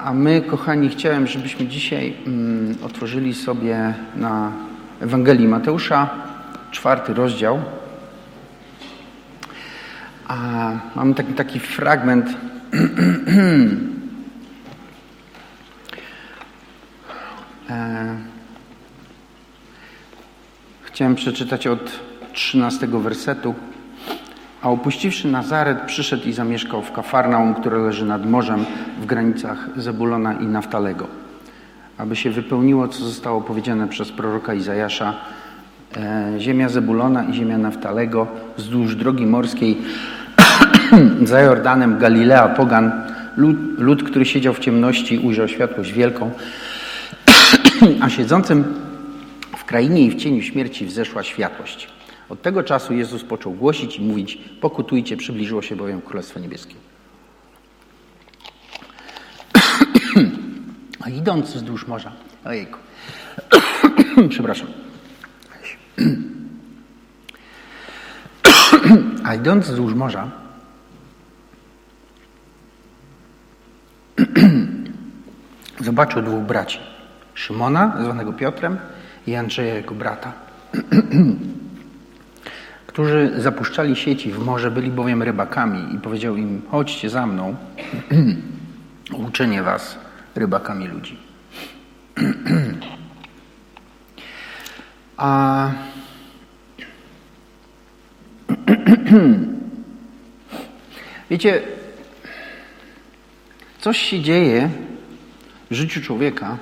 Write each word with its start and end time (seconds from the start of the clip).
A 0.00 0.12
my, 0.14 0.42
kochani, 0.42 0.88
chciałem, 0.88 1.26
żebyśmy 1.26 1.66
dzisiaj 1.66 2.14
mm, 2.26 2.76
otworzyli 2.82 3.34
sobie 3.34 3.94
na 4.16 4.52
Ewangelii 5.00 5.48
Mateusza, 5.48 6.10
czwarty 6.70 7.14
rozdział. 7.14 7.62
A 10.28 10.70
mamy 10.96 11.14
taki, 11.14 11.32
taki 11.32 11.60
fragment. 11.60 12.26
e, 17.70 18.16
chciałem 20.82 21.14
przeczytać 21.14 21.66
od 21.66 22.00
13 22.32 22.86
wersetu. 22.86 23.54
A 24.62 24.70
opuściwszy 24.70 25.28
Nazaret, 25.28 25.78
przyszedł 25.86 26.28
i 26.28 26.32
zamieszkał 26.32 26.82
w 26.82 26.92
Kafarnaum, 26.92 27.54
które 27.54 27.78
leży 27.78 28.04
nad 28.06 28.26
morzem 28.26 28.64
w 29.00 29.06
granicach 29.06 29.68
Zebulona 29.76 30.34
i 30.34 30.46
Naftalego. 30.46 31.06
Aby 31.98 32.16
się 32.16 32.30
wypełniło, 32.30 32.88
co 32.88 33.04
zostało 33.04 33.40
powiedziane 33.40 33.88
przez 33.88 34.12
proroka 34.12 34.54
Izajasza, 34.54 35.14
e, 35.96 36.32
ziemia 36.38 36.68
Zebulona 36.68 37.24
i 37.24 37.34
ziemia 37.34 37.58
Naftalego 37.58 38.26
wzdłuż 38.56 38.96
drogi 38.96 39.26
morskiej 39.26 39.78
za 41.22 41.40
Jordanem 41.40 41.98
Galilea 41.98 42.48
Pogan, 42.48 42.92
lud, 43.36 43.56
lud, 43.78 44.02
który 44.02 44.24
siedział 44.24 44.54
w 44.54 44.58
ciemności, 44.58 45.18
ujrzał 45.18 45.48
światłość 45.48 45.92
wielką, 45.92 46.30
a 48.04 48.08
siedzącym 48.08 48.64
w 49.56 49.64
krainie 49.64 50.04
i 50.04 50.10
w 50.10 50.16
cieniu 50.16 50.42
śmierci 50.42 50.86
wzeszła 50.86 51.22
światłość. 51.22 51.88
Od 52.32 52.42
tego 52.42 52.62
czasu 52.62 52.94
Jezus 52.94 53.24
począł 53.24 53.52
głosić 53.52 53.96
i 53.96 54.02
mówić: 54.02 54.38
Pokutujcie, 54.60 55.16
przybliżyło 55.16 55.62
się 55.62 55.76
bowiem 55.76 56.02
Królestwo 56.02 56.40
Niebieskie. 56.40 56.74
A 61.04 61.10
idąc 61.10 61.54
wzdłuż 61.54 61.86
morza, 61.86 62.12
ojejku, 62.44 62.78
przepraszam. 64.30 64.66
A 69.24 69.34
idąc 69.34 69.66
wzdłuż 69.66 69.94
morza, 69.94 70.30
zobaczył 75.80 76.22
dwóch 76.22 76.42
braci. 76.42 76.78
Szymona, 77.34 77.96
zwanego 78.02 78.32
Piotrem, 78.32 78.78
i 79.26 79.34
Andrzeja, 79.34 79.74
jego 79.74 79.94
brata 79.94 80.32
którzy 82.92 83.32
zapuszczali 83.36 83.96
sieci 83.96 84.32
w 84.32 84.38
morze, 84.38 84.70
byli 84.70 84.90
bowiem 84.90 85.22
rybakami 85.22 85.94
i 85.94 85.98
powiedział 85.98 86.36
im, 86.36 86.62
chodźcie 86.70 87.10
za 87.10 87.26
mną, 87.26 87.56
uczynię 89.28 89.62
was 89.62 89.98
rybakami 90.34 90.88
ludzi. 90.88 91.16
A 95.16 95.70
wiecie, 101.30 101.62
coś 103.78 103.98
się 103.98 104.20
dzieje 104.20 104.70
w 105.70 105.74
życiu 105.74 106.00
człowieka, 106.00 106.58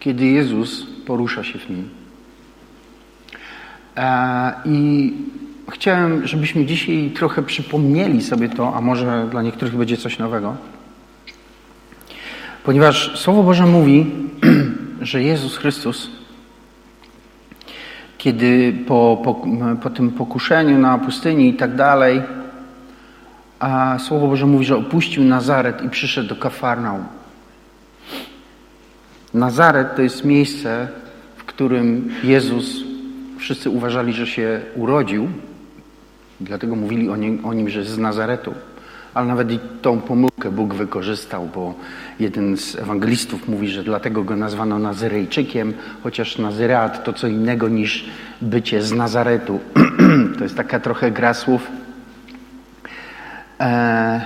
kiedy 0.00 0.26
Jezus 0.26 0.86
porusza 1.06 1.44
się 1.44 1.58
w 1.58 1.70
nim. 1.70 1.97
E, 3.98 4.52
I 4.64 5.12
chciałem, 5.70 6.26
żebyśmy 6.26 6.66
dzisiaj 6.66 7.12
trochę 7.16 7.42
przypomnieli 7.42 8.22
sobie 8.22 8.48
to, 8.48 8.74
a 8.74 8.80
może 8.80 9.26
dla 9.30 9.42
niektórych 9.42 9.76
będzie 9.76 9.96
coś 9.96 10.18
nowego. 10.18 10.56
Ponieważ 12.64 13.20
Słowo 13.20 13.42
Boże 13.42 13.66
mówi, 13.66 14.06
że 15.00 15.22
Jezus 15.22 15.56
Chrystus, 15.56 16.10
kiedy 18.18 18.72
po, 18.86 19.20
po, 19.24 19.44
po 19.82 19.90
tym 19.90 20.10
pokuszeniu 20.10 20.78
na 20.78 20.98
pustyni 20.98 21.48
i 21.48 21.54
tak 21.54 21.76
dalej, 21.76 22.22
a 23.58 23.98
Słowo 23.98 24.26
Boże 24.26 24.46
mówi, 24.46 24.64
że 24.64 24.76
opuścił 24.76 25.24
Nazaret 25.24 25.82
i 25.82 25.88
przyszedł 25.88 26.28
do 26.28 26.36
Kafarnaum. 26.36 27.04
Nazaret 29.34 29.96
to 29.96 30.02
jest 30.02 30.24
miejsce, 30.24 30.88
w 31.36 31.44
którym 31.44 32.10
Jezus 32.24 32.88
wszyscy 33.38 33.70
uważali, 33.70 34.12
że 34.12 34.26
się 34.26 34.60
urodził, 34.76 35.28
dlatego 36.40 36.76
mówili 36.76 37.08
o 37.08 37.16
nim, 37.16 37.44
o 37.44 37.54
nim 37.54 37.68
że 37.68 37.78
jest 37.78 37.90
z 37.90 37.98
Nazaretu. 37.98 38.54
Ale 39.14 39.26
nawet 39.26 39.52
i 39.52 39.58
tą 39.82 40.00
pomyłkę 40.00 40.50
Bóg 40.50 40.74
wykorzystał, 40.74 41.48
bo 41.54 41.74
jeden 42.20 42.56
z 42.56 42.76
ewangelistów 42.76 43.48
mówi, 43.48 43.68
że 43.68 43.84
dlatego 43.84 44.24
go 44.24 44.36
nazwano 44.36 44.78
Nazyrejczykiem, 44.78 45.74
chociaż 46.02 46.38
Nazyreat 46.38 47.04
to 47.04 47.12
co 47.12 47.26
innego 47.26 47.68
niż 47.68 48.04
bycie 48.42 48.82
z 48.82 48.92
Nazaretu. 48.92 49.60
to 50.38 50.44
jest 50.44 50.56
taka 50.56 50.80
trochę 50.80 51.10
gra 51.10 51.34
słów. 51.34 51.66
E, 53.60 54.20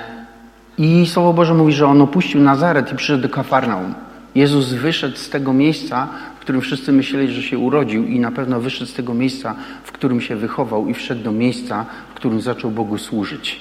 I 0.79 1.07
Słowo 1.07 1.33
Boże 1.33 1.55
mówi, 1.55 1.73
że 1.73 1.87
on 1.87 2.03
opuścił 2.03 2.41
Nazaret 2.41 2.93
i 2.93 2.97
przyszedł 2.97 3.23
do 3.23 3.29
Kafarnaum. 3.29 3.95
Jezus 4.35 4.73
wyszedł 4.73 5.17
z 5.17 5.31
tego 5.31 5.53
miejsca, 5.53 6.09
którym 6.43 6.61
wszyscy 6.61 6.93
myśleli, 6.93 7.33
że 7.33 7.43
się 7.43 7.59
urodził 7.59 8.07
i 8.07 8.21
na 8.21 8.31
pewno 8.31 8.61
wyszedł 8.61 8.91
z 8.91 8.95
tego 8.95 9.15
miejsca, 9.15 9.55
w 9.85 9.93
którym 9.93 10.21
się 10.21 10.37
wychował 10.37 10.89
i 10.89 10.95
wszedł 10.95 11.23
do 11.23 11.33
miejsca, 11.33 11.87
w 12.11 12.15
którym 12.15 12.41
zaczął 12.41 12.71
Bogu 12.71 12.99
służyć. 12.99 13.61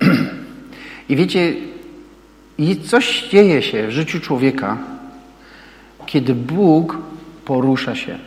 I 1.08 1.16
wiecie, 1.16 1.54
coś 2.84 3.28
dzieje 3.28 3.62
się 3.62 3.86
w 3.86 3.90
życiu 3.90 4.20
człowieka, 4.20 4.78
kiedy 6.06 6.34
Bóg 6.34 6.98
porusza 7.44 7.94
się. 7.94 8.18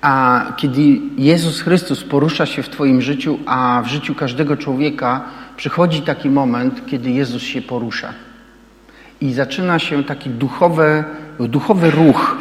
A 0.00 0.46
kiedy 0.56 1.00
Jezus 1.18 1.60
Chrystus 1.60 2.04
porusza 2.04 2.46
się 2.46 2.62
w 2.62 2.68
Twoim 2.68 3.02
życiu, 3.02 3.38
a 3.46 3.82
w 3.84 3.88
życiu 3.88 4.14
każdego 4.14 4.56
człowieka 4.56 5.24
przychodzi 5.56 6.02
taki 6.02 6.30
moment, 6.30 6.86
kiedy 6.86 7.10
Jezus 7.10 7.42
się 7.42 7.62
porusza 7.62 8.14
i 9.22 9.32
zaczyna 9.32 9.78
się 9.78 10.04
taki 10.04 10.30
duchowy, 10.30 11.04
duchowy 11.40 11.90
ruch. 11.90 12.36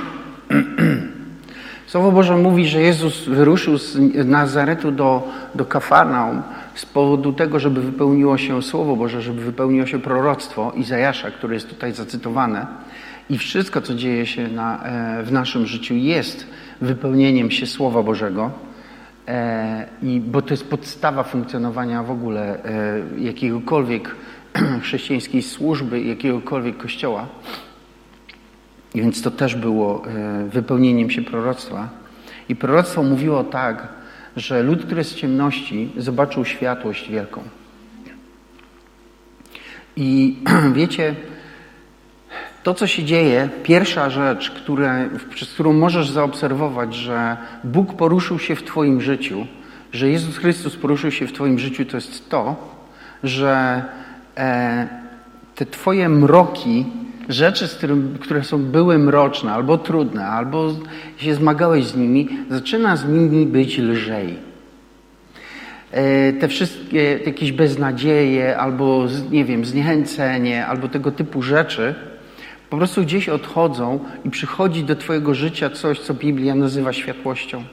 Słowo 1.87 2.11
Boże 2.11 2.37
mówi, 2.37 2.67
że 2.67 2.81
Jezus 2.81 3.27
wyruszył 3.27 3.77
z 3.77 3.97
Nazaretu 4.25 4.91
do, 4.91 5.27
do 5.55 5.65
Kafarnaum 5.65 6.41
z 6.75 6.85
powodu 6.85 7.33
tego, 7.33 7.59
żeby 7.59 7.81
wypełniło 7.81 8.37
się 8.37 8.61
Słowo 8.61 8.95
Boże, 8.95 9.21
żeby 9.21 9.41
wypełniło 9.41 9.85
się 9.85 9.99
proroctwo 9.99 10.71
Izajasza, 10.75 11.31
które 11.31 11.53
jest 11.53 11.69
tutaj 11.69 11.93
zacytowane. 11.93 12.65
I 13.29 13.37
wszystko, 13.37 13.81
co 13.81 13.95
dzieje 13.95 14.25
się 14.25 14.47
na, 14.47 14.83
e, 14.83 15.23
w 15.23 15.31
naszym 15.31 15.65
życiu, 15.65 15.95
jest 15.95 16.47
wypełnieniem 16.81 17.51
się 17.51 17.65
Słowa 17.65 18.03
Bożego. 18.03 18.51
E, 19.27 19.85
I, 20.03 20.19
bo 20.19 20.41
to 20.41 20.53
jest 20.53 20.69
podstawa 20.69 21.23
funkcjonowania 21.23 22.03
w 22.03 22.11
ogóle 22.11 22.63
e, 22.63 23.01
jakiegokolwiek 23.17 24.15
chrześcijańskiej 24.83 25.41
służby, 25.41 26.01
jakiegokolwiek 26.01 26.77
kościoła. 26.77 27.27
Więc 28.95 29.21
to 29.21 29.31
też 29.31 29.55
było 29.55 30.07
e, 30.07 30.45
wypełnieniem 30.49 31.09
się 31.09 31.21
proroctwa. 31.21 31.89
I 32.49 32.55
proroctwo 32.55 33.03
mówiło 33.03 33.43
tak, 33.43 33.87
że 34.35 34.63
lud, 34.63 34.85
który 34.85 34.99
jest 34.99 35.13
w 35.13 35.19
ciemności, 35.19 35.91
zobaczył 35.97 36.45
światłość 36.45 37.09
wielką. 37.09 37.43
I 39.95 40.37
wiecie, 40.73 41.15
to, 42.63 42.73
co 42.73 42.87
się 42.87 43.03
dzieje, 43.03 43.49
pierwsza 43.63 44.09
rzecz, 44.09 44.51
które, 44.51 45.09
przez 45.29 45.53
którą 45.53 45.73
możesz 45.73 46.09
zaobserwować, 46.09 46.95
że 46.95 47.37
Bóg 47.63 47.93
poruszył 47.93 48.39
się 48.39 48.55
w 48.55 48.63
Twoim 48.63 49.01
życiu, 49.01 49.47
że 49.91 50.09
Jezus 50.09 50.37
Chrystus 50.37 50.75
poruszył 50.75 51.11
się 51.11 51.27
w 51.27 51.33
Twoim 51.33 51.59
życiu, 51.59 51.85
to 51.85 51.97
jest 51.97 52.29
to, 52.29 52.55
że 53.23 53.83
te 55.55 55.65
Twoje 55.65 56.09
mroki, 56.09 56.85
rzeczy, 57.29 57.67
którym, 57.67 58.17
które 58.21 58.43
są, 58.43 58.63
były 58.63 58.99
mroczne 58.99 59.51
albo 59.53 59.77
trudne, 59.77 60.27
albo 60.27 60.73
się 61.17 61.35
zmagałeś 61.35 61.85
z 61.85 61.95
nimi, 61.95 62.29
zaczyna 62.49 62.95
z 62.95 63.05
nimi 63.07 63.45
być 63.45 63.77
lżej. 63.77 64.35
E, 65.91 66.33
te 66.33 66.47
wszystkie 66.47 67.19
jakieś 67.25 67.51
beznadzieje, 67.51 68.57
albo 68.57 69.07
nie 69.31 69.45
wiem, 69.45 69.65
zniechęcenie, 69.65 70.67
albo 70.67 70.87
tego 70.87 71.11
typu 71.11 71.41
rzeczy, 71.41 71.95
po 72.69 72.77
prostu 72.77 73.01
gdzieś 73.01 73.29
odchodzą 73.29 73.99
i 74.25 74.29
przychodzi 74.29 74.83
do 74.83 74.95
Twojego 74.95 75.33
życia 75.33 75.69
coś, 75.69 75.99
co 75.99 76.13
Biblia 76.13 76.55
nazywa 76.55 76.93
światłością. 76.93 77.63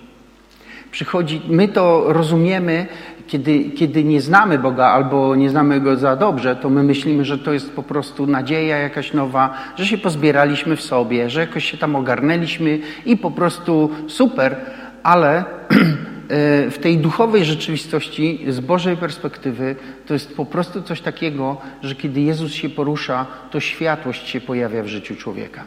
Przychodzi, 0.91 1.41
my 1.49 1.69
to 1.69 2.05
rozumiemy, 2.13 2.87
kiedy, 3.27 3.65
kiedy 3.65 4.05
nie 4.05 4.21
znamy 4.21 4.59
Boga 4.59 4.87
albo 4.87 5.37
nie 5.37 5.51
znamy 5.51 5.81
Go 5.81 5.97
za 5.97 6.17
dobrze, 6.17 6.57
to 6.57 6.71
my 6.71 6.83
myślimy, 6.83 7.25
że 7.25 7.39
to 7.39 7.53
jest 7.53 7.73
po 7.73 7.83
prostu 7.83 8.27
nadzieja 8.27 8.79
jakaś 8.79 9.13
nowa, 9.13 9.55
że 9.77 9.87
się 9.87 9.99
pozbieraliśmy 9.99 10.77
w 10.77 10.83
sobie, 10.83 11.31
że 11.31 11.41
jakoś 11.41 11.65
się 11.71 11.79
tam 11.79 11.97
ogarnęliśmy 11.97 12.79
i 13.07 13.17
po 13.17 13.31
prostu 13.31 13.91
super, 14.07 14.57
ale 15.03 15.39
e, 15.45 16.71
w 16.71 16.79
tej 16.83 16.99
duchowej 16.99 17.45
rzeczywistości, 17.45 18.45
z 18.49 18.61
Bożej 18.61 18.97
perspektywy, 18.97 19.77
to 20.07 20.15
jest 20.15 20.37
po 20.37 20.47
prostu 20.47 20.83
coś 20.83 21.01
takiego, 21.01 21.57
że 21.83 21.95
kiedy 21.95 22.21
Jezus 22.21 22.53
się 22.53 22.69
porusza, 22.69 23.27
to 23.51 23.61
światłość 23.61 24.29
się 24.29 24.41
pojawia 24.41 24.83
w 24.83 24.87
życiu 24.87 25.17
człowieka. 25.17 25.65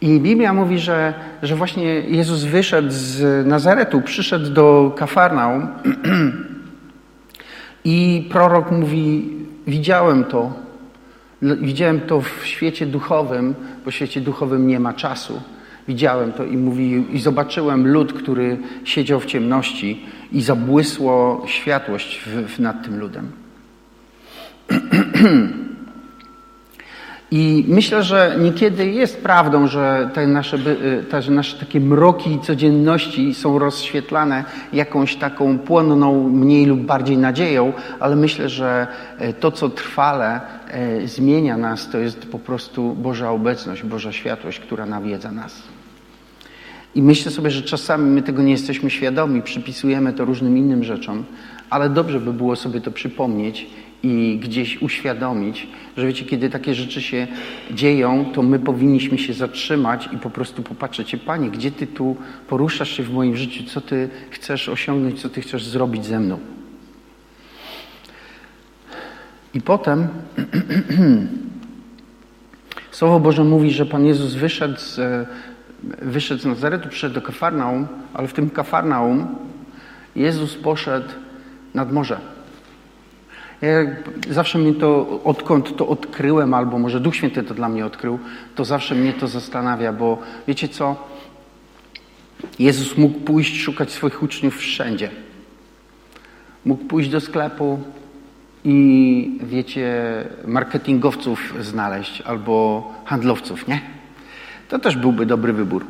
I 0.00 0.20
Biblia 0.20 0.52
mówi, 0.52 0.78
że, 0.78 1.14
że 1.42 1.56
właśnie 1.56 1.84
Jezus 1.94 2.44
wyszedł 2.44 2.88
z 2.90 3.46
Nazaretu, 3.46 4.00
przyszedł 4.02 4.50
do 4.50 4.94
Kafarnaum 4.96 5.68
i 7.84 8.28
prorok 8.30 8.70
mówi, 8.70 9.36
widziałem 9.66 10.24
to, 10.24 10.52
widziałem 11.42 12.00
to 12.00 12.20
w 12.20 12.46
świecie 12.46 12.86
duchowym, 12.86 13.54
bo 13.84 13.90
w 13.90 13.94
świecie 13.94 14.20
duchowym 14.20 14.66
nie 14.66 14.80
ma 14.80 14.92
czasu. 14.92 15.42
Widziałem 15.88 16.32
to 16.32 16.44
i 16.44 16.56
mówi, 16.56 17.06
i 17.12 17.20
zobaczyłem 17.20 17.88
lud, 17.88 18.12
który 18.12 18.58
siedział 18.84 19.20
w 19.20 19.26
ciemności 19.26 20.06
i 20.32 20.42
zabłysło 20.42 21.44
światłość 21.46 22.20
w, 22.26 22.54
w 22.54 22.58
nad 22.58 22.84
tym 22.84 22.98
ludem. 22.98 23.30
I 27.30 27.64
myślę, 27.68 28.02
że 28.02 28.36
niekiedy 28.40 28.86
jest 28.86 29.22
prawdą, 29.22 29.66
że 29.66 30.10
te 30.14 30.26
nasze, 30.26 30.56
y, 30.56 31.04
te 31.10 31.30
nasze 31.30 31.58
takie 31.58 31.80
mroki 31.80 32.38
codzienności 32.42 33.34
są 33.34 33.58
rozświetlane 33.58 34.44
jakąś 34.72 35.16
taką 35.16 35.58
płonną, 35.58 36.28
mniej 36.28 36.66
lub 36.66 36.80
bardziej 36.80 37.18
nadzieją, 37.18 37.72
ale 38.00 38.16
myślę, 38.16 38.48
że 38.48 38.86
y, 39.20 39.32
to, 39.32 39.50
co 39.52 39.68
trwale 39.68 40.40
y, 41.02 41.08
zmienia 41.08 41.56
nas, 41.56 41.90
to 41.90 41.98
jest 41.98 42.26
po 42.26 42.38
prostu 42.38 42.94
Boża 42.94 43.30
obecność, 43.30 43.82
Boża 43.82 44.12
światłość, 44.12 44.60
która 44.60 44.86
nawiedza 44.86 45.32
nas. 45.32 45.62
I 46.94 47.02
myślę 47.02 47.32
sobie, 47.32 47.50
że 47.50 47.62
czasami 47.62 48.10
my 48.10 48.22
tego 48.22 48.42
nie 48.42 48.52
jesteśmy 48.52 48.90
świadomi, 48.90 49.42
przypisujemy 49.42 50.12
to 50.12 50.24
różnym 50.24 50.58
innym 50.58 50.84
rzeczom, 50.84 51.24
ale 51.70 51.88
dobrze 51.88 52.20
by 52.20 52.32
było 52.32 52.56
sobie 52.56 52.80
to 52.80 52.90
przypomnieć 52.90 53.66
i 54.02 54.40
gdzieś 54.42 54.82
uświadomić, 54.82 55.66
że 55.96 56.06
wiecie, 56.06 56.24
kiedy 56.24 56.50
takie 56.50 56.74
rzeczy 56.74 57.02
się 57.02 57.26
dzieją, 57.70 58.24
to 58.34 58.42
my 58.42 58.58
powinniśmy 58.58 59.18
się 59.18 59.32
zatrzymać 59.32 60.08
i 60.12 60.16
po 60.16 60.30
prostu 60.30 60.62
popatrzeć, 60.62 61.16
Panie, 61.16 61.50
gdzie 61.50 61.70
Ty 61.70 61.86
tu 61.86 62.16
poruszasz 62.48 62.90
się 62.90 63.02
w 63.02 63.12
moim 63.12 63.36
życiu, 63.36 63.64
co 63.64 63.80
Ty 63.80 64.08
chcesz 64.30 64.68
osiągnąć, 64.68 65.20
co 65.20 65.28
Ty 65.28 65.40
chcesz 65.40 65.64
zrobić 65.64 66.04
ze 66.04 66.20
mną. 66.20 66.38
I 69.54 69.60
potem 69.60 70.08
Słowo 72.90 73.20
Boże 73.20 73.44
mówi, 73.44 73.70
że 73.70 73.86
Pan 73.86 74.06
Jezus 74.06 74.34
wyszedł 74.34 74.78
z, 74.78 75.00
wyszedł 76.02 76.42
z 76.42 76.46
Nazaretu, 76.46 76.88
przyszedł 76.88 77.14
do 77.14 77.22
Kafarnaum, 77.22 77.88
ale 78.14 78.28
w 78.28 78.32
tym 78.32 78.50
Kafarnaum 78.50 79.26
Jezus 80.16 80.54
poszedł 80.54 81.08
nad 81.74 81.92
morze. 81.92 82.39
Ja 83.62 83.68
zawsze 84.30 84.58
mnie 84.58 84.74
to, 84.74 85.20
odkąd 85.24 85.76
to 85.76 85.88
odkryłem, 85.88 86.54
albo 86.54 86.78
może 86.78 87.00
Duch 87.00 87.16
Święty 87.16 87.42
to 87.42 87.54
dla 87.54 87.68
mnie 87.68 87.86
odkrył, 87.86 88.18
to 88.54 88.64
zawsze 88.64 88.94
mnie 88.94 89.12
to 89.12 89.28
zastanawia, 89.28 89.92
bo 89.92 90.18
wiecie 90.48 90.68
co? 90.68 90.96
Jezus 92.58 92.98
mógł 92.98 93.20
pójść 93.20 93.60
szukać 93.60 93.90
swoich 93.90 94.22
uczniów 94.22 94.56
wszędzie. 94.56 95.10
Mógł 96.64 96.84
pójść 96.84 97.10
do 97.10 97.20
sklepu 97.20 97.78
i, 98.64 99.38
wiecie, 99.42 100.02
marketingowców 100.46 101.54
znaleźć 101.60 102.20
albo 102.20 102.84
handlowców, 103.04 103.68
nie? 103.68 103.80
To 104.68 104.78
też 104.78 104.96
byłby 104.96 105.26
dobry 105.26 105.52
wybór, 105.52 105.86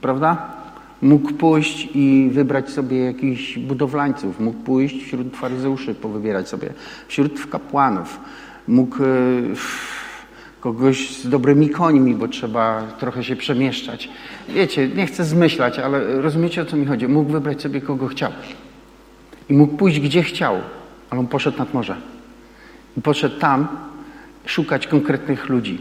prawda? 0.00 0.57
Mógł 1.02 1.32
pójść 1.32 1.88
i 1.94 2.28
wybrać 2.32 2.70
sobie 2.70 2.98
jakichś 2.98 3.58
budowlańców, 3.58 4.40
mógł 4.40 4.58
pójść 4.58 5.04
wśród 5.04 5.36
faryzeuszy, 5.36 5.94
powybierać 5.94 6.48
sobie, 6.48 6.72
wśród 7.08 7.46
kapłanów, 7.46 8.20
mógł 8.68 9.04
e, 9.04 9.06
kogoś 10.60 11.10
z 11.10 11.28
dobrymi 11.28 11.70
końmi, 11.70 12.14
bo 12.14 12.28
trzeba 12.28 12.82
trochę 12.98 13.24
się 13.24 13.36
przemieszczać. 13.36 14.08
Wiecie, 14.48 14.88
nie 14.88 15.06
chcę 15.06 15.24
zmyślać, 15.24 15.78
ale 15.78 16.22
rozumiecie 16.22 16.62
o 16.62 16.64
co 16.64 16.76
mi 16.76 16.86
chodzi. 16.86 17.08
Mógł 17.08 17.32
wybrać 17.32 17.62
sobie 17.62 17.80
kogo 17.80 18.06
chciał. 18.06 18.32
I 19.48 19.54
mógł 19.54 19.76
pójść 19.76 20.00
gdzie 20.00 20.22
chciał, 20.22 20.56
ale 21.10 21.20
on 21.20 21.26
poszedł 21.26 21.58
nad 21.58 21.74
morze. 21.74 21.96
I 22.96 23.00
poszedł 23.02 23.38
tam 23.38 23.68
szukać 24.46 24.86
konkretnych 24.86 25.48
ludzi. 25.48 25.78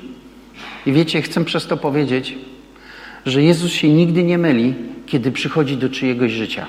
I 0.86 0.92
wiecie, 0.92 1.22
chcę 1.22 1.46
przez 1.46 1.68
to 1.68 1.78
powiedzieć, 1.78 2.38
że 3.25 3.44
Jezus 3.44 3.72
się 3.72 3.94
nigdy 3.94 4.24
nie 4.24 4.38
myli, 4.38 4.75
kiedy 5.07 5.31
przychodzi 5.31 5.77
do 5.77 5.89
czyjegoś 5.89 6.31
życia. 6.31 6.68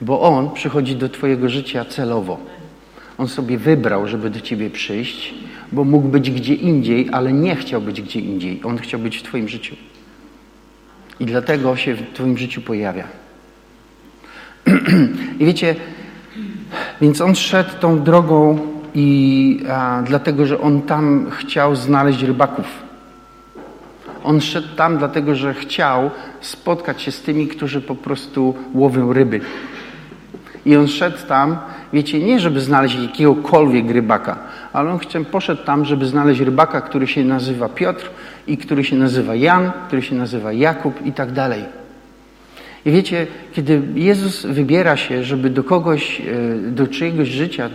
Bo 0.00 0.20
On 0.20 0.50
przychodzi 0.50 0.96
do 0.96 1.08
Twojego 1.08 1.48
życia 1.48 1.84
celowo. 1.84 2.38
On 3.18 3.28
sobie 3.28 3.58
wybrał, 3.58 4.08
żeby 4.08 4.30
do 4.30 4.40
Ciebie 4.40 4.70
przyjść, 4.70 5.34
bo 5.72 5.84
mógł 5.84 6.08
być 6.08 6.30
gdzie 6.30 6.54
indziej, 6.54 7.08
ale 7.12 7.32
nie 7.32 7.56
chciał 7.56 7.80
być 7.80 8.02
gdzie 8.02 8.20
indziej. 8.20 8.60
On 8.64 8.78
chciał 8.78 9.00
być 9.00 9.16
w 9.16 9.22
Twoim 9.22 9.48
życiu. 9.48 9.76
I 11.20 11.26
dlatego 11.26 11.76
się 11.76 11.94
w 11.94 12.12
Twoim 12.14 12.38
życiu 12.38 12.60
pojawia. 12.60 13.04
I 15.40 15.44
wiecie, 15.44 15.76
więc 17.00 17.20
on 17.20 17.34
szedł 17.34 17.70
tą 17.80 18.02
drogą 18.02 18.58
i 18.94 19.60
a, 19.70 20.02
dlatego, 20.06 20.46
że 20.46 20.60
on 20.60 20.82
tam 20.82 21.30
chciał 21.30 21.76
znaleźć 21.76 22.22
rybaków. 22.22 22.89
On 24.24 24.40
szedł 24.40 24.68
tam 24.76 24.98
dlatego, 24.98 25.34
że 25.34 25.54
chciał 25.54 26.10
spotkać 26.40 27.02
się 27.02 27.12
z 27.12 27.22
tymi, 27.22 27.48
którzy 27.48 27.80
po 27.80 27.94
prostu 27.94 28.54
łowią 28.74 29.12
ryby. 29.12 29.40
I 30.66 30.76
on 30.76 30.88
szedł 30.88 31.18
tam, 31.28 31.56
wiecie, 31.92 32.18
nie 32.18 32.40
żeby 32.40 32.60
znaleźć 32.60 32.98
jakiegokolwiek 33.02 33.90
rybaka, 33.90 34.38
ale 34.72 34.90
on 34.90 34.98
chciał, 34.98 35.24
poszedł 35.24 35.64
tam, 35.64 35.84
żeby 35.84 36.06
znaleźć 36.06 36.40
rybaka, 36.40 36.80
który 36.80 37.06
się 37.06 37.24
nazywa 37.24 37.68
Piotr 37.68 38.10
i 38.46 38.56
który 38.56 38.84
się 38.84 38.96
nazywa 38.96 39.34
Jan, 39.34 39.72
który 39.86 40.02
się 40.02 40.14
nazywa 40.14 40.52
Jakub 40.52 41.06
i 41.06 41.12
tak 41.12 41.32
dalej. 41.32 41.64
I 42.84 42.90
wiecie, 42.90 43.26
kiedy 43.52 43.82
Jezus 43.94 44.46
wybiera 44.46 44.96
się, 44.96 45.24
żeby 45.24 45.50
do 45.50 45.64
kogoś, 45.64 46.20
e, 46.20 46.24
do 46.70 46.86
czyjegoś 46.86 47.28
życia 47.28 47.70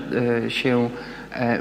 e, 0.45 0.50
się 0.51 0.89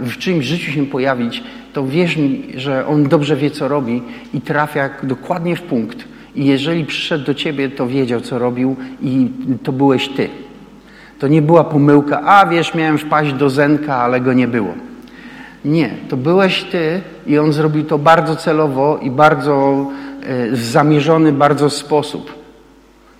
w 0.01 0.19
czyimś 0.19 0.45
życiu 0.45 0.73
się 0.73 0.87
pojawić, 0.87 1.43
to 1.73 1.87
wierz 1.87 2.17
mi, 2.17 2.43
że 2.57 2.87
On 2.87 3.09
dobrze 3.09 3.37
wie, 3.37 3.51
co 3.51 3.69
robi 3.69 4.03
i 4.35 4.41
trafia 4.41 4.91
dokładnie 5.03 5.57
w 5.57 5.63
punkt. 5.63 6.05
I 6.35 6.47
jeżeli 6.47 6.85
przyszedł 6.85 7.25
do 7.25 7.35
Ciebie, 7.35 7.69
to 7.69 7.87
wiedział, 7.87 8.21
co 8.21 8.39
robił 8.39 8.77
i 9.03 9.29
to 9.63 9.73
byłeś 9.73 10.09
Ty. 10.09 10.29
To 11.19 11.29
nie 11.29 11.43
była 11.43 11.65
pomyłka, 11.65 12.21
a 12.23 12.47
wiesz, 12.47 12.75
miałem 12.75 12.99
wpaść 12.99 13.33
do 13.33 13.51
Zenka, 13.51 13.97
ale 13.97 14.21
go 14.21 14.33
nie 14.33 14.49
było. 14.49 14.75
Nie, 15.65 15.91
to 16.09 16.17
byłeś 16.17 16.63
Ty 16.63 17.01
i 17.27 17.39
On 17.39 17.53
zrobił 17.53 17.85
to 17.85 17.99
bardzo 17.99 18.37
celowo 18.37 18.99
i 19.03 19.11
bardzo 19.11 19.87
e, 20.23 20.51
w 20.51 20.65
zamierzony 20.65 21.33
bardzo 21.33 21.71
sposób. 21.71 22.35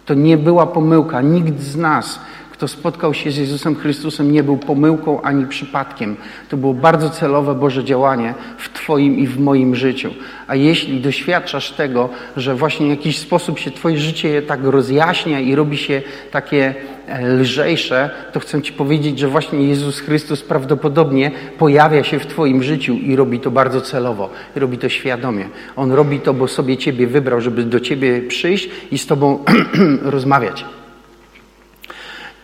To 0.07 0.15
nie 0.15 0.37
była 0.37 0.67
pomyłka. 0.67 1.23
Nikt 1.23 1.61
z 1.61 1.77
nas 1.77 2.21
kto 2.55 2.69
spotkał 2.69 3.15
się 3.15 3.31
z 3.31 3.37
Jezusem 3.37 3.75
Chrystusem, 3.75 4.33
nie 4.33 4.43
był 4.43 4.57
pomyłką 4.57 5.23
ani 5.23 5.47
przypadkiem. 5.47 6.17
To 6.49 6.57
było 6.57 6.75
bardzo 6.75 7.11
celowe 7.11 7.55
Boże 7.55 7.85
działanie 7.85 8.35
w 8.59 8.73
Twoim 8.73 9.19
i 9.19 9.27
w 9.27 9.41
moim 9.41 9.75
życiu. 9.75 10.11
A 10.47 10.55
jeśli 10.55 11.01
doświadczasz 11.01 11.73
tego, 11.73 12.09
że 12.37 12.55
właśnie 12.55 12.87
w 12.87 12.91
jakiś 12.91 13.19
sposób 13.19 13.59
się 13.59 13.71
Twoje 13.71 13.99
życie 13.99 14.43
tak 14.43 14.61
rozjaśnia 14.63 15.41
i 15.41 15.55
robi 15.55 15.77
się 15.77 16.03
takie 16.31 16.75
e, 17.07 17.29
lżejsze, 17.29 18.11
to 18.33 18.41
chcę 18.41 18.63
Ci 18.63 18.73
powiedzieć, 18.73 19.19
że 19.19 19.29
właśnie 19.29 19.63
Jezus 19.63 19.99
Chrystus 19.99 20.43
prawdopodobnie 20.43 21.31
pojawia 21.59 22.05
się 22.05 22.19
w 22.19 22.27
Twoim 22.27 22.63
życiu 22.63 22.95
i 22.95 23.17
robi 23.17 23.41
to 23.41 23.51
bardzo 23.51 23.81
celowo, 23.81 24.31
robi 24.57 24.79
to 24.79 24.89
świadomie. 24.89 25.49
On 25.77 25.93
robi 25.93 26.21
to, 26.21 26.35
bo 26.35 26.49
sobie 26.49 26.77
Ciebie 26.77 27.07
wybrał, 27.07 27.41
żeby 27.41 27.63
do 27.63 27.81
Ciebie 27.81 28.23
przyjść 28.23 28.69
i 28.91 28.99
z 28.99 29.07
Tobą 29.07 29.45
rozmawiać. 30.03 30.65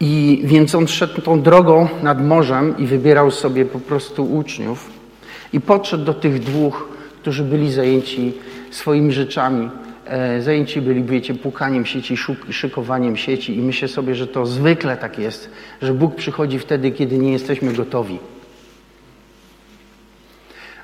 I 0.00 0.40
więc 0.44 0.74
on 0.74 0.88
szedł 0.88 1.20
tą 1.20 1.42
drogą 1.42 1.88
nad 2.02 2.24
morzem 2.24 2.78
i 2.78 2.86
wybierał 2.86 3.30
sobie 3.30 3.64
po 3.64 3.78
prostu 3.78 4.34
uczniów. 4.36 4.90
I 5.52 5.60
podszedł 5.60 6.04
do 6.04 6.14
tych 6.14 6.38
dwóch, 6.38 6.88
którzy 7.20 7.44
byli 7.44 7.72
zajęci 7.72 8.32
swoimi 8.70 9.12
rzeczami. 9.12 9.70
E, 10.06 10.42
zajęci 10.42 10.80
byli, 10.80 11.04
wiecie, 11.04 11.34
pukaniem 11.34 11.86
sieci, 11.86 12.16
szykowaniem 12.50 13.16
sieci. 13.16 13.56
I 13.56 13.60
myślę 13.60 13.88
sobie, 13.88 14.14
że 14.14 14.26
to 14.26 14.46
zwykle 14.46 14.96
tak 14.96 15.18
jest, 15.18 15.50
że 15.82 15.94
Bóg 15.94 16.14
przychodzi 16.14 16.58
wtedy, 16.58 16.90
kiedy 16.90 17.18
nie 17.18 17.32
jesteśmy 17.32 17.72
gotowi. 17.72 18.18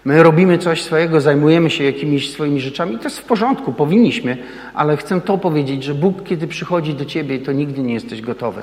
My 0.05 0.23
robimy 0.23 0.59
coś 0.59 0.83
swojego, 0.83 1.21
zajmujemy 1.21 1.71
się 1.71 1.85
jakimiś 1.85 2.33
swoimi 2.33 2.61
rzeczami, 2.61 2.99
to 2.99 3.05
jest 3.05 3.19
w 3.19 3.25
porządku, 3.25 3.73
powinniśmy, 3.73 4.37
ale 4.75 4.97
chcę 4.97 5.21
to 5.21 5.39
powiedzieć, 5.39 5.85
że 5.85 5.95
Bóg, 5.95 6.23
kiedy 6.25 6.47
przychodzi 6.47 6.95
do 6.95 7.05
ciebie, 7.05 7.39
to 7.39 7.53
nigdy 7.53 7.83
nie 7.83 7.95
jesteś 7.95 8.21
gotowy 8.21 8.63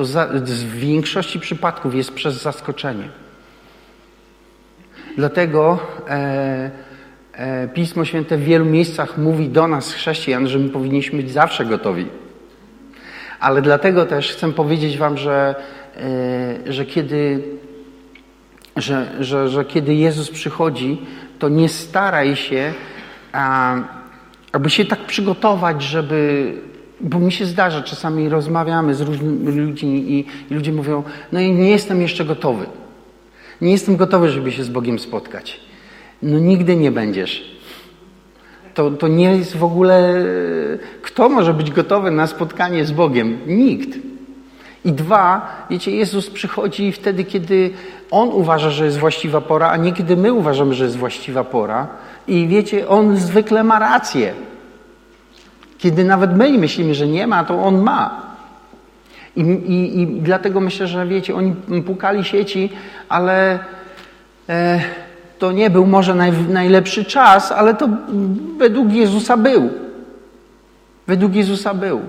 to 0.00 0.04
za, 0.04 0.26
w 0.26 0.74
większości 0.74 1.40
przypadków 1.40 1.94
jest 1.94 2.12
przez 2.12 2.42
zaskoczenie. 2.42 3.08
Dlatego 5.16 5.78
e, 6.08 6.70
e, 7.32 7.68
Pismo 7.68 8.04
Święte 8.04 8.36
w 8.36 8.44
wielu 8.44 8.64
miejscach 8.64 9.18
mówi 9.18 9.48
do 9.48 9.68
nas, 9.68 9.92
chrześcijan, 9.92 10.48
że 10.48 10.58
my 10.58 10.68
powinniśmy 10.68 11.22
być 11.22 11.30
zawsze 11.30 11.64
gotowi. 11.64 12.06
Ale 13.40 13.62
dlatego 13.62 14.06
też 14.06 14.32
chcę 14.32 14.52
powiedzieć 14.52 14.98
Wam, 14.98 15.18
że, 15.18 15.54
e, 16.66 16.72
że 16.72 16.86
kiedy 16.86 17.42
że, 18.76 19.06
że, 19.20 19.48
że 19.48 19.64
kiedy 19.64 19.94
Jezus 19.94 20.30
przychodzi, 20.30 21.00
to 21.38 21.48
nie 21.48 21.68
staraj 21.68 22.36
się, 22.36 22.74
a, 23.32 23.76
aby 24.52 24.70
się 24.70 24.84
tak 24.84 25.06
przygotować, 25.06 25.82
żeby. 25.82 26.69
Bo 27.00 27.18
mi 27.18 27.32
się 27.32 27.46
zdarza, 27.46 27.82
czasami 27.82 28.28
rozmawiamy 28.28 28.94
z 28.94 29.00
różnymi 29.00 29.52
ludźmi 29.52 30.12
i, 30.12 30.26
i 30.50 30.54
ludzie 30.54 30.72
mówią: 30.72 31.02
No 31.32 31.40
i 31.40 31.52
nie 31.52 31.70
jestem 31.70 32.02
jeszcze 32.02 32.24
gotowy. 32.24 32.66
Nie 33.60 33.70
jestem 33.70 33.96
gotowy, 33.96 34.28
żeby 34.28 34.52
się 34.52 34.64
z 34.64 34.68
Bogiem 34.68 34.98
spotkać. 34.98 35.60
No 36.22 36.38
nigdy 36.38 36.76
nie 36.76 36.90
będziesz. 36.90 37.60
To, 38.74 38.90
to 38.90 39.08
nie 39.08 39.36
jest 39.36 39.56
w 39.56 39.64
ogóle. 39.64 40.24
Kto 41.02 41.28
może 41.28 41.54
być 41.54 41.70
gotowy 41.70 42.10
na 42.10 42.26
spotkanie 42.26 42.84
z 42.84 42.92
Bogiem? 42.92 43.38
Nikt. 43.46 43.98
I 44.84 44.92
dwa, 44.92 45.48
wiecie, 45.70 45.90
Jezus 45.90 46.30
przychodzi 46.30 46.92
wtedy, 46.92 47.24
kiedy 47.24 47.70
On 48.10 48.28
uważa, 48.28 48.70
że 48.70 48.84
jest 48.84 48.98
właściwa 48.98 49.40
pora, 49.40 49.68
a 49.68 49.76
nie 49.76 49.92
kiedy 49.92 50.16
my 50.16 50.32
uważamy, 50.32 50.74
że 50.74 50.84
jest 50.84 50.96
właściwa 50.96 51.44
pora. 51.44 51.88
I 52.28 52.48
wiecie, 52.48 52.88
On 52.88 53.16
zwykle 53.16 53.64
ma 53.64 53.78
rację. 53.78 54.34
Kiedy 55.80 56.04
nawet 56.04 56.36
my 56.36 56.58
myślimy, 56.58 56.94
że 56.94 57.06
nie 57.06 57.26
ma, 57.26 57.44
to 57.44 57.62
On 57.62 57.82
ma. 57.82 58.30
I, 59.36 59.40
i, 59.40 60.00
i 60.00 60.06
dlatego 60.06 60.60
myślę, 60.60 60.86
że 60.86 61.06
wiecie, 61.06 61.34
oni 61.34 61.54
pukali 61.86 62.24
sieci, 62.24 62.70
ale 63.08 63.58
e, 64.48 64.80
to 65.38 65.52
nie 65.52 65.70
był 65.70 65.86
może 65.86 66.14
naj, 66.14 66.32
najlepszy 66.48 67.04
czas, 67.04 67.52
ale 67.52 67.74
to 67.74 67.88
według 68.58 68.92
Jezusa 68.92 69.36
był. 69.36 69.70
Według 71.06 71.34
Jezusa 71.34 71.74
był. 71.74 72.00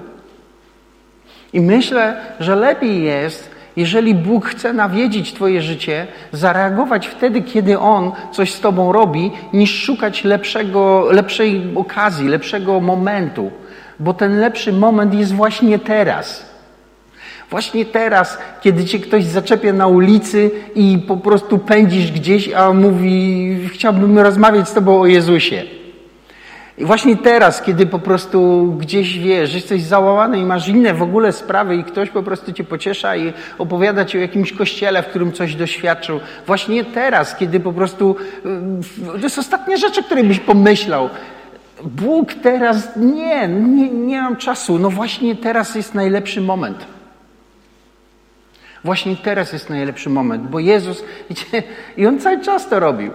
I 1.54 1.62
myślę, 1.62 2.18
że 2.40 2.56
lepiej 2.56 3.04
jest, 3.04 3.51
jeżeli 3.78 4.16
Bóg 4.16 4.46
chce 4.46 4.74
nawiedzić 4.74 5.34
Twoje 5.34 5.62
życie, 5.62 6.08
zareagować 6.32 7.08
wtedy, 7.08 7.42
kiedy 7.42 7.80
On 7.80 8.12
coś 8.32 8.54
z 8.54 8.60
Tobą 8.60 8.92
robi, 8.92 9.32
niż 9.54 9.84
szukać 9.84 10.24
lepszego, 10.24 11.08
lepszej 11.12 11.62
okazji, 11.76 12.28
lepszego 12.28 12.80
momentu. 12.80 13.52
Bo 14.00 14.14
ten 14.14 14.40
lepszy 14.40 14.74
moment 14.74 15.14
jest 15.14 15.34
właśnie 15.34 15.80
teraz. 15.80 16.52
Właśnie 17.50 17.86
teraz, 17.86 18.38
kiedy 18.62 18.86
cię 18.86 19.00
ktoś 19.00 19.24
zaczepia 19.24 19.74
na 19.74 19.88
ulicy 19.88 20.52
i 20.76 20.98
po 21.08 21.18
prostu 21.18 21.58
pędzisz 21.58 22.12
gdzieś, 22.12 22.54
a 22.54 22.74
mówi: 22.74 23.58
Chciałbym 23.74 24.20
rozmawiać 24.20 24.70
z 24.70 24.74
Tobą 24.74 25.02
o 25.02 25.06
Jezusie. 25.06 25.64
I 26.78 26.86
właśnie 26.86 27.18
teraz, 27.18 27.62
kiedy 27.62 27.86
po 27.86 28.00
prostu 28.00 28.66
gdzieś 28.80 29.20
wiesz, 29.20 29.54
jesteś 29.54 29.84
załamany 29.84 30.40
i 30.40 30.46
masz 30.46 30.68
inne 30.68 30.94
w 30.94 31.02
ogóle 31.02 31.32
sprawy 31.32 31.76
i 31.76 31.84
ktoś 31.84 32.10
po 32.10 32.24
prostu 32.24 32.54
cię 32.54 32.64
pociesza 32.64 33.16
i 33.16 33.34
opowiada 33.58 34.06
ci 34.06 34.18
o 34.18 34.22
jakimś 34.22 34.54
kościele, 34.54 35.04
w 35.04 35.08
którym 35.08 35.32
coś 35.32 35.56
doświadczył. 35.56 36.20
Właśnie 36.48 36.86
teraz, 36.86 37.36
kiedy 37.36 37.60
po 37.60 37.74
prostu 37.74 38.16
to 38.96 39.18
jest 39.24 39.40
ostatnia 39.40 39.78
rzecz, 39.78 39.98
o 39.98 40.04
której 40.04 40.24
byś 40.24 40.40
pomyślał. 40.40 41.10
Bóg 41.84 42.34
teraz, 42.34 42.96
nie, 42.96 43.48
nie, 43.48 43.90
nie 43.90 44.22
mam 44.22 44.36
czasu. 44.36 44.80
No 44.80 44.90
właśnie 44.90 45.36
teraz 45.36 45.76
jest 45.76 45.94
najlepszy 45.94 46.42
moment. 46.42 46.86
Właśnie 48.84 49.16
teraz 49.16 49.54
jest 49.54 49.70
najlepszy 49.70 50.10
moment, 50.10 50.48
bo 50.48 50.60
Jezus, 50.60 51.04
i 51.98 52.08
On 52.08 52.20
cały 52.20 52.42
czas 52.42 52.70
to 52.70 52.80
robił. 52.80 53.12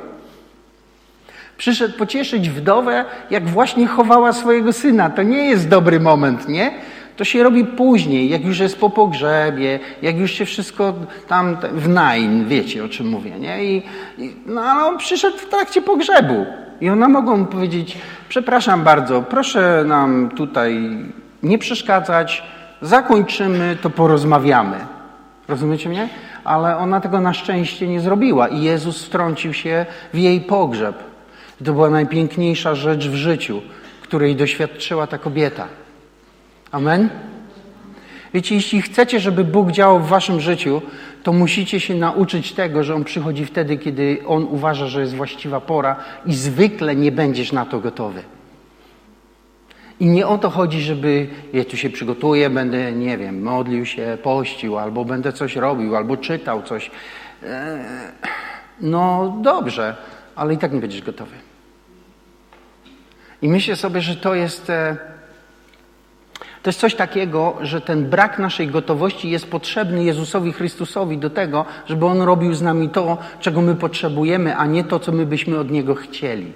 Przyszedł 1.57 1.99
pocieszyć 1.99 2.51
wdowę, 2.51 3.05
jak 3.31 3.49
właśnie 3.49 3.87
chowała 3.87 4.33
swojego 4.33 4.73
syna. 4.73 5.11
To 5.11 5.23
nie 5.23 5.45
jest 5.45 5.69
dobry 5.69 6.01
moment, 6.01 6.49
nie? 6.49 6.71
To 7.17 7.25
się 7.25 7.43
robi 7.43 7.65
później, 7.65 8.29
jak 8.29 8.45
już 8.45 8.59
jest 8.59 8.81
po 8.81 8.91
pogrzebie, 8.91 9.81
jak 10.03 10.19
już 10.19 10.31
się 10.31 10.45
wszystko 10.45 10.95
tam 11.29 11.57
w 11.73 11.89
najn, 11.89 12.49
wiecie 12.49 12.85
o 12.85 12.89
czym 12.89 13.09
mówię, 13.09 13.31
nie? 13.39 13.65
I, 13.65 13.83
i, 14.19 14.37
no 14.47 14.61
ale 14.61 14.85
on 14.85 14.99
przyszedł 14.99 15.39
w 15.39 15.47
trakcie 15.47 15.83
pogrzebu. 15.83 16.47
I 16.81 16.89
ona 16.89 17.09
mogą 17.09 17.37
mu 17.37 17.47
powiedzieć, 17.47 17.99
przepraszam 18.29 18.85
bardzo, 18.85 19.23
proszę 19.23 19.85
nam 19.87 20.29
tutaj 20.29 20.99
nie 21.43 21.59
przeszkadzać, 21.59 22.43
zakończymy, 22.83 23.77
to 23.83 23.91
porozmawiamy. 23.91 24.77
Rozumiecie 25.49 25.89
mnie? 25.89 26.09
Ale 26.45 26.77
ona 26.77 27.01
tego 27.01 27.21
na 27.21 27.35
szczęście 27.35 27.89
nie 27.89 28.01
zrobiła 28.01 28.49
i 28.49 28.63
Jezus 28.63 29.05
wtrącił 29.05 29.53
się 29.53 29.87
w 30.15 30.19
jej 30.19 30.41
pogrzeb. 30.41 31.06
To 31.65 31.73
była 31.73 31.91
najpiękniejsza 31.91 32.75
rzecz 32.75 33.09
w 33.09 33.15
życiu, 33.15 33.63
której 34.03 34.37
doświadczyła 34.37 35.07
ta 35.07 35.19
kobieta. 35.19 35.69
Amen? 36.73 37.09
Wiecie, 38.35 38.55
jeśli 38.55 38.83
chcecie, 38.83 39.21
żeby 39.21 39.45
Bóg 39.45 39.73
działał 39.73 40.01
w 40.01 40.09
waszym 40.09 40.41
życiu, 40.41 40.83
to 41.23 41.33
musicie 41.33 41.81
się 41.81 41.95
nauczyć 41.95 42.53
tego, 42.53 42.85
że 42.85 42.95
On 42.95 43.05
przychodzi 43.05 43.47
wtedy, 43.47 43.79
kiedy 43.79 44.19
On 44.27 44.45
uważa, 44.45 44.87
że 44.87 45.01
jest 45.01 45.15
właściwa 45.15 45.61
pora 45.61 45.97
i 46.27 46.35
zwykle 46.35 46.97
nie 46.97 47.13
będziesz 47.13 47.53
na 47.53 47.67
to 47.67 47.81
gotowy. 47.81 48.23
I 50.01 50.07
nie 50.07 50.27
o 50.27 50.39
to 50.39 50.51
chodzi, 50.51 50.83
żeby 50.83 51.27
ja 51.53 51.65
tu 51.65 51.77
się 51.77 51.91
przygotuję, 51.91 52.51
będę, 52.51 52.93
nie 52.93 53.19
wiem, 53.19 53.43
modlił 53.43 53.87
się, 53.87 54.19
pościł, 54.23 54.79
albo 54.79 55.05
będę 55.05 55.33
coś 55.33 55.57
robił, 55.57 55.97
albo 55.97 56.17
czytał 56.17 56.63
coś. 56.63 56.91
E, 57.43 57.85
no 58.81 59.35
dobrze, 59.43 59.97
ale 60.37 60.55
i 60.55 60.59
tak 60.59 60.73
nie 60.73 60.81
będziesz 60.81 61.03
gotowy. 61.03 61.46
I 63.43 63.49
myślę 63.49 63.77
sobie, 63.77 64.01
że 64.01 64.17
to 64.17 64.35
jest, 64.35 64.71
e, 64.71 64.97
to 66.63 66.71
jest 66.71 66.81
coś 66.81 66.95
takiego, 66.95 67.57
że 67.61 67.81
ten 67.81 68.11
brak 68.11 68.39
naszej 68.39 68.69
gotowości 68.69 69.31
jest 69.31 69.51
potrzebny 69.51 70.05
Jezusowi 70.05 70.53
Chrystusowi 70.53 71.19
do 71.19 71.31
tego, 71.31 71.65
żeby 71.87 72.07
On 72.07 72.23
robił 72.23 72.55
z 72.55 72.63
nami 72.63 72.89
to, 72.89 73.19
czego 73.41 73.61
my 73.63 73.75
potrzebujemy, 73.75 74.57
a 74.57 74.67
nie 74.67 74.85
to, 74.85 74.99
co 75.01 75.13
my 75.13 75.27
byśmy 75.27 75.59
od 75.59 75.71
Niego 75.71 75.95
chcieli. 75.95 76.53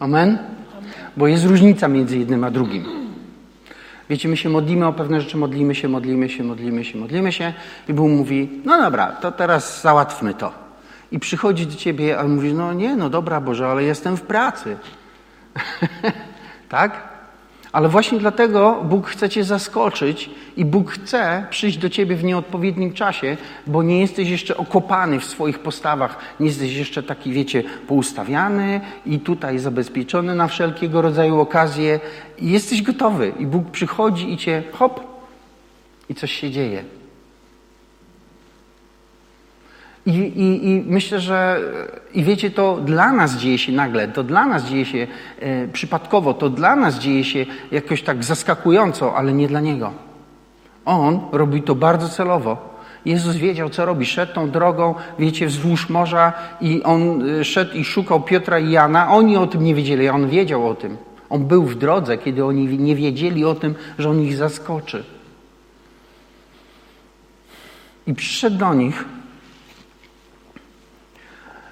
Amen? 0.00 0.38
Bo 1.16 1.26
jest 1.26 1.44
różnica 1.44 1.88
między 1.88 2.18
jednym 2.18 2.44
a 2.44 2.50
drugim. 2.50 2.84
Wiecie, 4.10 4.28
my 4.28 4.36
się 4.36 4.48
modlimy 4.48 4.86
o 4.86 4.92
pewne 4.92 5.20
rzeczy, 5.20 5.36
modlimy 5.36 5.74
się, 5.74 5.88
modlimy 5.88 6.28
się, 6.28 6.44
modlimy 6.44 6.84
się, 6.84 6.98
modlimy 6.98 7.32
się 7.32 7.52
i 7.88 7.94
Bóg 7.94 8.10
mówi, 8.10 8.48
no 8.64 8.78
dobra, 8.82 9.06
to 9.06 9.32
teraz 9.32 9.82
załatwmy 9.82 10.34
to. 10.34 10.67
I 11.12 11.18
przychodzi 11.18 11.66
do 11.66 11.74
ciebie, 11.74 12.18
a 12.18 12.24
mówi, 12.24 12.54
no 12.54 12.72
nie, 12.72 12.96
no 12.96 13.10
dobra 13.10 13.40
Boże, 13.40 13.68
ale 13.68 13.82
jestem 13.82 14.16
w 14.16 14.22
pracy. 14.22 14.76
tak? 16.68 17.08
Ale 17.72 17.88
właśnie 17.88 18.18
dlatego 18.18 18.82
Bóg 18.84 19.06
chce 19.06 19.28
cię 19.28 19.44
zaskoczyć 19.44 20.30
i 20.56 20.64
Bóg 20.64 20.90
chce 20.90 21.46
przyjść 21.50 21.78
do 21.78 21.88
ciebie 21.88 22.16
w 22.16 22.24
nieodpowiednim 22.24 22.92
czasie, 22.92 23.36
bo 23.66 23.82
nie 23.82 24.00
jesteś 24.00 24.28
jeszcze 24.28 24.56
okopany 24.56 25.20
w 25.20 25.24
swoich 25.24 25.58
postawach, 25.58 26.18
nie 26.40 26.46
jesteś 26.46 26.76
jeszcze 26.76 27.02
taki, 27.02 27.32
wiecie, 27.32 27.62
poustawiany 27.86 28.80
i 29.06 29.20
tutaj 29.20 29.58
zabezpieczony 29.58 30.34
na 30.34 30.48
wszelkiego 30.48 31.02
rodzaju 31.02 31.40
okazje. 31.40 32.00
I 32.38 32.50
jesteś 32.50 32.82
gotowy 32.82 33.32
i 33.38 33.46
Bóg 33.46 33.70
przychodzi 33.70 34.32
i 34.32 34.36
cię 34.36 34.62
hop 34.72 35.00
i 36.08 36.14
coś 36.14 36.32
się 36.32 36.50
dzieje. 36.50 36.97
I, 40.08 40.10
i, 40.10 40.70
I, 40.70 40.84
myślę, 40.86 41.20
że 41.20 41.60
i 42.14 42.24
wiecie, 42.24 42.50
to 42.50 42.76
dla 42.76 43.12
nas 43.12 43.36
dzieje 43.36 43.58
się 43.58 43.72
nagle, 43.72 44.08
to 44.08 44.22
dla 44.22 44.46
nas 44.46 44.64
dzieje 44.64 44.84
się 44.84 45.06
e, 45.40 45.68
przypadkowo, 45.68 46.34
to 46.34 46.50
dla 46.50 46.76
nas 46.76 46.98
dzieje 46.98 47.24
się 47.24 47.46
jakoś 47.70 48.02
tak 48.02 48.24
zaskakująco, 48.24 49.16
ale 49.16 49.32
nie 49.32 49.48
dla 49.48 49.60
Niego. 49.60 49.92
On 50.84 51.20
robi 51.32 51.62
to 51.62 51.74
bardzo 51.74 52.08
celowo. 52.08 52.78
Jezus 53.04 53.36
wiedział, 53.36 53.70
co 53.70 53.86
robi. 53.86 54.06
Szedł 54.06 54.34
tą 54.34 54.50
drogą, 54.50 54.94
wiecie, 55.18 55.46
wzdłuż 55.46 55.88
morza 55.88 56.32
i 56.60 56.82
on 56.82 57.30
e, 57.40 57.44
szedł 57.44 57.74
i 57.74 57.84
szukał 57.84 58.20
Piotra 58.20 58.58
i 58.58 58.70
Jana. 58.70 59.12
Oni 59.12 59.36
o 59.36 59.46
tym 59.46 59.64
nie 59.64 59.74
wiedzieli, 59.74 60.08
a 60.08 60.12
on 60.12 60.28
wiedział 60.28 60.68
o 60.68 60.74
tym. 60.74 60.96
On 61.30 61.44
był 61.44 61.62
w 61.62 61.74
drodze, 61.74 62.18
kiedy 62.18 62.44
oni 62.44 62.78
nie 62.78 62.96
wiedzieli 62.96 63.44
o 63.44 63.54
tym, 63.54 63.74
że 63.98 64.10
on 64.10 64.20
ich 64.20 64.36
zaskoczy. 64.36 65.04
I 68.06 68.14
przyszedł 68.14 68.56
do 68.56 68.74
nich 68.74 69.04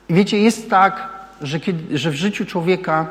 i 0.09 0.15
wiecie, 0.15 0.39
jest 0.39 0.71
tak, 0.71 1.09
że, 1.43 1.61
kiedy, 1.61 1.99
że 1.99 2.11
w 2.11 2.15
życiu 2.15 2.47
człowieka, 2.47 3.07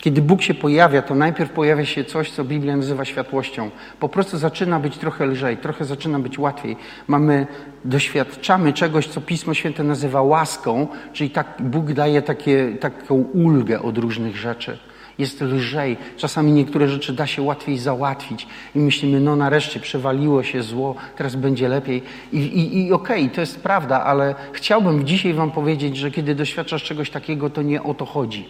kiedy 0.00 0.22
Bóg 0.22 0.42
się 0.42 0.54
pojawia, 0.54 1.02
to 1.02 1.14
najpierw 1.14 1.50
pojawia 1.50 1.84
się 1.84 2.04
coś, 2.04 2.30
co 2.30 2.44
Biblia 2.44 2.76
nazywa 2.76 3.04
światłością. 3.04 3.70
Po 4.00 4.08
prostu 4.08 4.38
zaczyna 4.38 4.80
być 4.80 4.98
trochę 4.98 5.26
lżej, 5.26 5.56
trochę 5.56 5.84
zaczyna 5.84 6.18
być 6.18 6.38
łatwiej. 6.38 6.76
Mamy, 7.06 7.46
doświadczamy 7.84 8.72
czegoś, 8.72 9.06
co 9.06 9.20
Pismo 9.20 9.54
Święte 9.54 9.84
nazywa 9.84 10.22
łaską, 10.22 10.86
czyli 11.12 11.30
tak, 11.30 11.46
Bóg 11.60 11.92
daje 11.92 12.22
takie, 12.22 12.76
taką 12.80 13.14
ulgę 13.14 13.82
od 13.82 13.98
różnych 13.98 14.36
rzeczy 14.36 14.78
jest 15.18 15.40
lżej. 15.40 15.96
Czasami 16.16 16.52
niektóre 16.52 16.88
rzeczy 16.88 17.12
da 17.12 17.26
się 17.26 17.42
łatwiej 17.42 17.78
załatwić 17.78 18.46
i 18.74 18.78
myślimy, 18.78 19.20
no 19.20 19.36
nareszcie 19.36 19.80
przewaliło 19.80 20.42
się 20.42 20.62
zło, 20.62 20.94
teraz 21.16 21.36
będzie 21.36 21.68
lepiej. 21.68 22.02
I, 22.32 22.38
i, 22.38 22.86
i 22.86 22.92
okej, 22.92 23.22
okay, 23.22 23.34
to 23.34 23.40
jest 23.40 23.60
prawda, 23.60 24.04
ale 24.04 24.34
chciałbym 24.52 25.04
dzisiaj 25.04 25.34
Wam 25.34 25.50
powiedzieć, 25.50 25.96
że 25.96 26.10
kiedy 26.10 26.34
doświadczasz 26.34 26.82
czegoś 26.82 27.10
takiego, 27.10 27.50
to 27.50 27.62
nie 27.62 27.82
o 27.82 27.94
to 27.94 28.06
chodzi. 28.06 28.48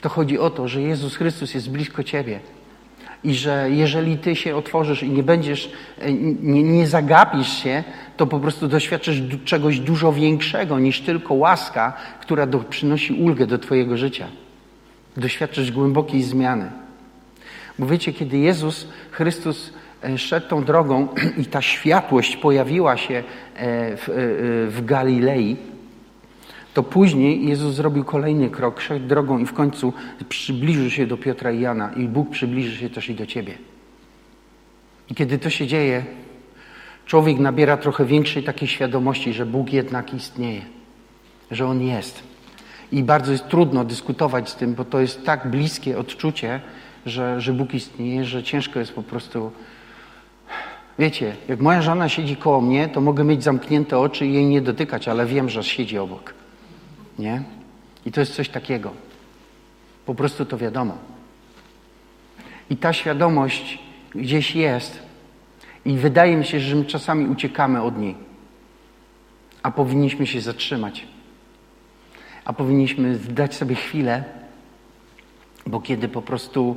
To 0.00 0.08
chodzi 0.08 0.38
o 0.38 0.50
to, 0.50 0.68
że 0.68 0.82
Jezus 0.82 1.16
Chrystus 1.16 1.54
jest 1.54 1.70
blisko 1.70 2.02
Ciebie 2.02 2.40
I 3.24 3.34
że 3.34 3.68
jeżeli 3.70 4.18
ty 4.18 4.36
się 4.36 4.56
otworzysz 4.56 5.02
i 5.02 5.10
nie 5.10 5.22
będziesz, 5.22 5.72
e, 5.98 6.12
nie, 6.12 6.62
nie 6.62 6.86
zagapisz 6.86 7.62
się, 7.62 7.84
to 8.16 8.26
po 8.26 8.40
prostu 8.40 8.68
doświadczysz 8.68 9.22
czegoś 9.44 9.80
dużo 9.80 10.12
większego 10.12 10.78
niż 10.78 11.00
tylko 11.00 11.34
łaska, 11.34 11.92
która 12.20 12.46
do, 12.46 12.58
przynosi 12.58 13.12
ulgę 13.12 13.46
do 13.46 13.58
twojego 13.58 13.96
życia. 13.96 14.26
Doświadczysz 15.16 15.72
głębokiej 15.72 16.22
zmiany. 16.22 16.70
Bo 17.78 17.86
wiecie, 17.86 18.12
kiedy 18.12 18.38
Jezus 18.38 18.88
Chrystus 19.10 19.72
e, 20.04 20.18
szedł 20.18 20.48
tą 20.48 20.64
drogą 20.64 21.08
i 21.42 21.44
ta 21.44 21.62
światłość 21.62 22.36
pojawiła 22.36 22.96
się 22.96 23.14
e, 23.14 23.22
w, 23.96 24.02
w 24.70 24.84
Galilei, 24.84 25.56
to 26.74 26.82
później 26.82 27.48
Jezus 27.48 27.74
zrobił 27.74 28.04
kolejny 28.04 28.50
krok, 28.50 28.80
szedł 28.80 29.06
drogą 29.06 29.38
i 29.38 29.46
w 29.46 29.52
końcu 29.52 29.92
przybliżył 30.28 30.90
się 30.90 31.06
do 31.06 31.16
Piotra 31.16 31.52
i 31.52 31.60
Jana 31.60 31.92
i 31.92 32.08
Bóg 32.08 32.30
przybliży 32.30 32.76
się 32.76 32.90
też 32.90 33.08
i 33.08 33.14
do 33.14 33.26
ciebie. 33.26 33.58
I 35.10 35.14
kiedy 35.14 35.38
to 35.38 35.50
się 35.50 35.66
dzieje, 35.66 36.04
człowiek 37.06 37.38
nabiera 37.38 37.76
trochę 37.76 38.04
większej 38.04 38.42
takiej 38.42 38.68
świadomości, 38.68 39.32
że 39.32 39.46
Bóg 39.46 39.72
jednak 39.72 40.14
istnieje, 40.14 40.62
że 41.50 41.66
On 41.66 41.82
jest. 41.82 42.31
I 42.92 43.02
bardzo 43.02 43.32
jest 43.32 43.48
trudno 43.48 43.84
dyskutować 43.84 44.48
z 44.50 44.54
tym, 44.54 44.74
bo 44.74 44.84
to 44.84 45.00
jest 45.00 45.24
tak 45.24 45.50
bliskie 45.50 45.98
odczucie, 45.98 46.60
że, 47.06 47.40
że 47.40 47.52
Bóg 47.52 47.74
istnieje, 47.74 48.24
że 48.24 48.42
ciężko 48.42 48.78
jest 48.78 48.92
po 48.92 49.02
prostu. 49.02 49.52
Wiecie, 50.98 51.36
jak 51.48 51.60
moja 51.60 51.82
żona 51.82 52.08
siedzi 52.08 52.36
koło 52.36 52.60
mnie, 52.60 52.88
to 52.88 53.00
mogę 53.00 53.24
mieć 53.24 53.42
zamknięte 53.42 53.98
oczy 53.98 54.26
i 54.26 54.32
jej 54.32 54.46
nie 54.46 54.60
dotykać, 54.60 55.08
ale 55.08 55.26
wiem, 55.26 55.48
że 55.48 55.62
siedzi 55.64 55.98
obok. 55.98 56.34
Nie? 57.18 57.42
I 58.06 58.12
to 58.12 58.20
jest 58.20 58.34
coś 58.34 58.48
takiego. 58.48 58.90
Po 60.06 60.14
prostu 60.14 60.44
to 60.44 60.58
wiadomo. 60.58 60.98
I 62.70 62.76
ta 62.76 62.92
świadomość 62.92 63.78
gdzieś 64.14 64.54
jest. 64.54 65.02
I 65.84 65.96
wydaje 65.96 66.36
mi 66.36 66.44
się, 66.44 66.60
że 66.60 66.76
my 66.76 66.84
czasami 66.84 67.26
uciekamy 67.26 67.82
od 67.82 67.98
niej. 67.98 68.14
A 69.62 69.70
powinniśmy 69.70 70.26
się 70.26 70.40
zatrzymać. 70.40 71.06
A 72.44 72.52
powinniśmy 72.52 73.18
dać 73.18 73.54
sobie 73.54 73.74
chwilę, 73.74 74.24
bo 75.66 75.80
kiedy 75.80 76.08
po 76.08 76.22
prostu 76.22 76.76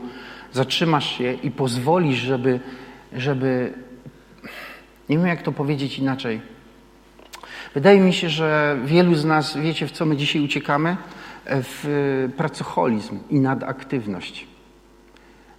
zatrzymasz 0.52 1.18
się 1.18 1.34
i 1.34 1.52
pozwolisz, 1.52 2.20
żeby, 2.20 2.60
żeby 3.14 3.74
nie 5.10 5.18
wiem 5.18 5.28
jak 5.28 5.42
to 5.42 5.52
powiedzieć 5.52 6.00
inaczej, 6.00 6.42
Wydaje 7.76 8.00
mi 8.00 8.14
się, 8.14 8.30
że 8.30 8.78
wielu 8.86 9.16
z 9.16 9.26
nas, 9.26 9.58
wiecie 9.58 9.88
w 9.88 9.92
co 9.92 10.06
my 10.06 10.18
dzisiaj 10.18 10.42
uciekamy? 10.42 10.98
W 11.46 12.30
pracoholizm 12.38 13.20
i 13.30 13.40
nadaktywność. 13.40 14.48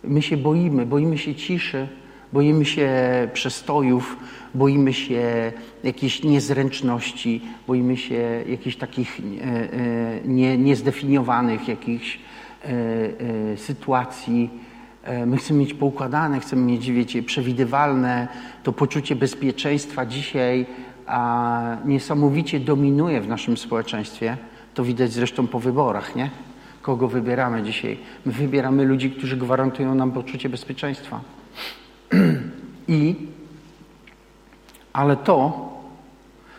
My 0.04 0.22
się 0.22 0.36
boimy, 0.36 0.86
boimy 0.86 1.18
się 1.18 1.34
ciszy, 1.34 1.88
boimy 2.36 2.64
się 2.64 2.90
przestojów, 3.32 4.16
boimy 4.54 4.92
się 4.92 5.52
jakiejś 5.84 6.22
niezręczności, 6.22 7.42
boimy 7.66 7.96
się 7.96 8.44
jakichś 8.48 8.76
takich 8.76 9.20
e, 9.20 9.22
e, 9.22 10.20
nie, 10.24 10.58
niezdefiniowanych 10.58 11.68
jakichś 11.68 12.18
e, 12.64 13.56
sytuacji. 13.56 14.50
My 15.26 15.36
chcemy 15.36 15.60
mieć 15.60 15.74
poukładane, 15.74 16.40
chcemy 16.40 16.62
mieć, 16.62 16.90
wiecie, 16.90 17.22
przewidywalne 17.22 18.28
to 18.62 18.72
poczucie 18.72 19.16
bezpieczeństwa 19.16 20.06
dzisiaj 20.06 20.66
a 21.06 21.76
niesamowicie 21.84 22.60
dominuje 22.60 23.20
w 23.20 23.28
naszym 23.28 23.56
społeczeństwie. 23.56 24.36
To 24.74 24.84
widać 24.84 25.12
zresztą 25.12 25.46
po 25.46 25.60
wyborach, 25.60 26.16
nie? 26.16 26.30
Kogo 26.82 27.08
wybieramy 27.08 27.62
dzisiaj? 27.62 27.98
My 28.26 28.32
wybieramy 28.32 28.84
ludzi, 28.84 29.10
którzy 29.10 29.36
gwarantują 29.36 29.94
nam 29.94 30.12
poczucie 30.12 30.48
bezpieczeństwa. 30.48 31.20
I, 32.88 33.14
ale 34.92 35.16
to 35.16 35.68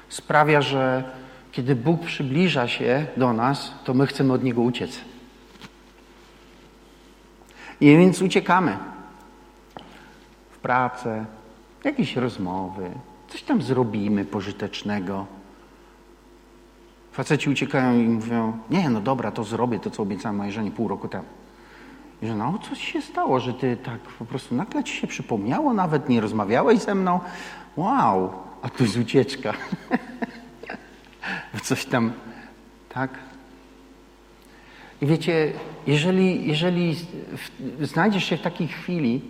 sprawia, 0.10 0.62
że 0.62 1.03
kiedy 1.51 1.75
Bóg 1.75 2.05
przybliża 2.05 2.67
się 2.67 3.07
do 3.17 3.34
nas, 3.34 3.74
to 3.84 3.93
my 3.93 4.08
chcemy 4.08 4.34
od 4.34 4.43
Niego 4.43 4.62
uciec. 4.62 4.99
I 7.82 7.97
więc 7.97 8.21
uciekamy 8.21 8.78
w 10.52 10.58
pracę, 10.58 11.25
jakieś 11.84 12.15
rozmowy, 12.15 12.91
Coś 13.28 13.43
tam 13.43 13.62
zrobimy 13.62 14.25
pożytecznego. 14.25 15.25
Faceci 17.12 17.49
uciekają 17.49 17.99
i 17.99 18.08
mówią, 18.08 18.58
nie, 18.69 18.89
no 18.89 19.02
dobra, 19.02 19.32
to 19.32 19.43
zrobię 19.43 19.80
to, 19.80 19.89
co 19.89 20.04
obiecałem 20.04 20.36
mojej 20.36 20.54
żonie 20.54 20.71
pół 20.71 20.88
roku 20.88 21.08
temu. 21.08 21.25
Że 22.23 22.36
no, 22.36 22.60
co 22.69 22.75
się 22.75 23.01
stało, 23.01 23.39
że 23.39 23.53
ty 23.53 23.77
tak 23.77 23.99
po 23.99 24.25
prostu 24.25 24.56
nagle 24.56 24.84
ci 24.84 24.93
się 24.93 25.08
przypomniało, 25.08 25.73
nawet 25.73 26.10
nie 26.10 26.21
rozmawiałeś 26.21 26.80
ze 26.80 26.95
mną? 26.95 27.19
Wow, 27.75 28.34
a 28.62 28.69
to 28.69 28.84
jest 28.84 28.97
ucieczka. 28.97 29.53
Coś 31.63 31.86
tam, 31.86 32.13
tak? 32.89 33.12
I 35.01 35.06
wiecie, 35.06 35.53
jeżeli, 35.88 36.47
jeżeli 36.47 36.95
znajdziesz 37.82 38.23
się 38.23 38.38
w 38.38 38.41
takiej 38.41 38.67
chwili, 38.67 39.21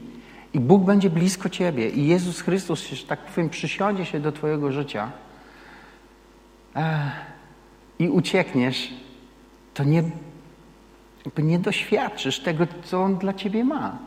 i 0.54 0.60
Bóg 0.60 0.84
będzie 0.84 1.10
blisko 1.10 1.50
ciebie 1.50 1.90
i 1.90 2.08
Jezus 2.08 2.42
Chrystus, 2.42 2.88
że 2.88 3.08
tak 3.08 3.20
powiem, 3.20 3.50
przysiądzie 3.50 4.06
się 4.06 4.20
do 4.20 4.32
twojego 4.32 4.72
życia 4.72 5.12
i 8.00 8.10
uciekniesz, 8.10 8.94
to 9.74 9.84
nie, 9.84 10.04
nie 11.38 11.60
doświadczysz 11.60 12.40
tego, 12.40 12.68
co 12.84 13.02
On 13.04 13.18
dla 13.18 13.34
ciebie 13.34 13.64
ma. 13.64 13.98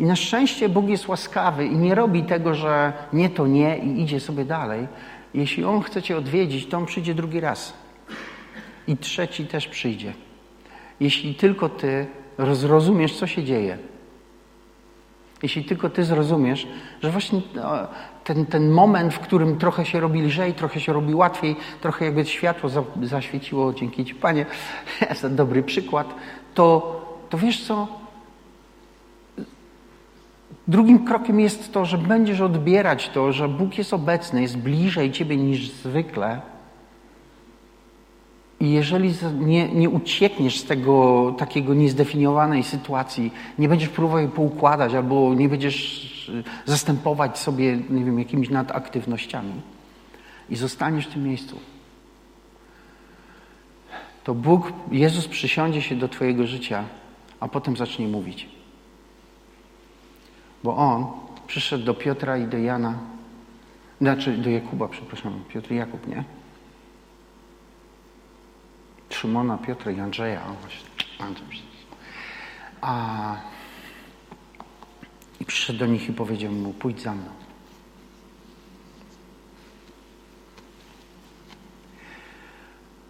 I 0.00 0.04
na 0.04 0.16
szczęście 0.16 0.68
Bóg 0.68 0.88
jest 0.88 1.08
łaskawy 1.08 1.66
i 1.66 1.76
nie 1.76 1.94
robi 1.94 2.22
tego, 2.22 2.54
że 2.54 2.92
nie 3.12 3.30
to 3.30 3.46
nie 3.46 3.78
i 3.78 4.02
idzie 4.02 4.20
sobie 4.20 4.44
dalej. 4.44 4.88
Jeśli 5.34 5.64
On 5.64 5.82
chce 5.82 6.02
cię 6.02 6.16
odwiedzić, 6.16 6.66
to 6.66 6.78
On 6.78 6.86
przyjdzie 6.86 7.14
drugi 7.14 7.40
raz. 7.40 7.72
I 8.86 8.96
trzeci 8.96 9.46
też 9.46 9.68
przyjdzie. 9.68 10.12
Jeśli 11.00 11.34
tylko 11.34 11.68
ty 11.68 12.06
rozrozumiesz, 12.38 13.16
co 13.16 13.26
się 13.26 13.44
dzieje. 13.44 13.78
Jeśli 15.42 15.64
tylko 15.64 15.90
ty 15.90 16.04
zrozumiesz, 16.04 16.66
że 17.02 17.10
właśnie 17.10 17.40
ten, 18.24 18.46
ten 18.46 18.70
moment, 18.70 19.14
w 19.14 19.18
którym 19.18 19.58
trochę 19.58 19.84
się 19.84 20.00
robi 20.00 20.22
lżej, 20.22 20.54
trochę 20.54 20.80
się 20.80 20.92
robi 20.92 21.14
łatwiej, 21.14 21.56
trochę 21.80 22.04
jakby 22.04 22.24
światło 22.24 22.70
zaświeciło, 23.02 23.72
dzięki 23.72 24.04
Ci 24.04 24.14
Panie, 24.14 24.46
to 25.20 25.30
dobry 25.30 25.62
przykład, 25.62 26.14
to, 26.54 27.00
to 27.30 27.38
wiesz 27.38 27.66
co? 27.66 27.88
Drugim 30.68 31.04
krokiem 31.04 31.40
jest 31.40 31.72
to, 31.72 31.84
że 31.84 31.98
będziesz 31.98 32.40
odbierać 32.40 33.08
to, 33.08 33.32
że 33.32 33.48
Bóg 33.48 33.78
jest 33.78 33.94
obecny, 33.94 34.42
jest 34.42 34.58
bliżej 34.58 35.12
Ciebie 35.12 35.36
niż 35.36 35.70
zwykle 35.70 36.40
i 38.62 38.70
jeżeli 38.70 39.14
nie, 39.40 39.68
nie 39.68 39.90
uciekniesz 39.90 40.60
z 40.60 40.64
tego 40.64 41.34
takiego 41.38 41.74
niezdefiniowanej 41.74 42.62
sytuacji, 42.62 43.32
nie 43.58 43.68
będziesz 43.68 43.88
próbował 43.88 44.18
jej 44.18 44.28
poukładać 44.28 44.94
albo 44.94 45.34
nie 45.34 45.48
będziesz 45.48 46.11
e, 46.28 46.32
zastępować 46.64 47.38
sobie, 47.38 47.76
nie 47.76 48.04
wiem, 48.04 48.18
jakimiś 48.18 48.50
nadaktywnościami 48.50 49.52
i 50.50 50.56
zostaniesz 50.56 51.06
w 51.06 51.12
tym 51.12 51.24
miejscu, 51.24 51.60
to 54.24 54.34
Bóg, 54.34 54.72
Jezus 54.90 55.28
przysiądzie 55.28 55.82
się 55.82 55.96
do 55.96 56.08
Twojego 56.08 56.46
życia, 56.46 56.84
a 57.40 57.48
potem 57.48 57.76
zacznie 57.76 58.08
mówić. 58.08 58.48
Bo 60.64 60.76
On 60.76 61.06
przyszedł 61.46 61.84
do 61.84 61.94
Piotra 61.94 62.36
i 62.36 62.46
do 62.46 62.58
Jana, 62.58 62.98
znaczy 64.00 64.32
do 64.32 64.50
Jakuba, 64.50 64.88
przepraszam, 64.88 65.44
Piotr 65.48 65.72
i 65.72 65.76
Jakub, 65.76 66.06
nie? 66.06 66.24
Szymona, 69.10 69.58
Piotra 69.58 69.92
i 69.92 70.00
Andrzeja. 70.00 70.42
A, 72.80 73.36
I 75.42 75.44
przyszedł 75.44 75.78
do 75.78 75.86
nich 75.86 76.08
i 76.08 76.12
powiedział 76.12 76.52
mu, 76.52 76.72
pójdź 76.72 77.00
za 77.00 77.14
mną. 77.14 77.30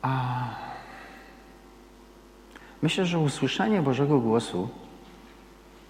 A 0.03 0.45
myślę, 2.83 3.07
że 3.07 3.19
usłyszenie 3.19 3.83
Bożego 3.83 4.21
głosu 4.21 4.69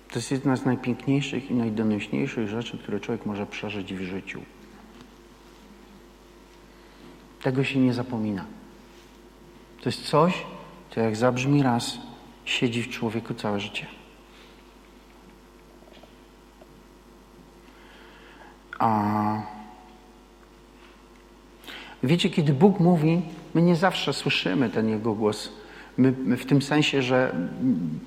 to 0.08 0.18
jest 0.18 0.30
jedna 0.30 0.56
z 0.56 0.64
najpiękniejszych 0.64 1.50
i 1.50 1.54
najdonośniejszych 1.54 2.48
rzeczy, 2.48 2.78
które 2.78 3.00
człowiek 3.00 3.26
może 3.26 3.46
przeżyć 3.46 3.94
w 3.94 4.00
życiu. 4.00 4.40
Tego 7.42 7.64
się 7.64 7.78
nie 7.78 7.94
zapomina. 7.94 8.44
To 9.80 9.88
jest 9.88 10.02
coś, 10.02 10.46
co 10.90 11.00
jak 11.00 11.16
zabrzmi 11.16 11.62
raz, 11.62 11.98
siedzi 12.44 12.82
w 12.82 12.88
człowieku 12.88 13.34
całe 13.34 13.60
życie. 13.60 14.01
A 18.82 19.42
wiecie, 22.02 22.30
kiedy 22.30 22.52
Bóg 22.52 22.80
mówi, 22.80 23.22
my 23.54 23.62
nie 23.62 23.76
zawsze 23.76 24.12
słyszymy 24.12 24.70
ten 24.70 24.88
Jego 24.88 25.14
głos. 25.14 25.52
My, 25.98 26.14
my, 26.24 26.36
w 26.36 26.46
tym 26.46 26.62
sensie, 26.62 27.02
że 27.02 27.34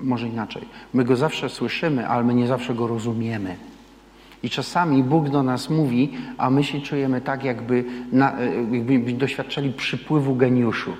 może 0.00 0.28
inaczej, 0.28 0.62
my 0.94 1.04
go 1.04 1.16
zawsze 1.16 1.48
słyszymy, 1.48 2.08
ale 2.08 2.24
my 2.24 2.34
nie 2.34 2.46
zawsze 2.46 2.74
go 2.74 2.86
rozumiemy. 2.86 3.56
I 4.42 4.50
czasami 4.50 5.02
Bóg 5.02 5.28
do 5.28 5.42
nas 5.42 5.70
mówi, 5.70 6.12
a 6.38 6.50
my 6.50 6.64
się 6.64 6.80
czujemy 6.80 7.20
tak, 7.20 7.44
jakby, 7.44 7.84
na, 8.12 8.32
jakby 8.70 9.12
doświadczali 9.12 9.72
przypływu 9.72 10.36
geniuszu. 10.36 10.92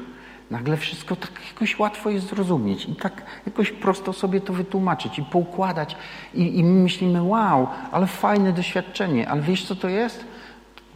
Nagle 0.51 0.77
wszystko 0.77 1.17
tak 1.17 1.31
jakoś 1.53 1.79
łatwo 1.79 2.11
jest 2.11 2.29
zrozumieć 2.29 2.85
i 2.85 2.97
tak 2.97 3.23
jakoś 3.47 3.73
prosto 3.73 4.13
sobie 4.13 4.41
to 4.41 4.53
wytłumaczyć 4.53 5.19
i 5.19 5.23
poukładać. 5.23 5.97
I, 6.35 6.59
I 6.59 6.65
my 6.65 6.83
myślimy, 6.83 7.23
wow, 7.23 7.69
ale 7.93 8.07
fajne 8.07 8.53
doświadczenie. 8.53 9.29
Ale 9.29 9.43
wiesz, 9.43 9.65
co 9.67 9.77
to 9.77 9.89
jest? 9.89 10.25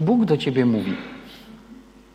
Bóg 0.00 0.24
do 0.24 0.36
ciebie 0.36 0.66
mówi. 0.66 0.96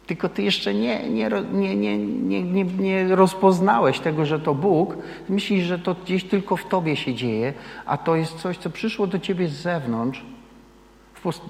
Tylko 0.08 0.30
ty 0.30 0.44
jeszcze 0.44 0.74
nie, 0.74 1.10
nie, 1.10 1.30
nie, 1.54 1.76
nie, 1.76 1.98
nie, 1.98 2.44
nie, 2.44 2.66
nie 2.66 3.16
rozpoznałeś 3.16 4.00
tego, 4.00 4.26
że 4.26 4.40
to 4.40 4.56
Bóg. 4.56 4.98
Myślisz, 5.30 5.64
że 5.64 5.80
to 5.80 5.96
gdzieś 6.06 6.24
tylko 6.24 6.58
w 6.58 6.66
tobie 6.66 6.96
się 6.96 7.14
dzieje, 7.14 7.54
a 7.86 7.98
to 7.98 8.16
jest 8.16 8.34
coś, 8.34 8.58
co 8.58 8.70
przyszło 8.70 9.08
do 9.08 9.20
ciebie 9.20 9.48
z 9.48 9.54
zewnątrz. 9.54 10.26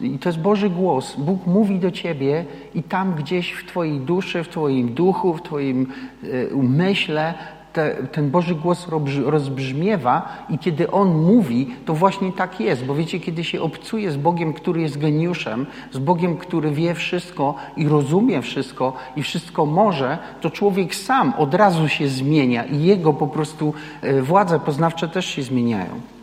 I 0.01 0.19
to 0.19 0.29
jest 0.29 0.39
Boży 0.39 0.69
głos. 0.69 1.15
Bóg 1.15 1.47
mówi 1.47 1.79
do 1.79 1.91
ciebie 1.91 2.45
i 2.75 2.83
tam 2.83 3.15
gdzieś 3.15 3.51
w 3.51 3.65
twojej 3.67 3.99
duszy, 3.99 4.43
w 4.43 4.49
twoim 4.49 4.93
duchu, 4.93 5.33
w 5.33 5.41
twoim 5.41 5.87
e, 6.23 6.55
umyśle 6.55 7.33
te, 7.75 7.95
ten 8.11 8.31
Boży 8.31 8.55
głos 8.55 8.87
rozbrzmiewa 9.25 10.45
i 10.49 10.57
kiedy 10.57 10.91
On 10.91 11.07
mówi, 11.15 11.75
to 11.85 11.93
właśnie 11.93 12.31
tak 12.31 12.59
jest. 12.59 12.85
Bo 12.85 12.95
wiecie, 12.95 13.19
kiedy 13.19 13.43
się 13.43 13.61
obcuje 13.61 14.11
z 14.11 14.17
Bogiem, 14.17 14.53
który 14.53 14.81
jest 14.81 14.97
geniuszem, 14.97 15.65
z 15.91 15.97
Bogiem, 15.97 16.37
który 16.37 16.71
wie 16.71 16.93
wszystko 16.93 17.55
i 17.77 17.87
rozumie 17.87 18.41
wszystko 18.41 18.93
i 19.15 19.23
wszystko 19.23 19.65
może, 19.65 20.17
to 20.41 20.49
człowiek 20.49 20.95
sam 20.95 21.33
od 21.37 21.53
razu 21.53 21.87
się 21.87 22.07
zmienia 22.07 22.65
i 22.65 22.83
jego 22.83 23.13
po 23.13 23.27
prostu 23.27 23.73
e, 24.01 24.21
władze 24.21 24.59
poznawcze 24.59 25.07
też 25.07 25.25
się 25.25 25.43
zmieniają. 25.43 26.14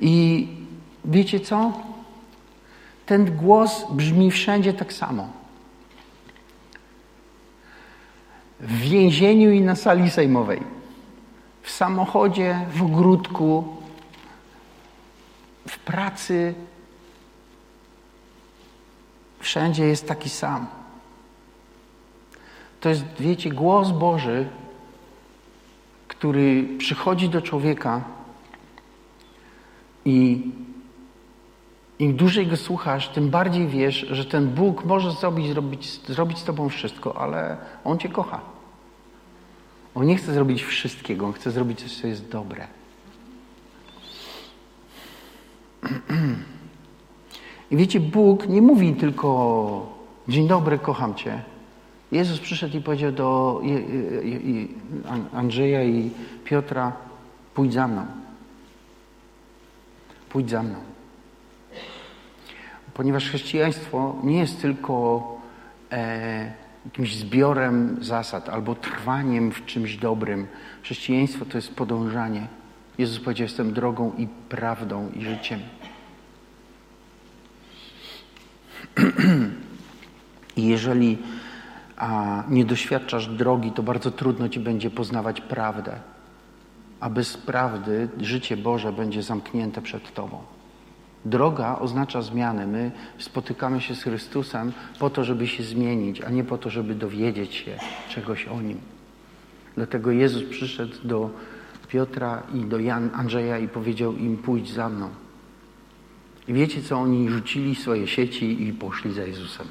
I 0.00 0.48
wiecie 1.04 1.40
co? 1.40 1.72
Ten 3.06 3.36
głos 3.36 3.86
brzmi 3.90 4.30
wszędzie 4.30 4.72
tak 4.72 4.92
samo. 4.92 5.28
w 8.64 8.78
więzieniu 8.78 9.50
i 9.52 9.60
na 9.60 9.76
sali 9.76 10.10
sejmowej, 10.10 10.62
w 11.62 11.70
samochodzie, 11.70 12.66
w 12.70 12.82
ogródku, 12.82 13.76
w 15.68 15.78
pracy. 15.78 16.54
Wszędzie 19.40 19.84
jest 19.84 20.08
taki 20.08 20.28
sam. 20.28 20.66
To 22.80 22.88
jest, 22.88 23.04
wiecie, 23.20 23.50
głos 23.50 23.90
Boży, 23.90 24.48
który 26.08 26.68
przychodzi 26.78 27.28
do 27.28 27.42
człowieka 27.42 28.04
i 30.04 30.42
im 31.98 32.16
dłużej 32.16 32.46
go 32.46 32.56
słuchasz, 32.56 33.08
tym 33.08 33.30
bardziej 33.30 33.68
wiesz, 33.68 34.06
że 34.10 34.24
ten 34.24 34.48
Bóg 34.48 34.84
może 34.84 35.10
zrobić, 35.10 35.48
zrobić, 35.48 36.00
zrobić 36.06 36.38
z 36.38 36.44
tobą 36.44 36.68
wszystko, 36.68 37.20
ale 37.20 37.56
On 37.84 37.98
cię 37.98 38.08
kocha. 38.08 38.40
On 39.94 40.06
nie 40.06 40.16
chce 40.16 40.34
zrobić 40.34 40.62
wszystkiego, 40.62 41.26
On 41.26 41.32
chce 41.32 41.50
zrobić 41.50 41.82
coś, 41.82 42.00
co 42.00 42.06
jest 42.06 42.28
dobre. 42.28 42.66
I 47.70 47.76
wiecie, 47.76 48.00
Bóg 48.00 48.48
nie 48.48 48.62
mówi 48.62 48.94
tylko 48.94 49.94
dzień 50.28 50.48
dobry, 50.48 50.78
kocham 50.78 51.14
Cię. 51.14 51.42
Jezus 52.12 52.38
przyszedł 52.40 52.76
i 52.76 52.80
powiedział 52.80 53.12
do 53.12 53.60
Andrzeja 55.32 55.84
i 55.84 56.10
Piotra, 56.44 56.92
pójdź 57.54 57.72
za 57.72 57.88
mną. 57.88 58.23
Pójdź 60.34 60.50
za 60.50 60.62
mną. 60.62 60.76
Ponieważ 62.94 63.28
chrześcijaństwo 63.28 64.16
nie 64.24 64.38
jest 64.38 64.62
tylko 64.62 65.22
e, 65.92 66.52
jakimś 66.84 67.16
zbiorem 67.16 67.98
zasad 68.00 68.48
albo 68.48 68.74
trwaniem 68.74 69.52
w 69.52 69.64
czymś 69.64 69.96
dobrym. 69.96 70.46
Chrześcijaństwo 70.82 71.44
to 71.44 71.58
jest 71.58 71.74
podążanie. 71.74 72.46
Jezus 72.98 73.20
powiedział, 73.24 73.44
jestem 73.44 73.72
drogą 73.72 74.12
i 74.18 74.26
prawdą 74.48 75.10
i 75.16 75.24
życiem. 75.24 75.60
I 80.56 80.66
jeżeli 80.68 81.18
a, 81.96 82.42
nie 82.48 82.64
doświadczasz 82.64 83.26
drogi, 83.26 83.72
to 83.72 83.82
bardzo 83.82 84.10
trudno 84.10 84.48
ci 84.48 84.60
będzie 84.60 84.90
poznawać 84.90 85.40
prawdę. 85.40 86.13
A 87.04 87.10
bez 87.10 87.36
prawdy 87.36 88.08
życie 88.20 88.56
Boże 88.56 88.92
będzie 88.92 89.22
zamknięte 89.22 89.82
przed 89.82 90.14
Tobą. 90.14 90.38
Droga 91.24 91.78
oznacza 91.78 92.22
zmianę. 92.22 92.66
My 92.66 92.90
spotykamy 93.18 93.80
się 93.80 93.94
z 93.94 94.02
Chrystusem 94.02 94.72
po 94.98 95.10
to, 95.10 95.24
żeby 95.24 95.46
się 95.46 95.62
zmienić, 95.62 96.20
a 96.20 96.30
nie 96.30 96.44
po 96.44 96.58
to, 96.58 96.70
żeby 96.70 96.94
dowiedzieć 96.94 97.54
się 97.54 97.78
czegoś 98.08 98.46
o 98.46 98.62
Nim. 98.62 98.78
Dlatego 99.74 100.10
Jezus 100.10 100.44
przyszedł 100.44 100.94
do 101.04 101.30
Piotra 101.88 102.42
i 102.54 102.60
do 102.60 102.78
Jan, 102.78 103.10
Andrzeja 103.14 103.58
i 103.58 103.68
powiedział 103.68 104.16
im 104.16 104.36
pójdź 104.36 104.72
za 104.72 104.88
mną. 104.88 105.08
I 106.48 106.52
wiecie 106.52 106.82
co? 106.82 106.98
Oni 106.98 107.28
rzucili 107.28 107.74
swoje 107.74 108.06
sieci 108.06 108.62
i 108.62 108.72
poszli 108.72 109.12
za 109.12 109.22
Jezusem. 109.22 109.66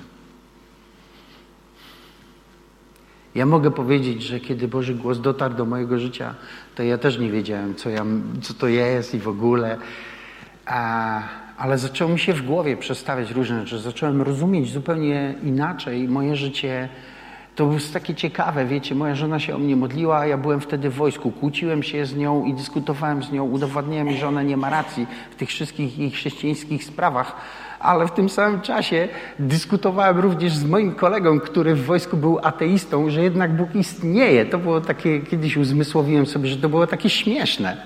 Ja 3.36 3.46
mogę 3.46 3.72
powiedzieć, 3.72 4.24
że 4.24 4.40
kiedy 4.40 4.68
Boży 4.68 4.96
głos 4.96 5.22
dotarł 5.22 5.56
do 5.56 5.66
mojego 5.66 6.00
życia, 6.00 6.36
to 6.76 6.84
ja 6.84 6.98
też 6.98 7.20
nie 7.20 7.32
wiedziałem, 7.32 7.76
co, 7.76 7.90
ja, 7.90 8.06
co 8.42 8.54
to 8.54 8.68
jest 8.68 9.16
i 9.16 9.20
w 9.20 9.28
ogóle. 9.28 9.78
A 10.66 11.22
ale 11.58 11.78
zaczęło 11.78 12.12
mi 12.12 12.20
się 12.20 12.34
w 12.34 12.42
głowie 12.42 12.78
przestawiać 12.78 13.32
różne 13.32 13.60
rzeczy. 13.60 13.80
Zacząłem 13.80 14.22
rozumieć 14.22 14.72
zupełnie 14.72 15.36
inaczej 15.44 16.08
moje 16.08 16.36
życie. 16.36 16.90
To 17.56 17.66
było 17.66 17.80
takie 17.94 18.16
ciekawe, 18.16 18.66
wiecie, 18.66 18.96
moja 18.96 19.16
żona 19.16 19.40
się 19.40 19.56
o 19.56 19.60
mnie 19.60 19.76
modliła, 19.76 20.26
ja 20.26 20.38
byłem 20.38 20.62
wtedy 20.62 20.90
w 20.90 20.96
wojsku, 20.96 21.32
kłóciłem 21.32 21.84
się 21.84 22.06
z 22.06 22.16
nią 22.16 22.46
i 22.46 22.54
dyskutowałem 22.54 23.24
z 23.24 23.32
nią, 23.32 23.44
udowadniałem 23.44 24.12
że 24.12 24.28
ona 24.28 24.44
nie 24.44 24.58
ma 24.58 24.70
racji 24.70 25.08
w 25.32 25.36
tych 25.36 25.50
wszystkich 25.50 26.00
jej 26.00 26.12
chrześcijańskich 26.12 26.84
sprawach, 26.84 27.36
ale 27.84 28.08
w 28.08 28.12
tym 28.12 28.30
samym 28.30 28.62
czasie 28.62 29.08
dyskutowałem 29.40 30.20
również 30.20 30.54
z 30.54 30.66
moim 30.66 30.96
kolegą, 30.96 31.40
który 31.40 31.76
w 31.76 31.86
wojsku 31.86 32.18
był 32.18 32.40
ateistą, 32.44 33.10
że 33.10 33.24
jednak 33.24 33.56
Bóg 33.56 33.76
istnieje. 33.76 34.46
To 34.46 34.58
było 34.58 34.82
takie, 34.82 35.20
kiedyś 35.20 35.58
uzmysłowiłem 35.58 36.26
sobie, 36.26 36.48
że 36.48 36.58
to 36.58 36.70
było 36.70 36.88
takie 36.88 37.10
śmieszne. 37.10 37.78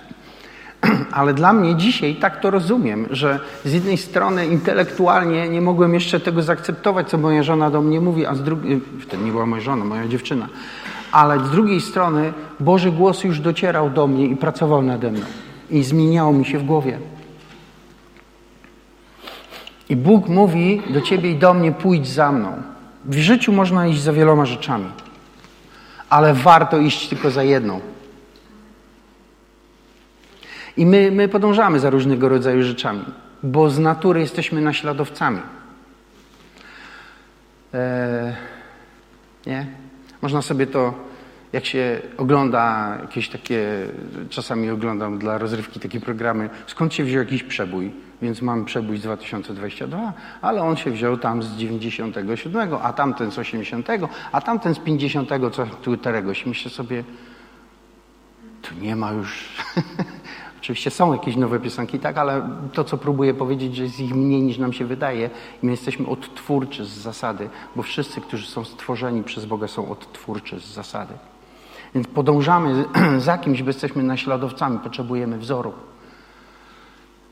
Ale 1.12 1.33
dla 1.33 1.53
mnie 1.53 1.75
dzisiaj 1.75 2.15
tak 2.15 2.41
to 2.41 2.51
rozumiem, 2.51 3.07
że 3.10 3.39
z 3.65 3.73
jednej 3.73 3.97
strony 3.97 4.47
intelektualnie 4.47 5.49
nie 5.49 5.62
mogłem 5.62 5.93
jeszcze 5.93 6.19
tego 6.19 6.41
zaakceptować, 6.41 7.10
co 7.10 7.17
moja 7.17 7.43
żona 7.43 7.69
do 7.71 7.81
mnie 7.81 8.01
mówi, 8.01 8.25
a 8.25 8.36
z 8.36 8.43
drugiej, 8.43 8.81
wtedy 9.01 9.23
nie 9.23 9.31
była 9.31 9.45
moja 9.45 9.62
żona, 9.62 9.86
moja 9.86 10.07
dziewczyna, 10.07 10.47
ale 11.12 11.39
z 11.39 11.49
drugiej 11.49 11.81
strony 11.81 12.33
Boży 12.60 12.91
głos 12.91 13.23
już 13.23 13.39
docierał 13.39 13.89
do 13.89 14.07
mnie 14.07 14.25
i 14.25 14.36
pracował 14.36 14.81
nade 14.81 15.12
mną 15.12 15.25
i 15.69 15.83
zmieniało 15.83 16.33
mi 16.33 16.45
się 16.45 16.60
w 16.60 16.63
głowie. 16.63 16.99
I 19.89 19.95
Bóg 19.95 20.28
mówi 20.28 20.82
do 20.89 21.02
ciebie 21.02 21.32
i 21.32 21.36
do 21.36 21.54
mnie: 21.54 21.71
pójdź 21.71 22.08
za 22.08 22.32
mną. 22.32 22.62
W 23.06 23.17
życiu 23.17 23.52
można 23.54 23.88
iść 23.88 24.02
za 24.02 24.13
wieloma 24.13 24.45
rzeczami, 24.45 24.86
ale 26.10 26.34
warto 26.34 26.78
iść 26.78 27.10
tylko 27.10 27.32
za 27.32 27.43
jedną. 27.43 27.80
I 30.78 30.86
my, 30.86 31.12
my 31.12 31.28
podążamy 31.28 31.80
za 31.80 31.89
różnego 31.89 32.30
rodzaju 32.30 32.63
rzeczami, 32.63 33.06
bo 33.43 33.69
z 33.69 33.80
natury 33.80 34.19
jesteśmy 34.19 34.62
naśladowcami. 34.62 35.39
Eee, 37.73 38.34
nie? 39.45 39.67
Można 40.21 40.41
sobie 40.41 40.67
to, 40.67 40.93
jak 41.57 41.65
się 41.65 42.01
ogląda 42.17 42.97
jakieś 43.01 43.29
takie, 43.29 43.87
czasami 44.29 44.69
oglądam 44.69 45.19
dla 45.19 45.37
rozrywki 45.37 45.79
takie 45.79 45.99
programy, 45.99 46.49
skąd 46.67 46.93
się 46.93 47.03
wziął 47.03 47.19
jakiś 47.19 47.43
przebój, 47.43 47.91
więc 48.21 48.41
mam 48.41 48.65
przebój 48.65 48.97
z 48.97 49.01
2022, 49.01 50.13
ale 50.41 50.61
on 50.61 50.77
się 50.77 50.91
wziął 50.91 51.17
tam 51.17 51.43
z 51.43 51.57
97, 51.57 52.69
a 52.81 52.93
tamten 52.93 53.31
z 53.31 53.39
80, 53.39 53.87
a 54.31 54.41
tamten 54.41 54.75
z 54.75 54.79
50, 54.79 55.29
co 55.51 55.65
któregoś. 55.81 56.45
Myślę 56.45 56.71
sobie, 56.71 57.03
tu 58.61 58.75
nie 58.81 58.95
ma 58.95 59.11
już 59.11 59.49
Oczywiście 60.67 60.91
są 60.91 61.13
jakieś 61.13 61.35
nowe 61.35 61.59
piosenki, 61.59 61.99
tak, 61.99 62.17
ale 62.17 62.49
to, 62.73 62.83
co 62.83 62.97
próbuję 62.97 63.33
powiedzieć, 63.33 63.75
że 63.75 63.83
jest 63.83 63.99
ich 63.99 64.15
mniej 64.15 64.41
niż 64.41 64.57
nam 64.57 64.73
się 64.73 64.85
wydaje 64.85 65.29
my 65.63 65.71
jesteśmy 65.71 66.07
odtwórczy 66.07 66.85
z 66.85 66.89
zasady, 66.89 67.49
bo 67.75 67.83
wszyscy, 67.83 68.21
którzy 68.21 68.47
są 68.47 68.65
stworzeni 68.65 69.23
przez 69.23 69.45
Boga 69.45 69.67
są 69.67 69.91
odtwórczy 69.91 70.59
z 70.59 70.65
zasady. 70.65 71.13
Więc 71.97 72.07
podążamy 72.07 72.86
za 73.17 73.38
kimś, 73.38 73.63
bo 73.63 73.69
jesteśmy 73.69 74.03
naśladowcami, 74.03 74.79
potrzebujemy 74.79 75.38
wzoru. 75.38 75.73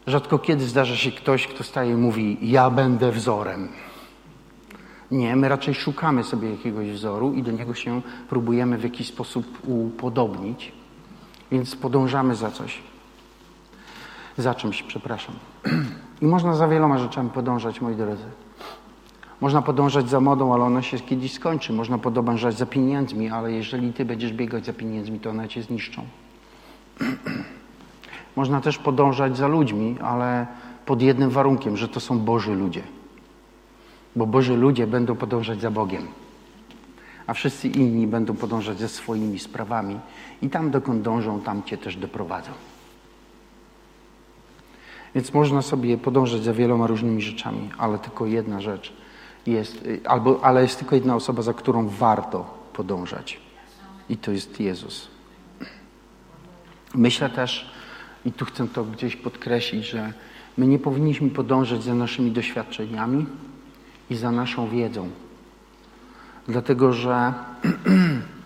Rzadko 0.08 0.40
kiedy 0.40 0.66
zdarza 0.66 0.96
się 0.96 1.12
ktoś, 1.12 1.48
kto 1.48 1.64
staje 1.64 1.92
i 1.92 1.96
mówi, 1.96 2.38
ja 2.42 2.70
będę 2.70 3.12
wzorem. 3.12 3.70
Nie, 5.12 5.36
my 5.36 5.50
raczej 5.50 5.74
szukamy 5.74 6.24
sobie 6.24 6.52
jakiegoś 6.52 6.92
wzoru 6.92 7.34
i 7.34 7.44
do 7.44 7.52
niego 7.52 7.74
się 7.74 8.02
próbujemy 8.30 8.78
w 8.78 8.84
jakiś 8.84 9.08
sposób 9.08 9.46
upodobnić, 9.68 10.72
więc 11.52 11.76
podążamy 11.76 12.36
za 12.36 12.52
coś. 12.52 12.80
Za 14.38 14.56
czymś, 14.56 14.84
przepraszam. 14.84 15.36
I 16.22 16.26
można 16.26 16.56
za 16.56 16.68
wieloma 16.68 16.98
rzeczami 16.98 17.30
podążać, 17.30 17.82
moi 17.82 17.96
drodzy. 17.96 18.26
Można 19.46 19.62
podążać 19.62 20.10
za 20.10 20.20
modą, 20.20 20.54
ale 20.54 20.64
ona 20.64 20.82
się 20.82 21.00
kiedyś 21.00 21.34
skończy. 21.34 21.74
Można 21.74 21.98
podążać 21.98 22.58
za 22.58 22.66
pieniędzmi, 22.66 23.30
ale 23.30 23.52
jeżeli 23.52 23.94
ty 23.94 24.06
będziesz 24.06 24.34
biegać 24.34 24.66
za 24.66 24.74
pieniędzmi, 24.74 25.20
to 25.20 25.30
one 25.30 25.48
cię 25.48 25.64
zniszczą. 25.64 26.06
Można 28.36 28.62
też 28.62 28.78
podążać 28.78 29.38
za 29.38 29.48
ludźmi, 29.48 29.96
ale 30.02 30.48
pod 30.86 31.02
jednym 31.02 31.30
warunkiem, 31.30 31.78
że 31.78 31.88
to 31.88 32.00
są 32.00 32.20
Boży 32.20 32.56
ludzie. 32.56 32.82
Bo 34.16 34.26
Boży 34.26 34.58
ludzie 34.58 34.88
będą 34.88 35.16
podążać 35.16 35.62
za 35.62 35.72
Bogiem, 35.72 36.08
a 37.28 37.34
wszyscy 37.34 37.68
inni 37.68 38.08
będą 38.08 38.36
podążać 38.36 38.80
ze 38.80 38.90
swoimi 38.90 39.40
sprawami 39.40 40.00
i 40.42 40.50
tam, 40.50 40.72
dokąd 40.72 41.02
dążą, 41.02 41.42
tam 41.42 41.64
cię 41.64 41.78
też 41.78 41.96
doprowadzą. 41.96 42.52
Więc 45.16 45.34
można 45.34 45.62
sobie 45.62 45.98
podążać 45.98 46.44
za 46.44 46.54
wieloma 46.54 46.88
różnymi 46.88 47.22
rzeczami, 47.22 47.70
ale 47.78 48.00
tylko 48.00 48.26
jedna 48.26 48.62
rzecz 48.62 49.05
jest, 49.48 49.88
albo, 50.06 50.40
ale 50.44 50.62
jest 50.62 50.80
tylko 50.80 50.96
jedna 50.96 51.16
osoba, 51.16 51.42
za 51.42 51.54
którą 51.54 51.88
warto 51.88 52.46
podążać. 52.74 53.40
I 54.10 54.18
to 54.18 54.32
jest 54.32 54.60
Jezus. 54.60 55.08
Myślę 56.96 57.30
też, 57.30 57.72
i 58.26 58.32
tu 58.32 58.46
chcę 58.46 58.68
to 58.68 58.84
gdzieś 58.84 59.16
podkreślić, 59.16 59.86
że 59.86 60.14
my 60.58 60.68
nie 60.68 60.80
powinniśmy 60.80 61.30
podążać 61.30 61.84
za 61.84 61.96
naszymi 61.96 62.32
doświadczeniami 62.32 63.26
i 64.10 64.16
za 64.16 64.32
naszą 64.32 64.70
wiedzą. 64.70 65.10
Dlatego, 66.48 66.94
że 66.94 67.34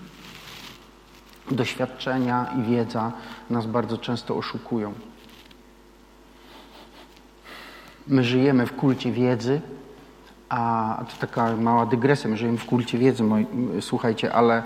doświadczenia 1.51 2.45
i 2.59 2.71
wiedza 2.71 3.11
nas 3.49 3.65
bardzo 3.65 3.97
często 3.97 4.35
oszukują. 4.35 4.93
My 8.07 8.23
żyjemy 8.23 8.65
w 8.65 8.75
kulcie 8.75 9.11
wiedzy, 9.11 9.61
a 10.49 11.05
to 11.09 11.27
taka 11.27 11.55
mała 11.55 11.85
dygresja, 11.85 12.29
my 12.29 12.37
żyjemy 12.37 12.57
w 12.57 12.65
kulcie 12.65 12.97
wiedzy, 12.97 13.23
moi, 13.23 13.45
słuchajcie, 13.81 14.33
ale 14.33 14.57
e, 14.57 14.63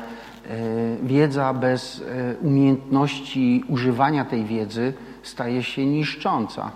wiedza 1.03 1.53
bez 1.53 2.01
e, 2.01 2.35
umiejętności 2.37 3.63
używania 3.67 4.25
tej 4.25 4.45
wiedzy 4.45 4.93
staje 5.23 5.63
się 5.63 5.85
niszcząca. 5.85 6.71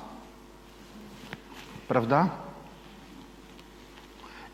Prawda? 1.87 2.29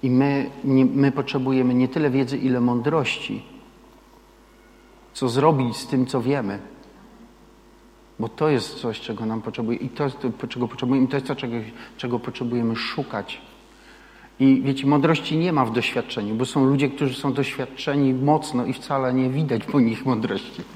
I 0.03 0.09
my, 0.09 0.49
nie, 0.63 0.85
my 0.85 1.11
potrzebujemy 1.11 1.73
nie 1.73 1.87
tyle 1.87 2.09
wiedzy, 2.09 2.37
ile 2.37 2.61
mądrości. 2.61 3.43
Co 5.13 5.29
zrobić 5.29 5.77
z 5.77 5.87
tym, 5.87 6.05
co 6.05 6.21
wiemy. 6.21 6.59
Bo 8.19 8.29
to 8.29 8.49
jest 8.49 8.75
coś, 8.75 8.99
czego 8.99 9.25
nam 9.25 9.41
potrzebuje 9.41 9.77
i 9.77 9.89
to 9.89 10.09
czego 10.49 10.67
potrzebujemy, 10.67 11.05
i 11.05 11.09
to 11.09 11.17
jest 11.17 11.27
to, 11.27 11.35
czego, 11.35 11.55
czego 11.97 12.19
potrzebujemy 12.19 12.75
szukać. 12.75 13.41
I 14.39 14.61
wiecie, 14.65 14.87
mądrości 14.87 15.37
nie 15.37 15.53
ma 15.53 15.65
w 15.65 15.73
doświadczeniu, 15.73 16.35
bo 16.35 16.45
są 16.45 16.65
ludzie, 16.65 16.89
którzy 16.89 17.13
są 17.13 17.33
doświadczeni 17.33 18.13
mocno 18.13 18.65
i 18.65 18.73
wcale 18.73 19.13
nie 19.13 19.29
widać 19.29 19.63
po 19.65 19.79
nich 19.79 20.05
mądrości. 20.05 20.61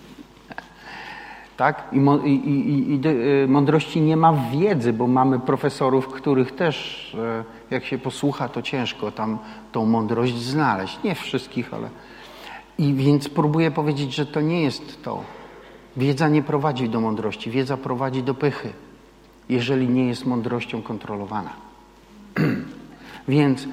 Tak? 1.57 1.83
I, 1.91 1.97
i, 2.29 2.49
i, 2.49 2.93
i 2.93 3.07
y, 3.07 3.47
mądrości 3.47 4.01
nie 4.01 4.17
ma 4.17 4.33
w 4.33 4.51
wiedzy, 4.51 4.93
bo 4.93 5.07
mamy 5.07 5.39
profesorów, 5.39 6.07
których 6.07 6.55
też, 6.55 7.17
e, 7.19 7.43
jak 7.71 7.85
się 7.85 7.97
posłucha, 7.97 8.49
to 8.49 8.61
ciężko 8.61 9.11
tam 9.11 9.37
tą 9.71 9.85
mądrość 9.85 10.35
znaleźć. 10.35 11.03
Nie 11.03 11.15
wszystkich, 11.15 11.73
ale. 11.73 11.89
I 12.77 12.93
więc 12.93 13.29
próbuję 13.29 13.71
powiedzieć, 13.71 14.15
że 14.15 14.25
to 14.25 14.41
nie 14.41 14.61
jest 14.61 15.03
to. 15.03 15.23
Wiedza 15.97 16.29
nie 16.29 16.43
prowadzi 16.43 16.89
do 16.89 17.01
mądrości, 17.01 17.51
wiedza 17.51 17.77
prowadzi 17.77 18.23
do 18.23 18.33
pychy, 18.33 18.73
jeżeli 19.49 19.89
nie 19.89 20.07
jest 20.07 20.25
mądrością 20.25 20.81
kontrolowana. 20.81 21.53
Więc 23.27 23.67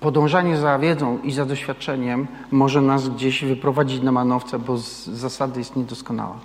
podążanie 0.00 0.56
za 0.56 0.78
wiedzą 0.78 1.18
i 1.22 1.32
za 1.32 1.46
doświadczeniem 1.46 2.26
może 2.50 2.80
nas 2.80 3.08
gdzieś 3.08 3.44
wyprowadzić 3.44 4.02
na 4.02 4.12
manowce, 4.12 4.58
bo 4.58 4.78
z 4.78 5.06
zasady 5.06 5.58
jest 5.58 5.76
niedoskonała. 5.76 6.38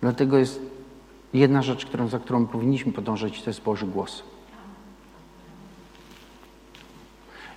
Dlatego 0.00 0.38
jest 0.38 0.60
jedna 1.34 1.62
rzecz, 1.62 1.86
którą, 1.86 2.08
za 2.08 2.18
którą 2.18 2.46
powinniśmy 2.46 2.92
podążać, 2.92 3.42
to 3.42 3.50
jest 3.50 3.62
Boży 3.62 3.86
głos. 3.86 4.22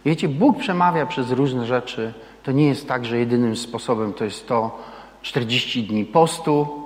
Wiecie, 0.06 0.30
Bóg 0.30 0.58
przemawia 0.58 1.06
przez 1.06 1.32
różne 1.32 1.66
rzeczy. 1.66 2.14
To 2.44 2.52
nie 2.52 2.68
jest 2.68 2.88
tak, 2.88 3.06
że 3.06 3.18
jedynym 3.18 3.56
sposobem 3.56 4.14
to 4.14 4.26
jest 4.26 4.48
to 4.48 4.80
40 5.22 5.84
dni 5.84 6.06
postu, 6.06 6.85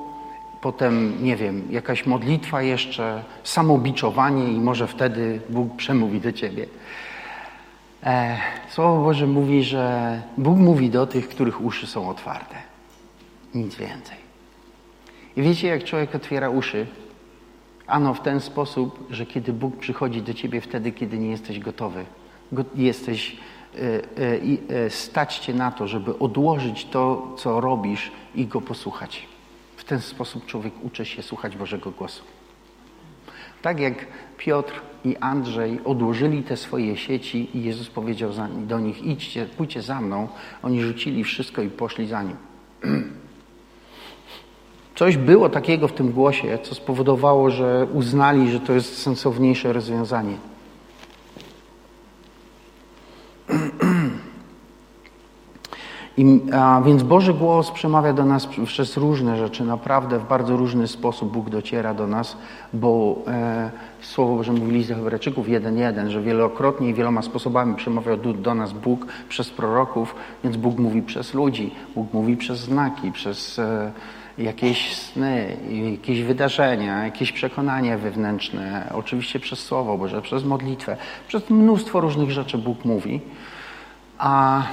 potem, 0.62 1.24
nie 1.24 1.36
wiem, 1.36 1.68
jakaś 1.70 2.06
modlitwa 2.06 2.62
jeszcze, 2.62 3.24
samobiczowanie 3.44 4.54
i 4.54 4.60
może 4.60 4.88
wtedy 4.88 5.42
Bóg 5.50 5.76
przemówi 5.76 6.22
do 6.22 6.32
ciebie. 6.32 6.66
E, 8.04 8.38
Słowo 8.70 9.04
Boże 9.04 9.28
mówi, 9.28 9.64
że 9.64 10.22
Bóg 10.38 10.58
mówi 10.58 10.90
do 10.90 11.08
tych, 11.08 11.30
których 11.30 11.62
uszy 11.62 11.88
są 11.88 12.10
otwarte. 12.10 12.56
Nic 13.56 13.76
więcej. 13.76 14.18
I 15.36 15.42
wiecie, 15.42 15.68
jak 15.68 15.84
człowiek 15.84 16.16
otwiera 16.16 16.50
uszy? 16.50 16.88
Ano 17.88 18.14
w 18.14 18.22
ten 18.22 18.40
sposób, 18.40 19.08
że 19.10 19.26
kiedy 19.26 19.54
Bóg 19.54 19.78
przychodzi 19.78 20.22
do 20.22 20.34
ciebie 20.34 20.62
wtedy, 20.62 20.92
kiedy 20.92 21.18
nie 21.18 21.30
jesteś 21.30 21.60
gotowy, 21.60 22.06
jesteś 22.76 23.38
e, 23.76 24.86
e, 24.86 24.90
stać 24.90 25.38
cię 25.38 25.54
na 25.54 25.72
to, 25.72 25.88
żeby 25.88 26.20
odłożyć 26.20 26.86
to, 26.86 27.36
co 27.38 27.62
robisz 27.62 28.12
i 28.36 28.46
go 28.46 28.62
posłuchać. 28.62 29.28
Ten 29.90 30.02
sposób 30.02 30.46
człowiek 30.46 30.74
uczy 30.84 31.06
się 31.06 31.22
słuchać 31.24 31.58
Bożego 31.58 31.92
głosu. 31.92 32.24
Tak 33.62 33.80
jak 33.80 34.08
Piotr 34.38 34.82
i 35.06 35.18
Andrzej 35.18 35.80
odłożyli 35.86 36.44
te 36.44 36.58
swoje 36.58 36.98
sieci 36.98 37.58
i 37.58 37.64
Jezus 37.64 37.90
powiedział 37.90 38.32
do 38.68 38.80
nich, 38.80 39.04
idźcie, 39.04 39.46
pójdźcie 39.58 39.82
za 39.82 40.02
mną. 40.02 40.28
Oni 40.64 40.82
rzucili 40.82 41.24
wszystko 41.24 41.62
i 41.62 41.70
poszli 41.70 42.08
za 42.08 42.24
Nim. 42.24 42.36
Coś 44.96 45.18
było 45.18 45.50
takiego 45.50 45.88
w 45.88 45.94
tym 45.94 46.12
głosie, 46.12 46.60
co 46.64 46.76
spowodowało, 46.76 47.50
że 47.50 47.88
uznali, 47.94 48.52
że 48.52 48.60
to 48.60 48.74
jest 48.74 49.02
sensowniejsze 49.02 49.74
rozwiązanie. 49.74 50.38
I, 56.20 56.42
a, 56.54 56.82
więc 56.86 57.04
Boży 57.04 57.34
głos 57.34 57.72
przemawia 57.72 58.14
do 58.14 58.26
nas 58.26 58.48
przez 58.66 58.98
różne 58.98 59.38
rzeczy. 59.38 59.64
Naprawdę 59.64 60.20
w 60.20 60.28
bardzo 60.28 60.58
różny 60.58 60.88
sposób 60.88 61.32
Bóg 61.32 61.50
dociera 61.50 61.94
do 61.94 62.08
nas, 62.08 62.38
bo 62.74 63.16
e, 63.28 63.72
Słowo 64.02 64.36
Boże 64.36 64.54
mówi 64.54 64.72
list 64.72 64.90
do 64.90 64.96
Hebrajczyków 64.96 65.48
1.1, 65.48 66.10
że 66.10 66.22
wielokrotnie 66.22 66.90
i 66.90 66.94
wieloma 66.94 67.22
sposobami 67.22 67.76
przemawiał 67.76 68.18
do, 68.18 68.34
do 68.34 68.56
nas 68.56 68.74
Bóg 68.74 69.06
przez 69.30 69.50
proroków, 69.50 70.16
więc 70.44 70.58
Bóg 70.58 70.78
mówi 70.78 71.02
przez 71.02 71.34
ludzi, 71.34 71.72
Bóg 71.96 72.14
mówi 72.14 72.38
przez 72.38 72.60
znaki, 72.60 73.12
przez 73.12 73.60
e, 73.60 73.92
jakieś 74.38 74.96
sny, 74.96 75.58
jakieś 75.92 76.22
wydarzenia, 76.22 77.06
jakieś 77.06 77.32
przekonanie 77.32 77.98
wewnętrzne, 77.98 78.92
oczywiście 78.96 79.40
przez 79.40 79.60
Słowo 79.60 79.98
Boże, 79.98 80.22
przez 80.22 80.44
modlitwę, 80.44 80.98
przez 81.28 81.50
mnóstwo 81.50 82.00
różnych 82.00 82.32
rzeczy 82.32 82.58
Bóg 82.58 82.86
mówi. 82.86 83.22
A 84.18 84.64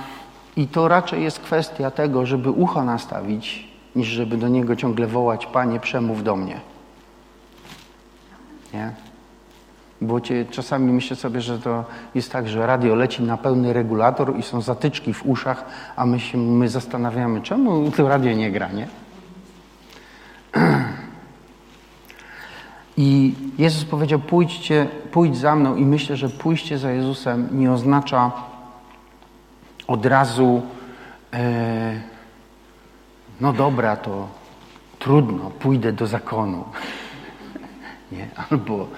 i 0.56 0.68
to 0.68 0.88
raczej 0.88 1.22
jest 1.22 1.40
kwestia 1.40 1.90
tego, 1.90 2.26
żeby 2.26 2.50
ucho 2.50 2.84
nastawić, 2.84 3.68
niż 3.96 4.08
żeby 4.08 4.36
do 4.36 4.48
niego 4.48 4.76
ciągle 4.76 5.06
wołać: 5.06 5.46
Panie, 5.46 5.80
przemów 5.80 6.24
do 6.24 6.36
mnie. 6.36 6.60
Nie? 8.74 8.92
Bo 10.00 10.20
cię, 10.20 10.44
czasami 10.50 10.92
myślę 10.92 11.16
sobie, 11.16 11.40
że 11.40 11.58
to 11.58 11.84
jest 12.14 12.32
tak, 12.32 12.48
że 12.48 12.66
radio 12.66 12.94
leci 12.94 13.22
na 13.22 13.36
pełny 13.36 13.72
regulator 13.72 14.38
i 14.38 14.42
są 14.42 14.60
zatyczki 14.60 15.14
w 15.14 15.26
uszach, 15.26 15.64
a 15.96 16.06
my 16.06 16.20
się 16.20 16.38
my 16.38 16.68
zastanawiamy, 16.68 17.40
czemu 17.40 17.90
to 17.90 18.08
radio 18.08 18.32
nie 18.32 18.50
gra, 18.50 18.68
nie? 18.72 18.88
I 22.96 23.34
Jezus 23.58 23.84
powiedział: 23.84 24.18
pójdźcie, 24.18 24.86
pójdź 25.12 25.36
za 25.36 25.56
mną, 25.56 25.76
i 25.76 25.84
myślę, 25.84 26.16
że 26.16 26.28
pójście 26.28 26.78
za 26.78 26.90
Jezusem 26.90 27.48
nie 27.52 27.72
oznacza 27.72 28.32
od 29.86 30.06
razu, 30.06 30.62
e, 31.32 32.00
no 33.40 33.52
dobra, 33.52 33.96
to 33.96 34.28
trudno, 34.98 35.50
pójdę 35.50 35.92
do 35.92 36.06
zakonu. 36.06 36.64
nie? 38.12 38.28
Albo 38.50 38.88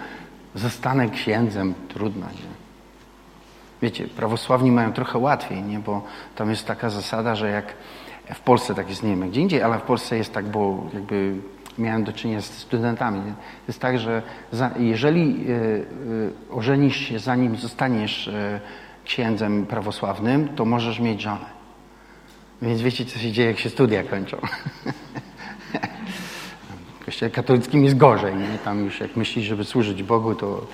zostanę 0.54 1.08
księdzem, 1.08 1.74
trudno. 1.88 2.26
Nie? 2.26 2.48
Wiecie, 3.82 4.08
prawosławni 4.08 4.70
mają 4.70 4.92
trochę 4.92 5.18
łatwiej, 5.18 5.62
nie? 5.62 5.78
bo 5.78 6.02
tam 6.34 6.50
jest 6.50 6.66
taka 6.66 6.90
zasada, 6.90 7.34
że 7.34 7.50
jak 7.50 7.74
w 8.34 8.40
Polsce 8.40 8.74
tak 8.74 8.88
jest, 8.88 9.02
nie 9.02 9.16
wiem 9.16 9.30
gdzie 9.30 9.40
indziej, 9.40 9.62
ale 9.62 9.78
w 9.78 9.82
Polsce 9.82 10.16
jest 10.16 10.32
tak, 10.32 10.46
bo 10.46 10.86
jakby 10.94 11.34
miałem 11.78 12.04
do 12.04 12.12
czynienia 12.12 12.40
z 12.40 12.44
studentami. 12.44 13.20
To 13.20 13.68
jest 13.68 13.80
tak, 13.80 13.98
że 13.98 14.22
za, 14.52 14.70
jeżeli 14.78 15.50
y, 15.50 15.52
y, 15.52 16.32
ożenisz 16.50 16.96
się 16.96 17.18
zanim 17.18 17.56
zostaniesz 17.56 18.26
y, 18.26 18.60
księdzem 19.08 19.66
prawosławnym, 19.66 20.48
to 20.48 20.64
możesz 20.64 21.00
mieć 21.00 21.20
żonę. 21.20 21.46
Więc 22.62 22.80
wiecie, 22.80 23.04
co 23.04 23.18
się 23.18 23.32
dzieje, 23.32 23.48
jak 23.48 23.58
się 23.58 23.70
studia 23.70 24.04
kończą. 24.04 24.36
W 27.00 27.04
kościele 27.04 27.30
katolickim 27.30 27.84
jest 27.84 27.96
gorzej. 27.96 28.36
Nie? 28.36 28.58
Tam 28.64 28.84
już 28.84 29.00
jak 29.00 29.16
myślisz, 29.16 29.46
żeby 29.46 29.64
służyć 29.64 30.02
Bogu, 30.02 30.34
to 30.34 30.66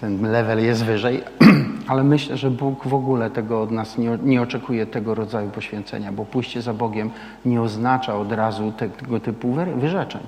ten 0.00 0.30
level 0.32 0.64
jest 0.64 0.84
wyżej. 0.84 1.22
Ale 1.88 2.04
myślę, 2.04 2.36
że 2.36 2.50
Bóg 2.50 2.86
w 2.86 2.94
ogóle 2.94 3.30
tego 3.30 3.62
od 3.62 3.70
nas 3.70 3.98
nie, 3.98 4.18
nie 4.22 4.42
oczekuje 4.42 4.86
tego 4.86 5.14
rodzaju 5.14 5.50
poświęcenia, 5.50 6.12
bo 6.12 6.24
pójście 6.24 6.62
za 6.62 6.74
Bogiem 6.74 7.10
nie 7.44 7.62
oznacza 7.62 8.16
od 8.16 8.32
razu 8.32 8.72
te, 8.72 8.88
tego 8.88 9.20
typu 9.20 9.56
wyrzeczeń. 9.76 10.22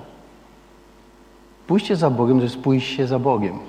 Pójście 1.67 1.95
za 1.95 2.09
Bogiem 2.09 2.37
to 2.37 2.43
jest 2.43 2.59
pójście 2.59 3.07
za 3.07 3.19
Bogiem. 3.19 3.59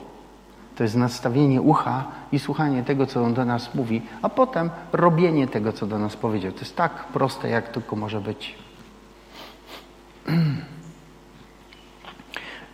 To 0.77 0.83
jest 0.83 0.97
nastawienie 0.97 1.63
ucha 1.63 2.05
i 2.33 2.39
słuchanie 2.39 2.83
tego, 2.83 3.07
co 3.07 3.23
On 3.23 3.35
do 3.35 3.45
nas 3.45 3.75
mówi, 3.75 4.03
a 4.23 4.29
potem 4.29 4.71
robienie 4.93 5.47
tego, 5.47 5.73
co 5.73 5.87
do 5.87 5.99
nas 5.99 6.17
powiedział. 6.17 6.53
To 6.53 6.61
jest 6.61 6.77
tak 6.77 7.05
proste, 7.05 7.49
jak 7.49 7.69
tylko 7.69 7.97
może 7.97 8.21
być. 8.21 8.55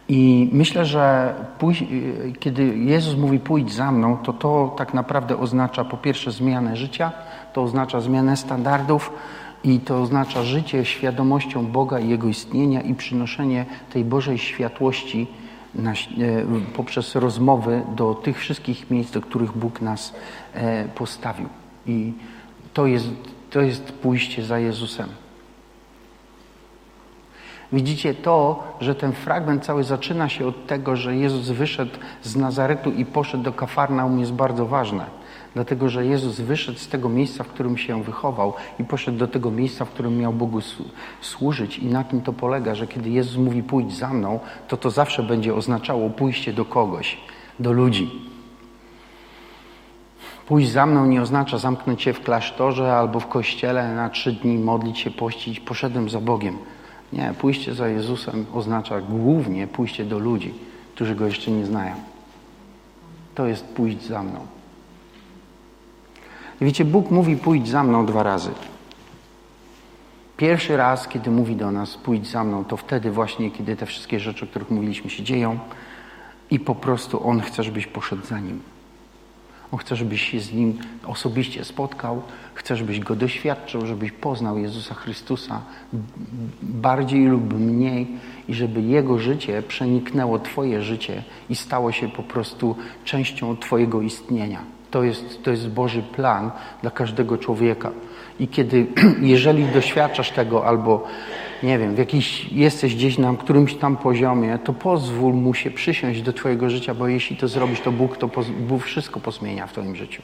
I 0.09 0.51
myślę, 0.53 0.85
że 0.87 1.35
kiedy 2.41 2.77
Jezus 2.77 3.17
mówi 3.17 3.39
pójdź 3.39 3.73
za 3.73 3.93
mną, 3.93 4.17
to 4.17 4.33
to 4.33 4.75
tak 4.79 4.95
naprawdę 4.95 5.39
oznacza 5.39 5.85
po 5.85 5.97
pierwsze 5.97 6.33
zmianę 6.33 6.77
życia, 6.77 7.13
to 7.53 7.63
oznacza 7.63 8.01
zmianę 8.01 8.37
standardów 8.37 9.13
i 9.65 9.81
to 9.81 10.03
oznacza 10.03 10.43
życie 10.43 10.85
świadomością 10.85 11.67
Boga 11.67 11.99
i 11.99 12.09
Jego 12.09 12.29
istnienia 12.29 12.81
i 12.81 12.95
przynoszenie 12.95 13.67
tej 13.93 14.05
Bożej 14.05 14.39
światłości 14.39 15.27
na, 15.75 15.93
e, 15.93 15.95
poprzez 16.77 17.15
rozmowy 17.15 17.83
do 17.97 18.15
tych 18.15 18.39
wszystkich 18.39 18.91
miejsc, 18.91 19.11
do 19.11 19.21
których 19.21 19.53
Bóg 19.53 19.81
nas 19.81 20.15
e, 20.55 20.89
postawił. 20.89 21.49
I 21.87 22.13
to 22.75 22.87
jest, 22.87 23.09
to 23.51 23.61
jest 23.61 23.93
pójście 23.93 24.45
za 24.45 24.59
Jezusem. 24.59 25.09
Widzicie 27.73 28.15
to, 28.15 28.65
że 28.81 28.95
ten 28.95 29.13
fragment 29.13 29.65
cały 29.65 29.85
zaczyna 29.85 30.29
się 30.29 30.47
od 30.47 30.67
tego, 30.67 30.97
że 30.97 31.17
Jezus 31.17 31.51
wyszedł 31.51 31.99
z 32.23 32.37
Nazaretu 32.37 32.91
i 32.91 33.05
poszedł 33.05 33.45
do 33.45 33.53
Kafarnaum 33.53 34.19
jest 34.19 34.33
bardzo 34.33 34.67
ważne. 34.67 35.22
Dlatego, 35.55 35.89
że 35.89 36.07
Jezus 36.07 36.41
wyszedł 36.41 36.79
z 36.79 36.89
tego 36.89 37.09
miejsca, 37.09 37.45
w 37.45 37.49
którym 37.49 37.79
się 37.79 38.03
wychował 38.03 38.53
i 38.81 38.85
poszedł 38.85 39.19
do 39.19 39.29
tego 39.29 39.51
miejsca, 39.51 39.85
w 39.85 39.91
którym 39.91 40.19
miał 40.19 40.33
Bogu 40.33 40.61
służyć. 41.21 41.79
I 41.79 41.87
na 41.87 42.05
tym 42.05 42.21
to 42.21 42.33
polega, 42.33 42.75
że 42.75 42.87
kiedy 42.87 43.11
Jezus 43.11 43.37
mówi 43.37 43.63
pójdź 43.63 43.97
za 43.97 44.09
mną, 44.09 44.41
to 44.69 44.77
to 44.77 44.91
zawsze 44.91 45.23
będzie 45.23 45.55
oznaczało 45.55 46.11
pójście 46.11 46.53
do 46.53 46.65
kogoś, 46.65 47.17
do 47.59 47.73
ludzi. 47.73 48.11
Pójść 50.47 50.71
za 50.71 50.87
mną 50.87 51.07
nie 51.07 51.23
oznacza 51.23 51.59
zamknąć 51.59 52.03
się 52.03 52.13
w 52.13 52.21
klasztorze 52.21 52.97
albo 52.97 53.21
w 53.21 53.27
kościele 53.27 53.95
na 53.95 54.11
trzy 54.11 54.33
dni, 54.33 54.59
modlić 54.59 54.99
się, 54.99 55.11
pościć. 55.11 55.61
Poszedłem 55.61 56.11
za 56.11 56.21
Bogiem. 56.21 56.59
Nie, 57.13 57.35
pójście 57.39 57.75
za 57.75 57.89
Jezusem 57.89 58.47
oznacza 58.55 59.01
głównie 59.01 59.67
pójście 59.67 60.05
do 60.05 60.19
ludzi, 60.19 60.55
którzy 60.95 61.15
Go 61.15 61.27
jeszcze 61.27 61.51
nie 61.51 61.67
znają. 61.67 61.95
To 63.35 63.47
jest 63.47 63.65
pójść 63.65 64.03
za 64.03 64.23
mną. 64.23 64.41
Wiecie, 66.65 66.85
Bóg 66.85 67.11
mówi 67.11 67.37
pójdź 67.37 67.69
za 67.69 67.83
mną 67.83 68.07
dwa 68.07 68.23
razy. 68.23 68.51
Pierwszy 70.37 70.77
raz, 70.77 71.09
kiedy 71.09 71.31
mówi 71.31 71.57
do 71.57 71.71
nas 71.71 71.97
pójdź 71.97 72.31
za 72.31 72.45
mną, 72.45 72.65
to 72.65 72.77
wtedy 72.77 73.11
właśnie, 73.11 73.51
kiedy 73.51 73.77
te 73.77 73.87
wszystkie 73.87 74.21
rzeczy, 74.21 74.45
o 74.45 74.49
których 74.49 74.71
mówiliśmy, 74.71 75.11
się 75.11 75.23
dzieją 75.23 75.59
i 76.51 76.61
po 76.61 76.75
prostu 76.75 77.29
On 77.29 77.41
chce, 77.41 77.63
żebyś 77.63 77.87
poszedł 77.87 78.27
za 78.27 78.41
Nim. 78.41 78.61
On 79.73 79.79
chce, 79.79 79.97
żebyś 79.97 80.23
się 80.23 80.41
z 80.41 80.53
Nim 80.53 80.79
osobiście 81.07 81.65
spotkał, 81.65 82.23
chce, 82.55 82.77
żebyś 82.77 83.01
Go 83.01 83.17
doświadczył, 83.17 83.87
żebyś 83.87 84.13
poznał 84.13 84.59
Jezusa 84.59 84.95
Chrystusa 84.95 85.61
bardziej 86.63 87.27
lub 87.27 87.55
mniej 87.61 88.07
i 88.49 88.55
żeby 88.55 88.83
Jego 88.83 89.19
życie 89.19 89.63
przeniknęło 89.63 90.39
Twoje 90.39 90.83
życie 90.83 91.23
i 91.51 91.57
stało 91.57 91.93
się 91.93 92.09
po 92.09 92.23
prostu 92.23 92.77
częścią 93.05 93.57
Twojego 93.57 94.03
istnienia. 94.03 94.63
To 94.93 95.03
jest, 95.03 95.43
to 95.45 95.51
jest 95.51 95.69
Boży 95.69 96.03
plan 96.03 96.51
dla 96.83 96.91
każdego 96.91 97.39
człowieka. 97.39 97.91
I 98.41 98.49
kiedy, 98.49 98.87
jeżeli 99.37 99.65
doświadczasz 99.65 100.31
tego 100.31 100.67
albo 100.67 101.07
nie 101.63 101.79
wiem, 101.79 101.95
w 101.95 101.99
jakiś, 101.99 102.53
jesteś 102.53 102.95
gdzieś 102.95 103.19
na 103.19 103.35
którymś 103.37 103.75
tam 103.75 103.97
poziomie, 103.97 104.59
to 104.65 104.73
pozwól 104.73 105.35
mu 105.35 105.55
się 105.55 105.71
przysiąść 105.71 106.23
do 106.23 106.33
Twojego 106.33 106.71
życia, 106.71 106.95
bo 106.95 107.09
jeśli 107.09 107.37
to 107.37 107.49
zrobisz, 107.49 107.81
to 107.81 107.93
Bóg 107.93 108.17
to 108.17 108.31
Bóg 108.69 108.83
wszystko 108.83 109.21
posmienia 109.21 109.67
w 109.67 109.73
Twoim 109.73 109.97
życiu. 109.97 110.23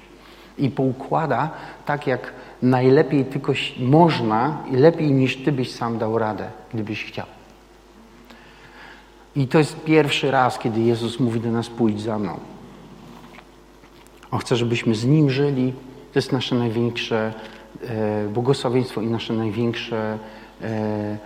I 0.58 0.70
poukłada 0.70 1.50
tak, 1.86 2.06
jak 2.06 2.32
najlepiej 2.62 3.24
tylko 3.24 3.52
można 3.80 4.62
i 4.72 4.76
lepiej 4.76 5.12
niż 5.12 5.36
Ty 5.36 5.52
byś 5.52 5.70
sam 5.70 5.98
dał 5.98 6.18
radę, 6.18 6.50
gdybyś 6.74 7.04
chciał. 7.04 7.26
I 9.36 9.46
to 9.46 9.58
jest 9.58 9.84
pierwszy 9.84 10.30
raz, 10.30 10.58
kiedy 10.58 10.80
Jezus 10.80 11.20
mówi 11.20 11.40
do 11.40 11.50
nas: 11.50 11.68
pójdź 11.68 12.00
za 12.00 12.18
mną. 12.18 12.40
On 14.30 14.38
chce, 14.38 14.56
żebyśmy 14.56 14.94
z 14.94 15.04
Nim 15.06 15.30
żyli. 15.30 15.72
To 16.12 16.18
jest 16.18 16.32
nasze 16.32 16.54
największe 16.54 17.32
e, 17.82 18.28
błogosławieństwo 18.28 19.00
i 19.00 19.06
nasze 19.06 19.34
największe 19.34 20.18
E, 20.62 21.18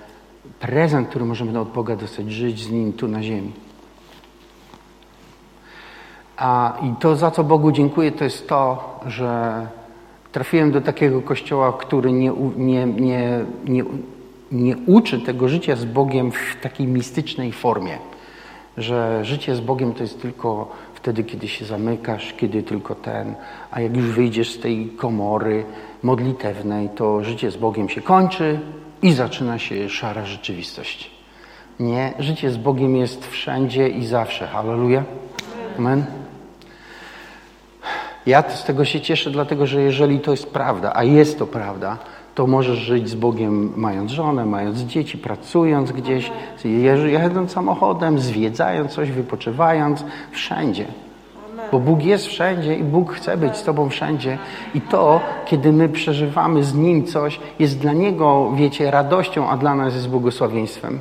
prezent, 0.61 1.09
który 1.09 1.25
możemy 1.25 1.61
od 1.61 1.73
Boga 1.73 1.97
dostać, 1.97 2.33
żyć 2.33 2.65
z 2.65 2.71
Nim 2.71 2.93
tu 2.93 3.09
na 3.09 3.23
ziemi. 3.23 3.53
A, 6.37 6.79
I 6.83 6.95
to, 7.01 7.17
za 7.17 7.31
co 7.31 7.45
Bogu 7.45 7.73
dziękuję, 7.73 8.13
to 8.13 8.25
jest 8.25 8.49
to, 8.49 9.01
że 9.07 9.67
trafiłem 10.33 10.73
do 10.73 10.81
takiego 10.81 11.23
kościoła, 11.23 11.73
który 11.73 12.13
nie, 12.13 12.33
nie, 12.57 12.87
nie, 12.87 13.45
nie, 13.65 13.85
nie 14.53 14.77
uczy 14.87 15.21
tego 15.21 15.49
życia 15.49 15.77
z 15.77 15.85
Bogiem 15.85 16.33
w 16.33 16.57
takiej 16.63 16.87
mistycznej 16.87 17.53
formie. 17.53 17.99
Że 18.77 19.25
życie 19.25 19.57
z 19.57 19.61
Bogiem 19.61 19.95
to 19.95 20.03
jest 20.03 20.23
tylko 20.23 20.71
wtedy, 21.03 21.25
kiedy 21.25 21.49
się 21.49 21.65
zamykasz, 21.65 22.35
kiedy 22.37 22.63
tylko 22.63 22.95
ten, 22.95 23.35
a 23.71 23.81
jak 23.81 23.97
już 23.97 24.07
wyjdziesz 24.07 24.53
z 24.53 24.61
tej 24.61 24.87
komory 24.97 25.65
modlitewnej, 26.03 26.89
to 26.89 27.25
życie 27.25 27.51
z 27.51 27.57
Bogiem 27.57 27.89
się 27.89 28.01
kończy 28.01 28.61
i 29.03 29.13
zaczyna 29.13 29.59
się 29.59 29.89
szara 29.89 30.27
rzeczywistość. 30.27 31.11
Nie, 31.81 32.13
życie 32.19 32.51
z 32.51 32.57
Bogiem 32.57 32.97
jest 32.97 33.27
wszędzie 33.27 33.89
i 33.89 34.07
zawsze. 34.07 34.47
Halleluja. 34.47 35.05
Amen. 35.79 36.05
Ja 38.27 38.51
z 38.51 38.65
tego 38.65 38.85
się 38.85 39.01
cieszę, 39.01 39.31
dlatego 39.31 39.67
że 39.67 39.83
jeżeli 39.83 40.21
to 40.21 40.31
jest 40.31 40.47
prawda, 40.47 40.93
a 40.95 41.05
jest 41.05 41.39
to 41.39 41.47
prawda, 41.47 41.99
to 42.35 42.47
możesz 42.47 42.79
żyć 42.79 43.09
z 43.09 43.15
Bogiem 43.15 43.73
mając 43.77 44.11
żonę, 44.11 44.47
mając 44.47 44.79
dzieci, 44.79 45.19
pracując 45.19 45.93
gdzieś, 45.93 46.33
jadąc 47.11 47.53
samochodem, 47.53 48.19
zwiedzając 48.19 48.93
coś, 48.93 49.11
wypoczywając, 49.11 50.05
wszędzie. 50.31 50.87
Bo 51.73 51.79
Bóg 51.79 52.05
jest 52.05 52.27
wszędzie 52.27 52.77
i 52.77 52.85
Bóg 52.85 53.13
chce 53.13 53.37
być 53.37 53.57
z 53.57 53.63
Tobą 53.63 53.89
wszędzie. 53.89 54.39
I 54.75 54.81
to, 54.81 55.21
kiedy 55.47 55.73
my 55.73 55.89
przeżywamy 55.89 56.65
z 56.65 56.75
Nim 56.75 57.05
coś, 57.07 57.41
jest 57.59 57.79
dla 57.79 57.93
Niego, 57.93 58.53
wiecie, 58.57 58.91
radością, 58.91 59.49
a 59.49 59.57
dla 59.57 59.75
nas 59.75 59.95
jest 59.95 60.09
błogosławieństwem. 60.09 61.01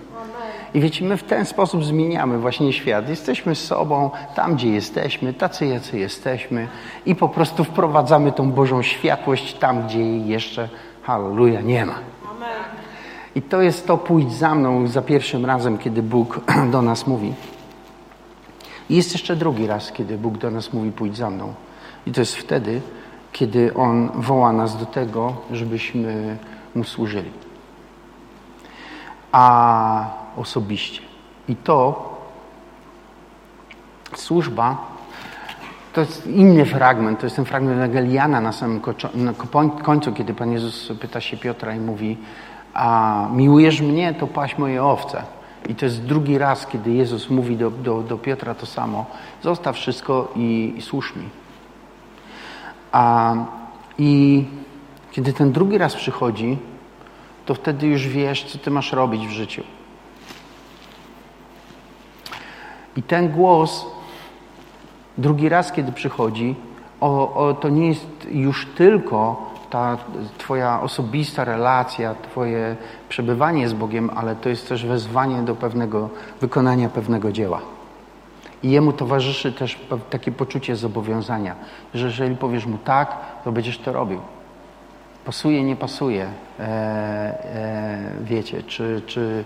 I 0.73 0.79
wiecie, 0.81 1.05
my 1.05 1.17
w 1.17 1.23
ten 1.23 1.45
sposób 1.45 1.85
zmieniamy 1.85 2.37
właśnie 2.37 2.73
świat. 2.73 3.09
Jesteśmy 3.09 3.55
z 3.55 3.65
sobą 3.65 4.09
tam, 4.35 4.55
gdzie 4.55 4.69
jesteśmy, 4.69 5.33
tacy, 5.33 5.65
jacy 5.65 5.99
jesteśmy 5.99 6.67
i 7.05 7.15
po 7.15 7.29
prostu 7.29 7.63
wprowadzamy 7.63 8.31
tą 8.31 8.51
Bożą 8.51 8.81
światłość 8.81 9.53
tam, 9.53 9.87
gdzie 9.87 9.99
jej 9.99 10.27
jeszcze, 10.27 10.69
halleluja, 11.03 11.61
nie 11.61 11.85
ma. 11.85 11.95
I 13.35 13.41
to 13.41 13.61
jest 13.61 13.87
to 13.87 13.97
pójdź 13.97 14.33
za 14.33 14.55
mną 14.55 14.87
za 14.87 15.01
pierwszym 15.01 15.45
razem, 15.45 15.77
kiedy 15.77 16.03
Bóg 16.03 16.39
do 16.71 16.81
nas 16.81 17.07
mówi. 17.07 17.33
I 18.89 18.95
jest 18.95 19.11
jeszcze 19.11 19.35
drugi 19.35 19.67
raz, 19.67 19.91
kiedy 19.91 20.17
Bóg 20.17 20.37
do 20.37 20.51
nas 20.51 20.73
mówi: 20.73 20.91
pójdź 20.91 21.17
za 21.17 21.29
mną. 21.29 21.53
I 22.07 22.11
to 22.11 22.21
jest 22.21 22.35
wtedy, 22.35 22.81
kiedy 23.31 23.73
On 23.73 24.09
woła 24.15 24.53
nas 24.53 24.77
do 24.77 24.85
tego, 24.85 25.33
żebyśmy 25.51 26.37
Mu 26.75 26.83
służyli. 26.83 27.31
A 29.31 30.05
osobiście. 30.37 31.01
I 31.47 31.55
to 31.55 32.09
służba 34.15 34.90
to 35.93 36.01
jest 36.01 36.27
inny 36.27 36.65
fragment, 36.65 37.19
to 37.19 37.25
jest 37.25 37.35
ten 37.35 37.45
fragment 37.45 37.77
Ewangeliana 37.77 38.41
na 38.41 38.51
samym 38.51 38.81
końcu, 39.83 40.13
kiedy 40.13 40.33
Pan 40.33 40.51
Jezus 40.51 40.91
pyta 40.99 41.21
się 41.21 41.37
Piotra 41.37 41.75
i 41.75 41.79
mówi 41.79 42.17
a 42.73 43.27
miłujesz 43.33 43.81
mnie, 43.81 44.13
to 44.13 44.27
paść 44.27 44.57
moje 44.57 44.83
owce. 44.83 45.23
I 45.69 45.75
to 45.75 45.85
jest 45.85 46.01
drugi 46.01 46.37
raz, 46.37 46.67
kiedy 46.67 46.91
Jezus 46.91 47.29
mówi 47.29 47.57
do, 47.57 47.71
do, 47.71 48.01
do 48.01 48.17
Piotra 48.17 48.55
to 48.55 48.65
samo. 48.65 49.05
Zostaw 49.43 49.75
wszystko 49.75 50.31
i, 50.35 50.73
i 50.77 51.19
mi. 51.19 51.29
A, 52.91 53.35
I 53.97 54.45
kiedy 55.11 55.33
ten 55.33 55.51
drugi 55.51 55.77
raz 55.77 55.95
przychodzi, 55.95 56.57
to 57.45 57.53
wtedy 57.53 57.87
już 57.87 58.07
wiesz, 58.07 58.43
co 58.43 58.57
ty 58.57 58.71
masz 58.71 58.91
robić 58.91 59.27
w 59.27 59.31
życiu. 59.31 59.63
I 62.97 63.03
ten 63.03 63.29
głos 63.29 63.85
drugi 65.17 65.49
raz, 65.49 65.71
kiedy 65.71 65.91
przychodzi, 65.91 66.55
o, 67.01 67.33
o, 67.33 67.53
to 67.53 67.69
nie 67.69 67.87
jest 67.87 68.07
już 68.31 68.67
tylko 68.77 69.51
ta 69.69 69.97
Twoja 70.37 70.81
osobista 70.81 71.43
relacja, 71.43 72.15
Twoje 72.15 72.75
przebywanie 73.09 73.69
z 73.69 73.73
Bogiem, 73.73 74.09
ale 74.15 74.35
to 74.35 74.49
jest 74.49 74.69
też 74.69 74.85
wezwanie 74.85 75.41
do 75.41 75.55
pewnego 75.55 76.09
wykonania 76.41 76.89
pewnego 76.89 77.31
dzieła. 77.31 77.61
I 78.63 78.71
jemu 78.71 78.93
towarzyszy 78.93 79.51
też 79.51 79.79
takie 80.09 80.31
poczucie 80.31 80.75
zobowiązania, 80.75 81.55
że 81.93 82.05
jeżeli 82.05 82.35
powiesz 82.35 82.65
mu 82.65 82.77
tak, 82.77 83.17
to 83.43 83.51
będziesz 83.51 83.77
to 83.77 83.93
robił. 83.93 84.19
Pasuje, 85.25 85.63
nie 85.63 85.75
pasuje, 85.75 86.27
e, 86.59 86.63
e, 86.63 88.11
wiecie, 88.23 88.63
czy, 88.63 89.01
czy 89.05 89.43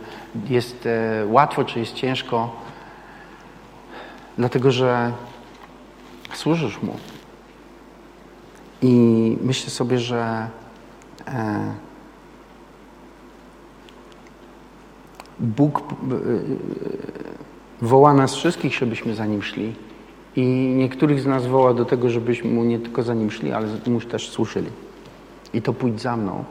jest 0.49 0.85
e, 0.85 1.25
łatwo, 1.25 1.65
czy 1.65 1.79
jest 1.79 1.93
ciężko, 1.93 2.49
dlatego 4.37 4.71
że 4.71 5.11
służysz 6.33 6.81
mu. 6.81 6.95
I 8.81 9.37
myślę 9.41 9.69
sobie, 9.69 9.99
że 9.99 10.49
e, 11.27 11.73
Bóg 15.39 15.79
e, 15.79 15.83
woła 17.81 18.13
nas 18.13 18.35
wszystkich, 18.35 18.73
żebyśmy 18.73 19.15
za 19.15 19.25
Nim 19.25 19.43
szli. 19.43 19.75
I 20.35 20.73
niektórych 20.77 21.21
z 21.21 21.25
nas 21.25 21.47
woła 21.47 21.73
do 21.73 21.85
tego, 21.85 22.09
żebyśmy 22.09 22.49
Mu 22.49 22.63
nie 22.63 22.79
tylko 22.79 23.03
za 23.03 23.13
Nim 23.13 23.31
szli, 23.31 23.51
ale 23.51 23.67
Mu 23.87 24.01
też 24.01 24.29
służyli. 24.29 24.69
I 25.53 25.61
to 25.61 25.73
pójdź 25.73 26.01
za 26.01 26.17
mną. 26.17 26.43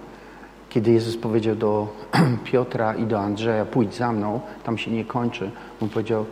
Kiedy 0.68 0.91
Jezus 0.93 1.16
powiedział 1.16 1.57
do 1.57 1.89
Piotra 2.45 2.95
i 2.95 3.07
do 3.07 3.20
Andrzeja, 3.20 3.64
pójdź 3.64 3.95
za 3.95 4.12
mną, 4.12 4.41
tam 4.64 4.79
się 4.79 4.91
nie 4.91 5.05
kończy. 5.05 5.51
On 5.83 5.89
powiedział, 5.89 6.25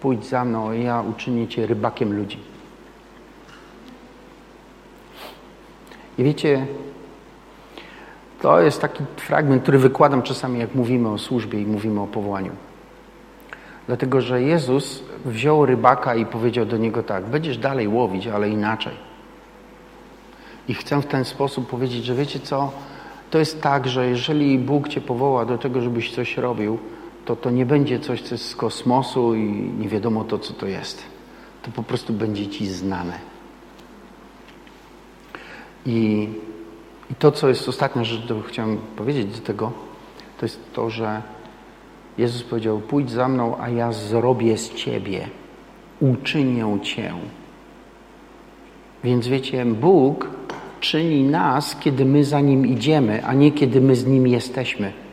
pójdź 0.00 0.26
za 0.26 0.44
mną, 0.44 0.72
ja 0.72 1.02
uczynię 1.02 1.48
Cię 1.48 1.66
rybakiem 1.66 2.16
ludzi. 2.16 2.55
I 6.18 6.24
wiecie, 6.24 6.66
to 8.42 8.60
jest 8.60 8.80
taki 8.80 9.04
fragment, 9.16 9.62
który 9.62 9.78
wykładam 9.78 10.22
czasami, 10.22 10.60
jak 10.60 10.74
mówimy 10.74 11.08
o 11.08 11.18
służbie 11.18 11.62
i 11.62 11.66
mówimy 11.66 12.00
o 12.00 12.06
powołaniu. 12.06 12.52
Dlatego, 13.86 14.20
że 14.20 14.42
Jezus 14.42 15.02
wziął 15.24 15.66
rybaka 15.66 16.14
i 16.14 16.26
powiedział 16.26 16.66
do 16.66 16.76
niego 16.76 17.02
tak: 17.02 17.24
Będziesz 17.24 17.58
dalej 17.58 17.88
łowić, 17.88 18.26
ale 18.26 18.48
inaczej. 18.48 18.92
I 20.68 20.74
chcę 20.74 21.02
w 21.02 21.06
ten 21.06 21.24
sposób 21.24 21.68
powiedzieć, 21.68 22.04
że 22.04 22.14
wiecie 22.14 22.40
co? 22.40 22.72
To 23.30 23.38
jest 23.38 23.62
tak, 23.62 23.88
że 23.88 24.08
jeżeli 24.08 24.58
Bóg 24.58 24.88
cię 24.88 25.00
powoła 25.00 25.44
do 25.44 25.58
tego, 25.58 25.80
żebyś 25.80 26.14
coś 26.14 26.36
robił, 26.36 26.78
to 27.24 27.36
to 27.36 27.50
nie 27.50 27.66
będzie 27.66 28.00
coś, 28.00 28.22
co 28.22 28.34
jest 28.34 28.48
z 28.48 28.56
kosmosu 28.56 29.34
i 29.34 29.72
nie 29.78 29.88
wiadomo 29.88 30.24
to, 30.24 30.38
co 30.38 30.54
to 30.54 30.66
jest. 30.66 31.02
To 31.62 31.70
po 31.70 31.82
prostu 31.82 32.12
będzie 32.12 32.46
ci 32.46 32.66
znane. 32.66 33.35
I, 35.86 36.28
I 37.10 37.14
to, 37.14 37.32
co 37.32 37.48
jest 37.48 37.68
ostatnia 37.68 38.04
rzecz, 38.04 38.24
którą 38.24 38.42
chciałem 38.42 38.78
powiedzieć 38.96 39.26
do 39.26 39.46
tego, 39.46 39.72
to 40.38 40.46
jest 40.46 40.72
to, 40.72 40.90
że 40.90 41.22
Jezus 42.18 42.42
powiedział: 42.42 42.80
Pójdź 42.80 43.10
za 43.10 43.28
mną, 43.28 43.56
a 43.60 43.68
ja 43.68 43.92
zrobię 43.92 44.58
z 44.58 44.74
ciebie, 44.74 45.28
uczynię 46.00 46.78
cię. 46.82 47.12
Więc 49.04 49.28
wiecie, 49.28 49.64
Bóg 49.64 50.30
czyni 50.80 51.22
nas, 51.22 51.76
kiedy 51.80 52.04
my 52.04 52.24
za 52.24 52.40
nim 52.40 52.66
idziemy, 52.66 53.24
a 53.24 53.34
nie 53.34 53.52
kiedy 53.52 53.80
my 53.80 53.96
z 53.96 54.06
nim 54.06 54.26
jesteśmy. 54.26 55.05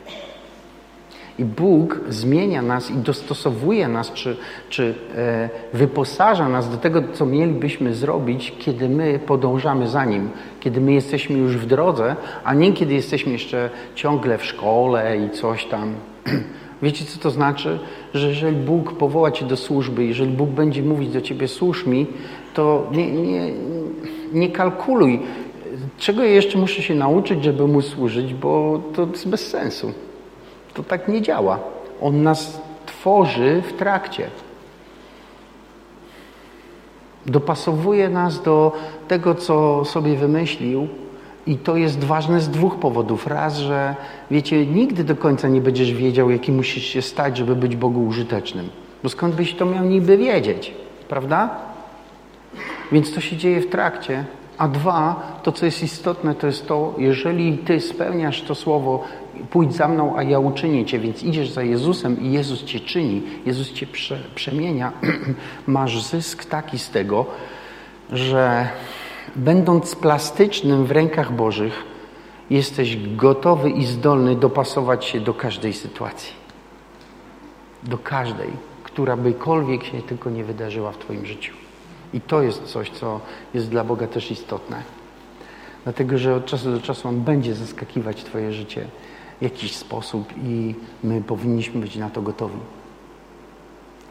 I 1.40 1.46
Bóg 1.46 2.00
zmienia 2.10 2.62
nas 2.62 2.92
i 2.92 2.94
dostosowuje 2.94 3.88
nas, 3.88 4.14
czy, 4.14 4.38
czy 4.70 4.96
e, 5.16 5.50
wyposaża 5.74 6.50
nas 6.50 6.70
do 6.70 6.78
tego, 6.78 7.04
co 7.14 7.26
mielibyśmy 7.26 7.94
zrobić, 7.94 8.54
kiedy 8.60 8.90
my 8.90 9.20
podążamy 9.26 9.88
za 9.88 10.06
Nim, 10.06 10.30
kiedy 10.60 10.82
my 10.82 10.94
jesteśmy 10.94 11.38
już 11.38 11.58
w 11.58 11.66
drodze, 11.66 12.16
a 12.44 12.54
nie 12.54 12.74
kiedy 12.74 12.94
jesteśmy 12.94 13.32
jeszcze 13.32 13.70
ciągle 13.96 14.38
w 14.38 14.46
szkole 14.46 15.18
i 15.18 15.30
coś 15.30 15.66
tam. 15.66 15.96
Wiecie, 16.82 17.06
co 17.06 17.20
to 17.20 17.32
znaczy? 17.32 17.80
Że 18.14 18.28
jeżeli 18.28 18.58
Bóg 18.58 18.98
powoła 18.98 19.32
Cię 19.32 19.46
do 19.46 19.58
służby, 19.58 20.06
jeżeli 20.06 20.32
Bóg 20.32 20.50
będzie 20.50 20.84
mówić 20.84 21.10
do 21.10 21.22
Ciebie, 21.22 21.48
służ 21.48 21.86
mi, 21.86 22.08
to 22.54 22.88
nie, 22.92 23.12
nie, 23.12 23.52
nie 24.34 24.50
kalkuluj, 24.50 25.20
czego 25.98 26.24
jeszcze 26.24 26.58
muszę 26.58 26.82
się 26.82 26.96
nauczyć, 26.96 27.44
żeby 27.44 27.68
Mu 27.68 27.82
służyć, 27.82 28.34
bo 28.34 28.82
to 28.96 29.08
jest 29.12 29.30
bez 29.30 29.48
sensu. 29.48 29.94
To 30.74 30.84
tak 30.84 31.08
nie 31.08 31.22
działa. 31.22 31.60
On 32.02 32.24
nas 32.24 32.62
tworzy 32.86 33.62
w 33.68 33.74
trakcie. 33.74 34.30
Dopasowuje 37.26 38.10
nas 38.10 38.42
do 38.42 38.72
tego, 39.08 39.36
co 39.36 39.86
sobie 39.86 40.16
wymyślił, 40.16 40.88
i 41.48 41.58
to 41.58 41.78
jest 41.78 42.04
ważne 42.04 42.42
z 42.42 42.50
dwóch 42.50 42.76
powodów. 42.76 43.28
Raz, 43.28 43.58
że 43.58 43.96
wiecie, 44.32 44.66
nigdy 44.66 45.04
do 45.04 45.16
końca 45.16 45.48
nie 45.48 45.62
będziesz 45.62 45.94
wiedział, 45.94 46.30
jaki 46.30 46.52
musisz 46.52 46.84
się 46.84 47.02
stać, 47.02 47.38
żeby 47.38 47.56
być 47.56 47.76
Bogu 47.76 48.06
użytecznym. 48.06 48.70
Bo 49.04 49.10
skąd 49.10 49.36
byś 49.36 49.54
to 49.54 49.66
miał 49.66 49.86
niby 49.86 50.18
wiedzieć, 50.18 50.74
prawda? 51.10 51.50
Więc 52.92 53.14
to 53.14 53.22
się 53.22 53.38
dzieje 53.38 53.62
w 53.62 53.70
trakcie. 53.70 54.26
A 54.58 54.68
dwa, 54.68 55.40
to 55.44 55.52
co 55.52 55.66
jest 55.66 55.84
istotne, 55.84 56.36
to 56.36 56.48
jest 56.48 56.68
to, 56.68 56.94
jeżeli 56.98 57.58
ty 57.58 57.80
spełniasz 57.80 58.42
to 58.42 58.56
słowo, 58.56 59.04
pójdź 59.50 59.76
za 59.76 59.88
mną, 59.88 60.18
a 60.18 60.24
ja 60.24 60.40
uczynię 60.40 60.86
cię, 60.86 61.00
więc 61.00 61.24
idziesz 61.24 61.50
za 61.50 61.64
Jezusem 61.64 62.22
i 62.22 62.32
Jezus 62.32 62.64
cię 62.64 62.80
czyni, 62.80 63.22
Jezus 63.46 63.74
cię 63.74 63.88
prze, 63.88 64.20
przemienia, 64.36 64.92
masz 65.68 66.04
zysk 66.04 66.46
taki 66.46 66.80
z 66.80 66.90
tego, 66.90 67.26
że 68.12 68.68
będąc 69.36 69.96
plastycznym 69.96 70.86
w 70.86 70.92
rękach 70.92 71.36
Bożych, 71.36 71.84
jesteś 72.50 73.16
gotowy 73.16 73.70
i 73.70 73.86
zdolny 73.86 74.36
dopasować 74.36 75.06
się 75.06 75.20
do 75.20 75.34
każdej 75.34 75.74
sytuacji. 75.74 76.34
Do 77.84 77.98
każdej, 77.98 78.50
która 78.84 79.18
bykolwiek 79.18 79.84
się 79.84 80.02
tylko 80.02 80.30
nie 80.30 80.44
wydarzyła 80.44 80.92
w 80.92 80.98
Twoim 80.98 81.26
życiu. 81.26 81.63
I 82.14 82.22
to 82.22 82.42
jest 82.42 82.64
coś, 82.64 82.90
co 82.90 83.20
jest 83.54 83.70
dla 83.70 83.84
Boga 83.84 84.08
też 84.08 84.32
istotne. 84.32 84.84
Dlatego, 85.84 86.18
że 86.18 86.36
od 86.36 86.46
czasu 86.46 86.72
do 86.72 86.82
czasu 86.82 87.08
On 87.08 87.22
będzie 87.22 87.56
zaskakiwać 87.56 88.24
Twoje 88.24 88.54
życie 88.54 88.88
w 89.40 89.42
jakiś 89.42 89.76
sposób 89.76 90.34
i 90.44 90.76
my 91.04 91.22
powinniśmy 91.22 91.82
być 91.82 91.96
na 91.96 92.10
to 92.10 92.22
gotowi. 92.22 92.60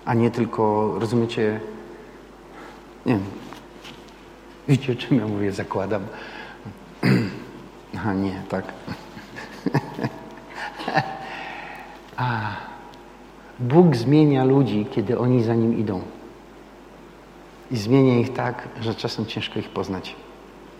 A 0.05 0.15
nie 0.15 0.31
tylko, 0.31 0.95
rozumiecie, 0.99 1.61
nie 3.07 3.13
wiem, 3.13 3.25
wiecie, 4.69 4.97
czym 4.97 5.19
ja 5.19 5.27
mówię, 5.27 5.53
zakładam. 5.53 6.03
A 8.07 8.13
nie, 8.13 8.43
tak. 8.49 8.65
A, 12.17 12.57
Bóg 13.61 13.97
zmienia 13.97 14.45
ludzi, 14.45 14.87
kiedy 14.91 15.19
oni 15.19 15.43
za 15.43 15.55
Nim 15.55 15.79
idą. 15.79 16.01
I 17.73 17.77
zmienia 17.77 18.19
ich 18.19 18.33
tak, 18.33 18.69
że 18.81 18.95
czasem 18.95 19.27
ciężko 19.27 19.59
ich 19.59 19.69
poznać. 19.69 20.17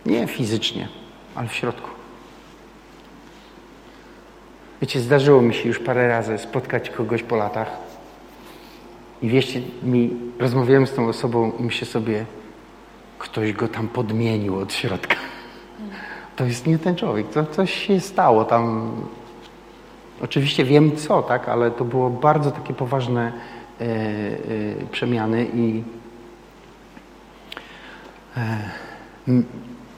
Nie 0.07 0.27
fizycznie, 0.27 0.89
ale 1.35 1.49
w 1.49 1.55
środku. 1.55 1.89
Wiecie, 4.81 5.01
zdarzyło 5.01 5.43
mi 5.43 5.55
się 5.55 5.69
już 5.69 5.79
parę 5.79 6.09
razy 6.09 6.39
spotkać 6.39 6.91
kogoś 6.91 7.23
po 7.23 7.37
latach 7.37 7.71
i 9.23 9.29
wieście 9.29 9.61
mi, 9.83 10.11
rozmawiałem 10.39 10.87
z 10.87 10.95
tą 10.95 11.09
osobą 11.09 11.53
i 11.59 11.63
myślę 11.63 11.87
sobie, 11.87 12.25
ktoś 13.19 13.53
go 13.53 13.69
tam 13.69 13.89
podmienił 13.89 14.59
od 14.59 14.73
środka. 14.73 15.17
To 16.37 16.45
jest 16.45 16.67
nie 16.67 16.79
ten 16.79 16.97
człowiek, 16.97 17.29
to 17.29 17.47
coś 17.47 17.75
się 17.87 18.01
stało 18.01 18.45
tam. 18.45 18.91
Oczywiście 20.23 20.65
wiem 20.65 20.97
co, 20.97 21.23
tak, 21.23 21.49
ale 21.49 21.71
to 21.71 21.85
było 21.85 22.11
bardzo 22.11 22.51
takie 22.51 22.75
poważne 22.75 23.33
e, 23.81 23.85
e, 23.85 24.87
przemiany 24.93 25.47
i 25.55 25.83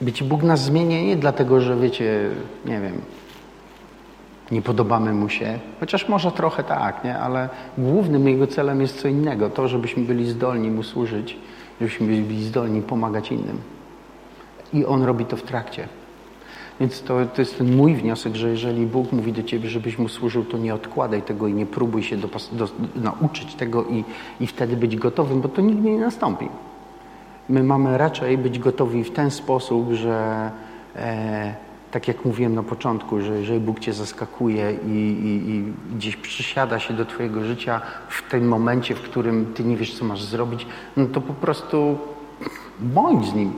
wiecie, 0.01 0.25
Bóg 0.25 0.43
nas 0.43 0.63
zmienia 0.63 1.01
nie 1.01 1.15
dlatego, 1.15 1.61
że 1.61 1.77
wiecie, 1.77 2.29
nie 2.65 2.81
wiem, 2.81 3.01
nie 4.51 4.61
podobamy 4.61 5.13
Mu 5.13 5.29
się, 5.29 5.59
chociaż 5.79 6.09
może 6.09 6.31
trochę 6.31 6.63
tak, 6.63 7.03
nie? 7.03 7.17
ale 7.17 7.49
głównym 7.77 8.27
Jego 8.27 8.47
celem 8.47 8.81
jest 8.81 9.01
co 9.01 9.07
innego, 9.07 9.49
to, 9.49 9.67
żebyśmy 9.67 10.03
byli 10.03 10.29
zdolni 10.29 10.71
Mu 10.71 10.83
służyć, 10.83 11.37
żebyśmy 11.81 12.07
byli 12.07 12.43
zdolni 12.43 12.81
pomagać 12.81 13.31
innym. 13.31 13.57
I 14.73 14.85
On 14.85 15.03
robi 15.03 15.25
to 15.25 15.37
w 15.37 15.43
trakcie. 15.43 15.87
Więc 16.79 17.01
to, 17.01 17.25
to 17.25 17.41
jest 17.41 17.57
ten 17.57 17.75
mój 17.75 17.95
wniosek, 17.95 18.35
że 18.35 18.49
jeżeli 18.49 18.85
Bóg 18.85 19.11
mówi 19.11 19.33
do 19.33 19.43
Ciebie, 19.43 19.69
żebyś 19.69 19.97
Mu 19.97 20.09
służył, 20.09 20.45
to 20.45 20.57
nie 20.57 20.75
odkładaj 20.75 21.21
tego 21.21 21.47
i 21.47 21.53
nie 21.53 21.65
próbuj 21.65 22.03
się 22.03 22.17
do, 22.17 22.29
do, 22.51 22.67
nauczyć 22.95 23.55
tego 23.55 23.83
i, 23.83 24.03
i 24.39 24.47
wtedy 24.47 24.77
być 24.77 24.95
gotowym, 24.95 25.41
bo 25.41 25.49
to 25.49 25.61
nigdy 25.61 25.89
nie 25.89 25.99
nastąpi. 25.99 26.49
My 27.49 27.63
mamy 27.63 27.97
raczej 27.97 28.37
być 28.37 28.59
gotowi 28.59 29.03
w 29.03 29.11
ten 29.11 29.31
sposób, 29.31 29.93
że 29.93 30.51
e, 30.95 31.55
tak 31.91 32.07
jak 32.07 32.25
mówiłem 32.25 32.55
na 32.55 32.63
początku, 32.63 33.21
że 33.21 33.39
jeżeli 33.39 33.59
Bóg 33.59 33.79
cię 33.79 33.93
zaskakuje 33.93 34.73
i, 34.87 34.89
i, 34.89 35.49
i, 35.49 35.73
gdzieś 35.95 36.15
przysiada 36.15 36.79
się 36.79 36.93
do 36.93 37.05
twojego 37.05 37.43
życia 37.43 37.81
w 38.09 38.29
tym 38.31 38.47
momencie, 38.47 38.95
w 38.95 39.01
którym 39.01 39.53
ty 39.53 39.63
nie 39.63 39.77
wiesz, 39.77 39.99
co 39.99 40.05
masz 40.05 40.23
zrobić, 40.23 40.67
no 40.97 41.05
to 41.05 41.21
po 41.21 41.33
prostu 41.33 41.97
bądź 42.79 43.25
z 43.25 43.33
Nim. 43.33 43.53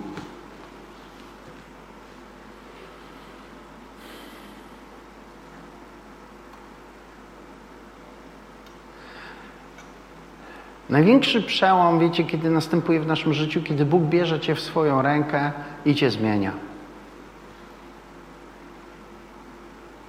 Największy 10.89 11.41
przełom, 11.41 11.99
wiecie, 11.99 12.23
kiedy 12.23 12.49
następuje 12.49 12.99
w 12.99 13.07
naszym 13.07 13.33
życiu, 13.33 13.61
kiedy 13.61 13.85
Bóg 13.85 14.03
bierze 14.03 14.39
cię 14.39 14.55
w 14.55 14.59
swoją 14.59 15.01
rękę 15.01 15.51
i 15.85 15.95
cię 15.95 16.11
zmienia. 16.11 16.51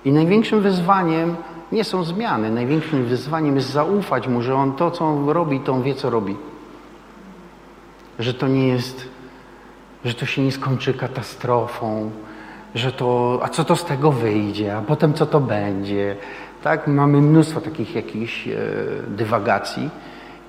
I 0.05 0.13
największym 0.13 0.61
wyzwaniem 0.61 1.37
nie 1.73 1.85
są 1.85 2.05
zmiany. 2.05 2.51
Największym 2.51 3.05
wyzwaniem 3.05 3.57
jest 3.57 3.71
zaufać 3.71 4.29
Mu, 4.29 4.43
że 4.43 4.55
On 4.55 4.73
to, 4.73 4.91
co 4.91 5.05
On 5.05 5.29
robi, 5.29 5.61
to 5.61 5.73
On 5.73 5.83
wie, 5.83 5.95
co 5.95 6.11
robi. 6.11 6.37
Że 8.19 8.35
to 8.35 8.49
nie 8.49 8.69
jest, 8.69 9.09
że 10.05 10.15
to 10.15 10.27
się 10.27 10.43
nie 10.43 10.53
skończy 10.53 10.95
katastrofą, 10.95 12.11
że 12.75 12.93
to, 12.93 13.41
a 13.43 13.49
co 13.49 13.65
to 13.65 13.77
z 13.77 13.85
tego 13.85 14.13
wyjdzie, 14.13 14.77
a 14.77 14.83
potem 14.83 15.15
co 15.15 15.27
to 15.27 15.41
będzie. 15.41 16.17
Tak, 16.63 16.87
mamy 16.87 17.21
mnóstwo 17.21 17.61
takich 17.61 17.95
jakichś 17.95 18.49
e, 18.49 18.57
dywagacji. 19.09 19.91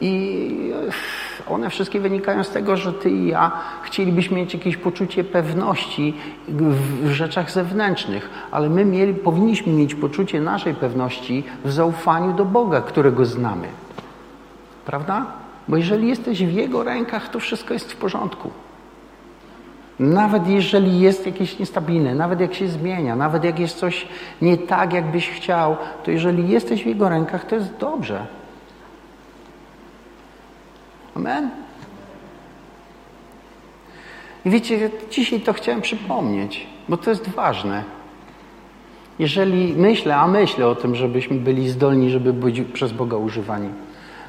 I 0.02 0.74
one 1.50 1.70
wszystkie 1.70 2.00
wynikają 2.00 2.44
z 2.44 2.50
tego, 2.50 2.78
że 2.78 2.94
ty 2.94 3.10
i 3.10 3.28
ja 3.28 3.52
chcielibyśmy 3.84 4.38
mieć 4.38 4.54
jakieś 4.54 4.78
poczucie 4.78 5.24
pewności 5.24 6.14
w 6.48 7.10
rzeczach 7.10 7.52
zewnętrznych, 7.52 8.30
ale 8.52 8.70
my 8.70 8.86
mieli, 8.86 9.14
powinniśmy 9.14 9.74
mieć 9.74 9.96
poczucie 9.96 10.42
naszej 10.42 10.74
pewności 10.74 11.44
w 11.66 11.72
zaufaniu 11.72 12.34
do 12.34 12.46
Boga, 12.46 12.82
którego 12.82 13.26
znamy. 13.26 13.68
Prawda? 14.86 15.26
Bo 15.68 15.78
jeżeli 15.78 16.08
jesteś 16.08 16.46
w 16.46 16.54
Jego 16.54 16.84
rękach, 16.84 17.30
to 17.30 17.40
wszystko 17.40 17.74
jest 17.74 17.94
w 17.94 17.96
porządku. 17.96 18.52
Nawet 20.00 20.48
jeżeli 20.48 21.00
jest 21.00 21.26
jakieś 21.26 21.60
niestabilne, 21.60 22.16
nawet 22.16 22.40
jak 22.40 22.54
się 22.54 22.68
zmienia, 22.68 23.16
nawet 23.16 23.44
jak 23.44 23.60
jest 23.60 23.78
coś 23.78 24.08
nie 24.42 24.58
tak, 24.58 24.94
jakbyś 24.94 25.30
chciał, 25.30 25.78
to 26.04 26.12
jeżeli 26.12 26.50
jesteś 26.50 26.84
w 26.84 26.88
Jego 26.88 27.10
rękach, 27.10 27.46
to 27.46 27.56
jest 27.56 27.78
dobrze. 27.78 28.39
Amen? 31.16 31.50
I 34.46 34.50
wiecie, 34.50 34.90
dzisiaj 35.10 35.42
to 35.42 35.54
chciałem 35.54 35.82
przypomnieć, 35.82 36.68
bo 36.90 36.98
to 36.98 37.10
jest 37.10 37.30
ważne. 37.30 37.84
Jeżeli 39.20 39.74
myślę, 39.74 40.16
a 40.16 40.28
myślę 40.28 40.68
o 40.68 40.76
tym, 40.76 40.96
żebyśmy 40.96 41.38
byli 41.38 41.70
zdolni, 41.70 42.10
żeby 42.10 42.34
być 42.34 42.62
przez 42.62 42.92
Boga 42.92 43.18
używani, 43.18 43.70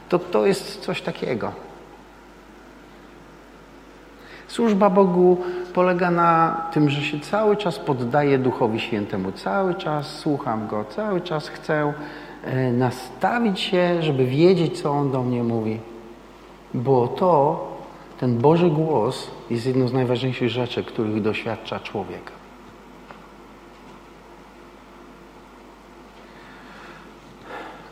to 0.08 0.18
to 0.18 0.46
jest 0.46 0.80
coś 0.80 1.02
takiego. 1.02 1.52
Służba 4.48 4.90
Bogu 4.90 5.38
polega 5.74 6.10
na 6.10 6.60
tym, 6.72 6.90
że 6.90 7.02
się 7.02 7.20
cały 7.20 7.56
czas 7.56 7.78
poddaję 7.78 8.38
Duchowi 8.38 8.80
Świętemu, 8.80 9.32
cały 9.32 9.74
czas 9.74 10.18
słucham 10.18 10.66
Go, 10.66 10.84
cały 10.84 11.20
czas 11.20 11.48
chcę 11.48 11.92
e, 12.44 12.72
nastawić 12.72 13.60
się, 13.60 14.02
żeby 14.02 14.26
wiedzieć, 14.26 14.82
co 14.82 14.90
On 14.90 15.10
do 15.10 15.22
mnie 15.22 15.42
mówi. 15.42 15.80
Bo 16.74 17.08
to, 17.08 17.64
ten 18.20 18.38
Boży 18.38 18.70
głos 18.70 19.30
jest 19.50 19.66
jedną 19.66 19.88
z 19.88 19.92
najważniejszych 19.92 20.48
rzeczy, 20.48 20.84
których 20.84 21.22
doświadcza 21.22 21.80
człowiek. 21.80 22.32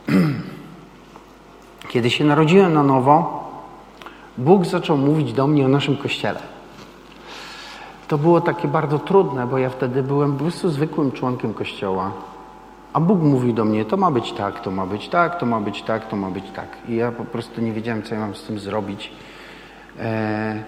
Kiedy 1.91 2.11
się 2.11 2.25
narodziłem 2.25 2.75
na 2.75 2.83
nowo, 2.83 3.45
Bóg 4.39 4.65
zaczął 4.65 4.97
mówić 4.97 5.33
do 5.33 5.47
mnie 5.47 5.65
o 5.65 5.69
naszym 5.69 5.97
kościele. 5.97 6.41
To 8.09 8.19
było 8.19 8.41
takie 8.41 8.69
bardzo 8.69 8.99
trudne, 8.99 9.47
bo 9.47 9.59
ja 9.59 9.71
wtedy 9.71 10.03
byłem 10.03 10.33
po 10.33 10.39
prostu 10.39 10.71
zwykłym 10.71 11.13
członkiem 11.13 11.55
kościoła. 11.55 12.13
A 12.99 13.01
Bóg 13.01 13.23
mówił 13.23 13.53
do 13.53 13.65
mnie, 13.65 13.85
to 13.85 13.97
ma 13.97 14.11
być 14.11 14.33
tak, 14.33 14.61
to 14.61 14.71
ma 14.71 14.87
być 14.87 15.09
tak, 15.09 15.41
to 15.41 15.47
ma 15.47 15.61
być 15.61 15.83
tak, 15.83 16.09
to 16.09 16.17
ma 16.17 16.31
być 16.31 16.45
tak. 16.51 16.69
I 16.89 16.97
ja 16.97 17.13
po 17.13 17.25
prostu 17.25 17.61
nie 17.61 17.73
wiedziałem, 17.73 18.03
co 18.03 18.15
ja 18.15 18.21
mam 18.21 18.35
z 18.35 18.43
tym 18.43 18.59
zrobić. 18.59 19.13
E, 20.01 20.63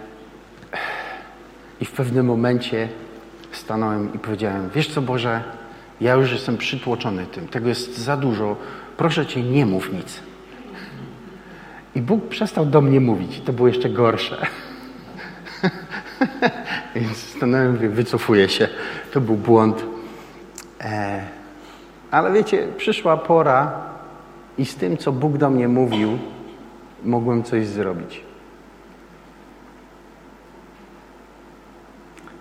I 1.81 1.85
w 1.85 1.93
pewnym 1.93 2.27
momencie 2.27 2.89
stanąłem 3.53 4.15
i 4.15 4.19
powiedziałem, 4.19 4.71
wiesz 4.75 4.89
co 4.89 5.03
Boże, 5.03 5.43
ja 6.01 6.15
już 6.15 6.33
jestem 6.33 6.57
przytłoczony 6.57 7.27
tym, 7.27 7.49
tego 7.49 7.69
jest 7.69 7.99
za 7.99 8.17
dużo, 8.17 8.57
proszę 8.97 9.27
Cię, 9.27 9.43
nie 9.43 9.67
mów 9.67 9.93
nic. 9.93 10.21
I 11.95 12.01
Bóg 12.01 12.29
przestał 12.29 12.67
do 12.67 12.81
mnie 12.81 13.01
mówić, 13.01 13.41
to 13.41 13.53
było 13.53 13.69
jeszcze 13.69 13.91
gorsze. 13.91 14.47
Więc 16.95 17.17
stanąłem 17.17 17.85
i 17.85 17.89
wycofuję 17.89 18.49
się. 18.49 18.69
To 19.13 19.21
był 19.21 19.37
błąd. 19.37 19.85
E, 20.81 21.40
ale 22.11 22.33
wiecie, 22.33 22.69
przyszła 22.77 23.17
pora 23.17 23.73
i 24.59 24.67
z 24.67 24.77
tym, 24.77 24.97
co 24.97 25.13
Bóg 25.13 25.37
do 25.37 25.51
mnie 25.51 25.69
mówił, 25.69 26.19
mogłem 27.05 27.43
coś 27.43 27.67
zrobić. 27.67 28.25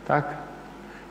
Tak? 0.08 0.26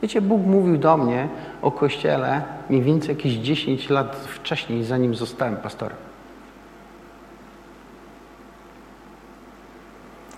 Wiecie, 0.02 0.20
Bóg 0.20 0.46
mówił 0.46 0.78
do 0.78 0.96
mnie 0.96 1.28
o 1.62 1.70
Kościele 1.70 2.42
mniej 2.70 2.82
więcej 2.82 3.16
jakieś 3.16 3.32
10 3.32 3.90
lat 3.90 4.16
wcześniej, 4.16 4.84
zanim 4.84 5.14
zostałem 5.14 5.56
pastorem. 5.56 6.07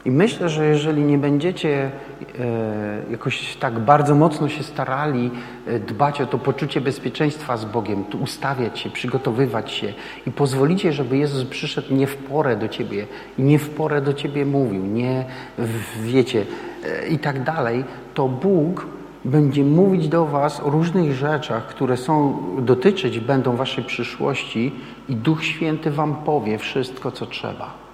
I 0.04 0.10
myślę, 0.10 0.48
że 0.48 0.66
jeżeli 0.66 1.02
nie 1.02 1.18
będziecie 1.18 1.90
e, 2.38 3.10
jakoś 3.10 3.56
tak 3.56 3.78
bardzo 3.78 4.14
mocno 4.14 4.48
się 4.48 4.62
starali 4.62 5.30
e, 5.66 5.78
dbać 5.78 6.20
o 6.20 6.26
to 6.26 6.38
poczucie 6.38 6.80
bezpieczeństwa 6.80 7.56
z 7.56 7.64
Bogiem, 7.64 8.04
ustawiać 8.20 8.78
się, 8.78 8.90
przygotowywać 8.90 9.72
się 9.72 9.92
i 10.26 10.30
pozwolicie, 10.30 10.92
żeby 10.92 11.16
Jezus 11.16 11.44
przyszedł 11.44 11.94
nie 11.94 12.06
w 12.06 12.16
porę 12.16 12.56
do 12.56 12.68
ciebie 12.68 13.06
i 13.38 13.42
nie 13.42 13.58
w 13.58 13.70
porę 13.70 14.00
do 14.00 14.14
ciebie 14.14 14.46
mówił, 14.46 14.86
nie 14.86 15.24
wiecie 16.02 16.44
e, 16.84 17.08
i 17.08 17.18
tak 17.18 17.44
dalej, 17.44 17.84
to 18.14 18.28
Bóg 18.28 18.86
będzie 19.24 19.64
mówić 19.64 20.08
do 20.08 20.26
was 20.26 20.60
o 20.60 20.70
różnych 20.70 21.12
rzeczach, 21.12 21.66
które 21.66 21.96
są 21.96 22.38
dotyczyć 22.58 23.20
będą 23.20 23.56
waszej 23.56 23.84
przyszłości 23.84 24.72
i 25.08 25.16
Duch 25.16 25.44
Święty 25.44 25.90
wam 25.90 26.14
powie 26.14 26.58
wszystko, 26.58 27.12
co 27.12 27.26
trzeba. 27.26 27.89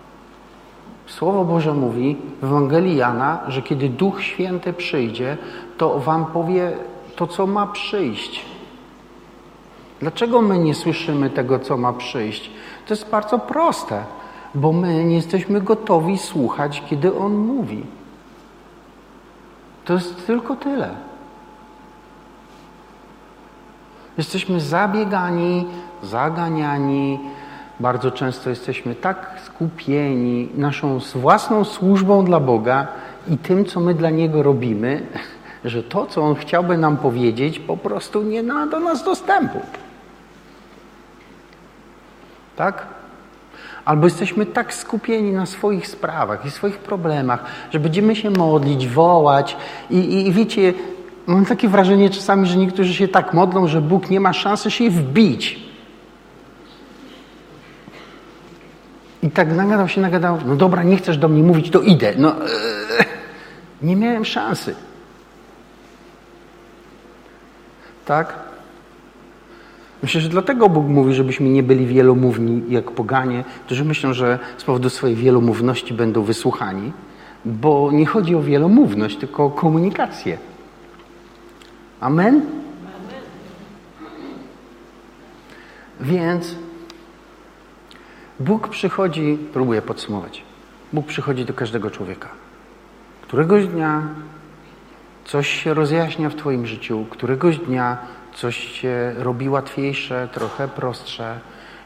Słowo 1.06 1.44
Boże 1.44 1.74
mówi 1.74 2.16
w 2.42 2.44
Ewangelii 2.44 2.96
Jana, 2.96 3.40
że 3.48 3.62
kiedy 3.62 3.88
Duch 3.88 4.22
Święty 4.22 4.72
przyjdzie, 4.72 5.36
to 5.78 5.98
wam 5.98 6.26
powie 6.26 6.72
to, 7.16 7.26
co 7.26 7.46
ma 7.46 7.66
przyjść. 7.66 8.44
Dlaczego 10.00 10.42
my 10.42 10.58
nie 10.58 10.74
słyszymy 10.74 11.30
tego, 11.30 11.58
co 11.58 11.76
ma 11.76 11.92
przyjść? 11.92 12.50
To 12.86 12.94
jest 12.94 13.10
bardzo 13.10 13.38
proste, 13.38 14.04
bo 14.54 14.72
my 14.72 15.04
nie 15.04 15.16
jesteśmy 15.16 15.60
gotowi 15.60 16.18
słuchać, 16.18 16.82
kiedy 16.90 17.18
On 17.18 17.36
mówi. 17.36 17.82
To 19.84 19.92
jest 19.92 20.26
tylko 20.26 20.56
tyle. 20.56 20.88
Jesteśmy 24.18 24.60
zabiegani, 24.60 25.66
zaganiani, 26.02 27.20
bardzo 27.80 28.10
często 28.10 28.50
jesteśmy 28.50 28.94
tak 28.94 29.40
skupieni 29.44 30.48
naszą 30.54 30.98
własną 31.14 31.64
służbą 31.64 32.24
dla 32.24 32.40
Boga 32.40 32.86
i 33.28 33.38
tym, 33.38 33.64
co 33.64 33.80
my 33.80 33.94
dla 33.94 34.10
Niego 34.10 34.42
robimy, 34.42 35.06
że 35.64 35.82
to, 35.82 36.06
co 36.06 36.22
On 36.22 36.34
chciałby 36.34 36.78
nam 36.78 36.96
powiedzieć, 36.96 37.58
po 37.58 37.76
prostu 37.76 38.22
nie 38.22 38.42
ma 38.42 38.66
do 38.66 38.80
nas 38.80 39.04
dostępu. 39.04 39.60
Tak? 42.56 42.86
Albo 43.84 44.06
jesteśmy 44.06 44.46
tak 44.46 44.74
skupieni 44.74 45.32
na 45.32 45.46
swoich 45.46 45.86
sprawach 45.86 46.46
i 46.46 46.50
swoich 46.50 46.78
problemach, 46.78 47.44
że 47.70 47.80
będziemy 47.80 48.16
się 48.16 48.30
modlić, 48.30 48.88
wołać 48.88 49.56
i, 49.90 49.96
i, 49.98 50.28
i 50.28 50.32
wiecie, 50.32 50.74
mam 51.26 51.46
takie 51.46 51.68
wrażenie 51.68 52.10
czasami, 52.10 52.46
że 52.46 52.56
niektórzy 52.56 52.94
się 52.94 53.08
tak 53.08 53.34
modlą, 53.34 53.66
że 53.66 53.80
Bóg 53.80 54.10
nie 54.10 54.20
ma 54.20 54.32
szansy 54.32 54.70
się 54.70 54.90
wbić 54.90 55.65
I 59.22 59.30
tak 59.30 59.56
nagadał 59.56 59.88
się, 59.88 60.00
nagadał, 60.00 60.38
no 60.46 60.56
dobra, 60.56 60.82
nie 60.82 60.96
chcesz 60.96 61.18
do 61.18 61.28
mnie 61.28 61.42
mówić, 61.42 61.70
to 61.70 61.80
idę. 61.80 62.12
No, 62.18 62.28
yy, 62.28 63.04
nie 63.82 63.96
miałem 63.96 64.24
szansy. 64.24 64.74
Tak? 68.04 68.34
Myślę, 70.02 70.20
że 70.20 70.28
dlatego 70.28 70.68
Bóg 70.68 70.86
mówi, 70.86 71.14
żebyśmy 71.14 71.48
nie 71.48 71.62
byli 71.62 71.86
wielomówni 71.86 72.62
jak 72.68 72.90
poganie, 72.90 73.44
którzy 73.66 73.84
myślą, 73.84 74.12
że 74.12 74.38
z 74.58 74.64
powodu 74.64 74.90
swojej 74.90 75.16
wielomówności 75.16 75.94
będą 75.94 76.22
wysłuchani, 76.22 76.92
bo 77.44 77.90
nie 77.92 78.06
chodzi 78.06 78.34
o 78.34 78.42
wielomówność, 78.42 79.16
tylko 79.16 79.44
o 79.44 79.50
komunikację. 79.50 80.38
Amen? 82.00 82.34
Amen. 82.34 82.46
Więc 86.00 86.54
Bóg 88.40 88.68
przychodzi, 88.68 89.38
próbuję 89.52 89.82
podsumować. 89.82 90.42
Bóg 90.92 91.06
przychodzi 91.06 91.44
do 91.44 91.54
każdego 91.54 91.90
człowieka. 91.90 92.28
Któregoś 93.22 93.66
dnia 93.66 94.02
coś 95.24 95.48
się 95.48 95.74
rozjaśnia 95.74 96.28
w 96.28 96.34
Twoim 96.34 96.66
życiu, 96.66 97.06
któregoś 97.10 97.58
dnia 97.58 97.98
coś 98.34 98.56
się 98.56 99.14
robi 99.18 99.48
łatwiejsze, 99.48 100.28
trochę 100.32 100.68
prostsze 100.68 101.40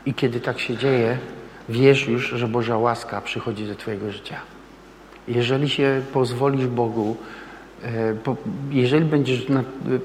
i 0.06 0.14
kiedy 0.14 0.40
tak 0.40 0.58
się 0.58 0.76
dzieje, 0.76 1.18
wiesz 1.68 2.08
już, 2.08 2.28
że 2.28 2.48
Boża 2.48 2.78
łaska 2.78 3.20
przychodzi 3.20 3.66
do 3.66 3.74
Twojego 3.74 4.12
życia. 4.12 4.36
Jeżeli 5.28 5.68
się 5.68 6.02
pozwolisz 6.12 6.66
Bogu, 6.66 7.16
e, 7.84 8.14
jeżeli 8.70 9.04
będziesz, 9.04 9.46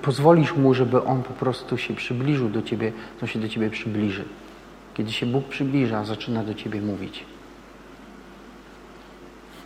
pozwolisz 0.02 0.56
Mu, 0.56 0.74
żeby 0.74 1.04
On 1.04 1.24
po 1.24 1.34
prostu 1.34 1.78
się 1.78 1.94
przybliżył 1.94 2.50
do 2.50 2.62
Ciebie, 2.62 2.92
to 3.20 3.28
się 3.28 3.40
do 3.40 3.50
Ciebie 3.50 3.70
przybliży. 3.70 4.24
Kiedy 4.96 5.12
się 5.12 5.26
Bóg 5.26 5.46
przybliża, 5.46 6.04
zaczyna 6.04 6.44
do 6.44 6.54
Ciebie 6.54 6.82
mówić. 6.82 7.26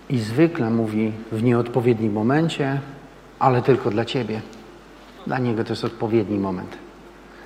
I 0.09 0.19
zwykle 0.19 0.69
mówi 0.69 1.11
w 1.31 1.43
nieodpowiednim 1.43 2.13
momencie, 2.13 2.81
ale 3.39 3.61
tylko 3.61 3.89
dla 3.89 4.05
Ciebie. 4.05 4.41
Dla 5.27 5.39
Niego 5.39 5.63
to 5.63 5.69
jest 5.69 5.85
odpowiedni 5.85 6.37
moment. 6.37 6.77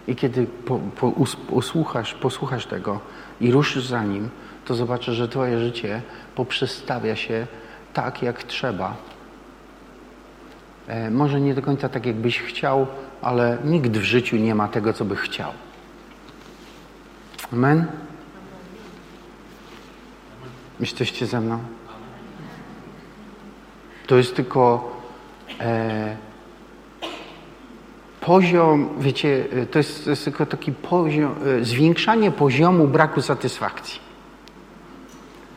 I 0.08 0.16
kiedy 0.16 0.46
po, 0.46 0.80
po, 0.80 1.08
usłuchasz, 1.50 2.14
posłuchasz 2.14 2.66
tego 2.66 3.00
i 3.42 3.52
ruszysz 3.52 3.88
za 3.88 4.04
Nim, 4.04 4.30
to 4.66 4.76
zobaczysz, 4.76 5.16
że 5.16 5.28
Twoje 5.28 5.60
życie 5.60 6.02
poprzestawia 6.36 7.16
się 7.16 7.48
tak, 7.94 8.24
jak 8.24 8.44
trzeba. 8.44 8.96
E, 10.88 11.12
może 11.12 11.42
nie 11.42 11.54
do 11.54 11.62
końca 11.62 11.90
tak, 11.90 12.06
jakbyś 12.06 12.40
chciał, 12.40 12.88
ale 13.22 13.58
nikt 13.66 13.98
w 13.98 14.04
życiu 14.04 14.38
nie 14.38 14.56
ma 14.56 14.68
tego, 14.68 14.94
co 14.94 15.06
by 15.06 15.16
chciał. 15.16 15.52
Amen? 17.54 17.86
Jesteście 20.80 21.26
ze 21.26 21.41
mną? 21.41 21.60
To 24.08 24.18
jest 24.18 24.36
tylko 24.36 24.91
e, 25.60 26.18
poziom, 28.22 28.89
wiecie, 28.99 29.45
e, 29.62 29.66
to 29.66 29.80
jest, 29.80 30.04
to 30.04 30.10
jest 30.10 30.24
tylko 30.24 30.45
taki 30.45 30.72
poziom, 30.72 31.36
e, 31.62 31.66
zwiększanie 31.66 32.32
poziomu 32.32 32.88
braku 32.88 33.22
satysfakcji. 33.22 33.99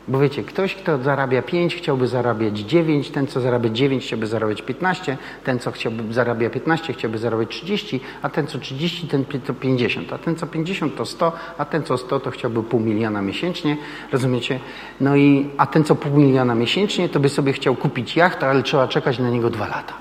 Bo 0.07 0.19
wiecie, 0.19 0.43
ktoś, 0.43 0.75
kto 0.75 0.97
zarabia 0.97 1.41
5, 1.41 1.75
chciałby 1.75 2.07
zarabiać 2.07 2.59
9, 2.59 3.09
ten, 3.09 3.27
co 3.27 3.41
zarabia 3.41 3.69
9, 3.69 4.03
chciałby 4.05 4.27
zarabiać 4.27 4.61
15, 4.61 5.17
ten, 5.43 5.59
co 5.59 5.71
chciałby 5.71 6.13
zarabia 6.13 6.49
15, 6.49 6.93
chciałby 6.93 7.17
zarabiać 7.17 7.49
30, 7.49 7.99
a 8.21 8.29
ten, 8.29 8.47
co 8.47 8.59
30, 8.59 9.07
ten 9.07 9.25
to 9.25 9.53
50, 9.53 10.13
a 10.13 10.17
ten, 10.17 10.35
co 10.35 10.47
50, 10.47 10.95
to 10.95 11.05
100, 11.05 11.31
a 11.57 11.65
ten, 11.65 11.83
co 11.83 11.97
100, 11.97 12.19
to 12.19 12.31
chciałby 12.31 12.63
pół 12.63 12.79
miliona 12.79 13.21
miesięcznie, 13.21 13.77
rozumiecie? 14.11 14.59
No 15.01 15.15
i, 15.15 15.49
a 15.57 15.65
ten, 15.65 15.83
co 15.83 15.95
pół 15.95 16.19
miliona 16.19 16.55
miesięcznie, 16.55 17.09
to 17.09 17.19
by 17.19 17.29
sobie 17.29 17.53
chciał 17.53 17.75
kupić 17.75 18.15
jachtę, 18.15 18.47
ale 18.47 18.63
trzeba 18.63 18.87
czekać 18.87 19.19
na 19.19 19.29
niego 19.29 19.49
dwa 19.49 19.67
lata. 19.67 19.93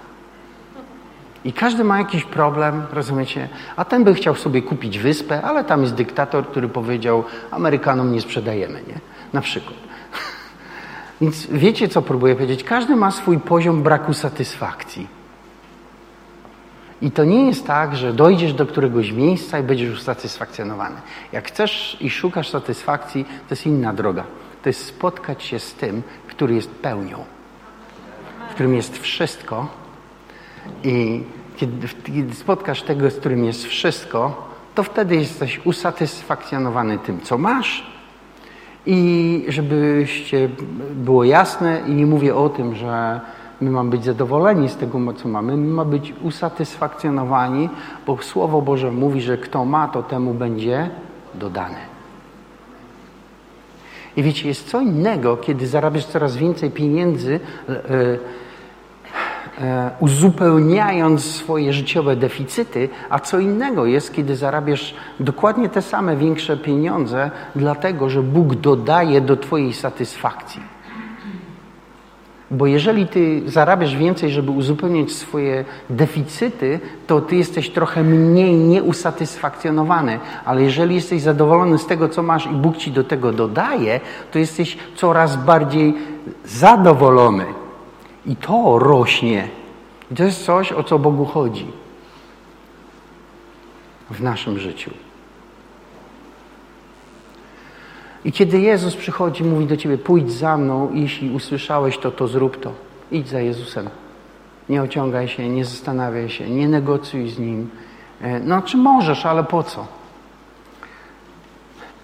I 1.45 1.53
każdy 1.53 1.85
ma 1.85 1.99
jakiś 1.99 2.25
problem, 2.25 2.83
rozumiecie? 2.93 3.49
A 3.77 3.85
ten 3.85 4.05
by 4.05 4.15
chciał 4.15 4.35
sobie 4.35 4.63
kupić 4.63 4.99
wyspę, 4.99 5.43
ale 5.43 5.65
tam 5.65 5.83
jest 5.83 5.95
dyktator, 5.95 6.47
który 6.47 6.69
powiedział, 6.69 7.25
Amerykanom 7.51 8.13
nie 8.13 8.21
sprzedajemy, 8.21 8.83
nie? 8.89 9.01
Na 9.33 9.41
przykład. 9.41 9.87
Więc 11.21 11.47
wiecie, 11.47 11.89
co 11.89 12.03
próbuję 12.03 12.35
powiedzieć? 12.35 12.65
Każdy 12.65 12.97
ma 12.97 13.11
swój 13.11 13.39
poziom 13.39 13.83
braku 13.83 14.15
satysfakcji. 14.15 15.09
I 17.03 17.11
to 17.11 17.25
nie 17.25 17.47
jest 17.47 17.67
tak, 17.67 17.97
że 17.97 18.13
dojdziesz 18.13 18.53
do 18.55 18.67
któregoś 18.67 19.13
miejsca 19.13 19.59
i 19.59 19.63
będziesz 19.63 19.89
już 19.89 20.03
satysfakcjonowany. 20.03 20.97
Jak 21.33 21.49
chcesz 21.49 21.97
i 22.01 22.11
szukasz 22.11 22.49
satysfakcji, 22.49 23.25
to 23.25 23.51
jest 23.51 23.67
inna 23.67 23.93
droga. 23.93 24.25
To 24.63 24.69
jest 24.69 24.85
spotkać 24.85 25.43
się 25.43 25.59
z 25.59 25.75
tym, 25.75 26.03
który 26.27 26.55
jest 26.55 26.71
pełnią, 26.71 27.25
w 28.51 28.55
którym 28.55 28.75
jest 28.75 28.99
wszystko. 28.99 29.69
I 30.85 31.23
kiedy, 31.57 31.89
kiedy 32.05 32.35
spotkasz 32.35 32.83
tego, 32.83 33.11
z 33.11 33.17
którym 33.17 33.45
jest 33.45 33.65
wszystko, 33.65 34.49
to 34.75 34.83
wtedy 34.83 35.17
jesteś 35.17 35.61
usatysfakcjonowany 35.65 36.99
tym, 36.99 37.21
co 37.21 37.39
masz 37.39 37.96
i 38.87 39.45
żebyście 39.49 40.49
było 40.95 41.25
jasne, 41.25 41.81
i 41.87 41.95
nie 41.95 42.07
mówię 42.07 42.37
o 42.37 42.49
tym, 42.49 42.75
że 42.75 43.21
my 43.61 43.71
mamy 43.71 43.91
być 43.91 44.05
zadowoleni 44.05 44.69
z 44.69 44.77
tego, 44.77 45.13
co 45.13 45.29
mamy, 45.29 45.57
my 45.57 45.67
mamy 45.67 45.91
być 45.91 46.15
usatysfakcjonowani, 46.23 47.69
bo 48.07 48.19
Słowo 48.23 48.63
Boże 48.63 48.93
mówi, 48.93 49.21
że 49.21 49.39
kto 49.39 49.65
ma, 49.65 49.89
to 49.89 50.03
temu 50.03 50.35
będzie 50.35 50.91
dodane. 51.35 51.97
I 54.17 54.23
wiecie, 54.23 54.49
jest 54.49 54.69
co 54.69 54.81
innego, 54.81 55.37
kiedy 55.37 55.67
zarabiasz 55.67 56.07
coraz 56.07 56.37
więcej 56.37 56.71
pieniędzy, 56.71 57.41
E, 57.69 58.19
uzupełniając 60.01 61.25
swoje 61.25 61.73
życiowe 61.73 62.17
deficyty, 62.17 62.89
a 63.11 63.19
co 63.19 63.39
innego 63.39 63.87
jest, 63.87 64.15
kiedy 64.15 64.37
zarabiasz 64.37 64.95
dokładnie 65.21 65.69
te 65.69 65.83
same 65.83 66.17
większe 66.17 66.57
pieniądze, 66.57 67.31
dlatego 67.57 68.11
że 68.11 68.23
Bóg 68.23 68.55
dodaje 68.55 69.21
do 69.21 69.37
Twojej 69.37 69.73
satysfakcji. 69.73 70.77
Bo 72.51 72.67
jeżeli 72.67 73.07
ty 73.07 73.43
zarabiasz 73.47 73.97
więcej, 73.97 74.31
żeby 74.31 74.51
uzupełnić 74.51 75.17
swoje 75.17 75.65
deficyty, 75.91 76.81
to 77.07 77.21
ty 77.21 77.37
jesteś 77.37 77.71
trochę 77.71 78.03
mniej 78.03 78.55
nieusatysfakcjonowany. 78.55 80.19
Ale 80.45 80.63
jeżeli 80.63 80.95
jesteś 80.95 81.23
zadowolony 81.23 81.79
z 81.79 81.87
tego, 81.87 82.09
co 82.09 82.23
masz 82.23 82.47
i 82.47 82.55
Bóg 82.55 82.77
ci 82.77 82.91
do 82.91 83.05
tego 83.05 83.33
dodaje, 83.33 84.01
to 84.33 84.39
jesteś 84.39 84.79
coraz 84.95 85.37
bardziej 85.37 85.95
zadowolony. 86.45 87.66
I 88.27 88.37
to 88.37 88.79
rośnie. 88.79 89.49
I 90.11 90.15
to 90.15 90.25
jest 90.25 90.45
coś, 90.45 90.73
o 90.73 90.83
co 90.83 90.99
Bogu 90.99 91.25
chodzi 91.25 91.67
w 94.11 94.23
naszym 94.23 94.59
życiu. 94.59 94.91
I 98.25 98.33
kiedy 98.33 98.61
Jezus 98.61 98.97
przychodzi, 98.97 99.45
mówi 99.45 99.67
do 99.67 99.77
ciebie: 99.77 99.99
pójdź 99.99 100.33
za 100.33 100.57
mną, 100.57 100.91
jeśli 100.95 101.31
usłyszałeś 101.31 101.99
to, 101.99 102.11
to 102.11 102.29
zrób 102.29 102.61
to. 102.61 102.73
Idź 103.11 103.29
za 103.29 103.41
Jezusem. 103.41 103.91
Nie 104.69 104.83
ociągaj 104.83 105.29
się, 105.29 105.49
nie 105.49 105.65
zastanawiaj 105.65 106.29
się, 106.29 106.51
nie 106.51 106.69
negocjuj 106.69 107.29
z 107.29 107.39
Nim. 107.39 107.71
E, 108.21 108.41
no, 108.41 108.63
czy 108.63 108.77
możesz, 108.77 109.27
ale 109.27 109.45
po 109.45 109.63
co? 109.63 109.87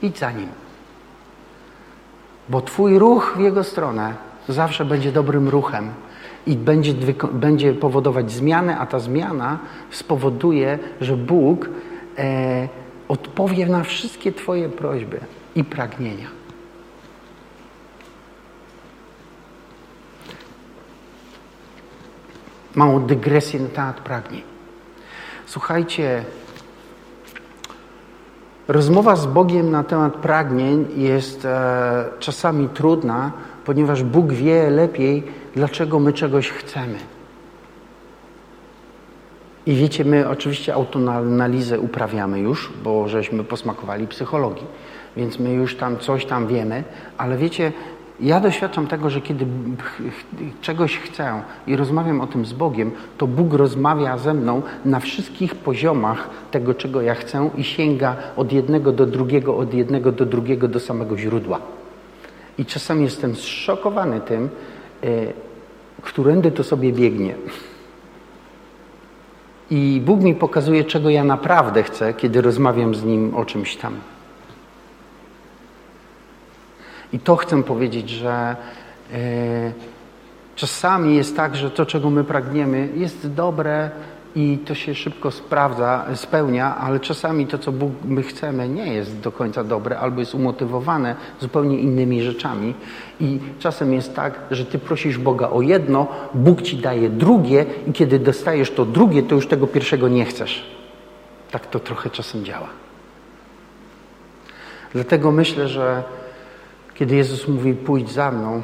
Idź 0.03 0.19
za 0.19 0.31
Nim. 0.31 0.49
Bo 2.49 2.61
Twój 2.61 2.99
ruch 2.99 3.35
w 3.37 3.41
Jego 3.41 3.65
stronę 3.65 4.15
zawsze 4.49 4.85
będzie 4.85 5.13
dobrym 5.13 5.49
ruchem 5.49 5.91
i 6.47 6.57
będzie, 6.57 6.95
będzie 7.33 7.75
powodować 7.75 8.33
zmianę, 8.33 8.79
a 8.79 8.87
ta 8.87 8.99
zmiana 8.99 9.59
spowoduje, 9.91 10.79
że 11.01 11.17
Bóg 11.17 11.69
e, 12.19 12.69
odpowie 13.09 13.67
na 13.67 13.85
wszystkie 13.85 14.33
Twoje 14.33 14.69
prośby 14.69 15.21
i 15.55 15.65
pragnienia. 15.65 16.27
Małą 22.75 23.01
dygresję 23.01 23.61
na 23.61 23.69
temat 23.69 24.01
pragnień. 24.01 24.43
Słuchajcie, 25.47 26.25
rozmowa 28.69 29.17
z 29.17 29.27
Bogiem 29.27 29.71
na 29.71 29.85
temat 29.85 30.15
pragnień 30.15 30.87
jest 30.97 31.45
e, 31.45 32.05
czasami 32.19 32.69
trudna, 32.69 33.33
ponieważ 33.65 34.03
Bóg 34.03 34.33
wie 34.33 34.71
lepiej, 34.71 35.23
dlaczego 35.55 36.01
my 36.01 36.13
czegoś 36.13 36.51
chcemy. 36.51 36.99
I 39.67 39.75
wiecie, 39.75 40.05
my 40.05 40.29
oczywiście 40.29 40.75
autoanalizę 40.75 41.81
uprawiamy 41.81 42.41
już, 42.41 42.73
bo 42.85 43.09
żeśmy 43.09 43.45
posmakowali 43.45 44.07
psychologii, 44.07 44.67
więc 45.17 45.39
my 45.39 45.53
już 45.53 45.77
tam 45.77 45.99
coś 45.99 46.27
tam 46.27 46.47
wiemy, 46.47 46.85
ale 47.19 47.37
wiecie, 47.37 47.73
ja 48.21 48.41
doświadczam 48.41 48.87
tego, 48.87 49.11
że 49.11 49.21
kiedy 49.21 49.47
czegoś 50.61 50.99
chcę 50.99 51.43
i 51.67 51.77
rozmawiam 51.77 52.21
o 52.21 52.27
tym 52.27 52.47
z 52.47 52.53
Bogiem, 52.53 52.91
to 53.19 53.27
Bóg 53.27 53.55
rozmawia 53.55 54.19
ze 54.19 54.35
mną 54.35 54.63
na 54.85 55.01
wszystkich 55.01 55.55
poziomach 55.55 56.31
tego, 56.51 56.75
czego 56.75 57.03
ja 57.03 57.15
chcę 57.15 57.51
i 57.57 57.65
sięga 57.65 58.17
od 58.37 58.53
jednego 58.53 58.93
do 58.93 59.07
drugiego, 59.07 59.57
od 59.57 59.75
jednego 59.75 60.13
do 60.13 60.27
drugiego 60.27 60.69
do 60.69 60.81
samego 60.81 61.19
źródła. 61.19 61.61
I 62.59 62.67
czasami 62.67 63.05
jestem 63.05 63.37
zszokowany 63.37 64.21
tym, 64.21 64.49
e, 65.03 65.09
którędy 66.03 66.51
to 66.51 66.65
sobie 66.65 66.93
biegnie. 66.93 67.35
I 69.71 70.03
Bóg 70.05 70.21
mi 70.21 70.35
pokazuje, 70.35 70.85
czego 70.85 71.11
ja 71.11 71.25
naprawdę 71.25 71.83
chcę, 71.83 72.15
kiedy 72.15 72.41
rozmawiam 72.41 72.95
z 72.95 73.05
Nim 73.05 73.35
o 73.35 73.45
czymś 73.45 73.77
tam. 73.77 73.95
I 77.13 77.19
to 77.19 77.37
chcę 77.37 77.63
powiedzieć, 77.63 78.11
że 78.11 78.57
e, 79.13 79.73
czasami 80.57 81.17
jest 81.17 81.37
tak, 81.37 81.57
że 81.57 81.71
to, 81.71 81.87
czego 81.87 82.11
my 82.11 82.25
pragniemy, 82.25 82.89
jest 82.95 83.33
dobre 83.33 83.91
i 84.37 84.59
to 84.59 84.75
się 84.75 84.95
szybko 84.95 85.31
sprawdza, 85.31 86.07
spełnia, 86.15 86.77
ale 86.77 87.01
czasami 87.01 87.47
to, 87.47 87.59
co 87.59 87.73
Bóg 87.73 87.93
my 88.05 88.23
chcemy, 88.23 88.69
nie 88.69 88.95
jest 88.95 89.21
do 89.21 89.33
końca 89.33 89.65
dobre 89.65 89.99
albo 89.99 90.21
jest 90.21 90.35
umotywowane 90.35 91.17
zupełnie 91.41 91.79
innymi 91.79 92.23
rzeczami. 92.23 92.75
I 93.21 93.39
czasem 93.59 93.93
jest 93.93 94.15
tak, 94.15 94.41
że 94.51 94.65
ty 94.65 94.79
prosisz 94.79 95.19
Boga 95.19 95.51
o 95.51 95.63
jedno, 95.63 96.07
Bóg 96.35 96.63
ci 96.63 96.77
daje 96.77 97.11
drugie 97.11 97.67
i 97.87 97.93
kiedy 97.93 98.19
dostajesz 98.19 98.71
to 98.71 98.85
drugie, 98.85 99.23
to 99.23 99.35
już 99.35 99.47
tego 99.47 99.67
pierwszego 99.67 100.09
nie 100.09 100.25
chcesz. 100.25 100.67
Tak 101.51 101.67
to 101.67 101.81
trochę 101.81 102.11
czasem 102.11 102.45
działa. 102.45 102.69
Dlatego 104.93 105.33
myślę, 105.33 105.69
że 105.69 106.03
kiedy 106.95 107.17
Jezus 107.17 107.49
mówi 107.49 107.75
pójdź 107.75 108.11
za 108.11 108.31
mną 108.31 108.63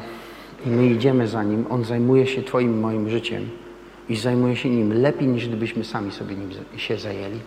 i 0.66 0.68
my 0.68 0.86
idziemy 0.86 1.28
za 1.28 1.42
Nim, 1.42 1.64
On 1.70 1.84
zajmuje 1.84 2.26
się 2.26 2.42
Twoim 2.42 2.80
moim 2.80 3.10
życiem 3.10 3.50
i 4.08 4.16
zajmuje 4.16 4.56
się 4.56 4.70
nim 4.70 5.02
lepiej, 5.02 5.28
niż 5.28 5.48
gdybyśmy 5.48 5.84
sami 5.84 6.12
sobie 6.12 6.36
nim 6.36 6.50
się 6.76 6.98
zajęli. 6.98 7.40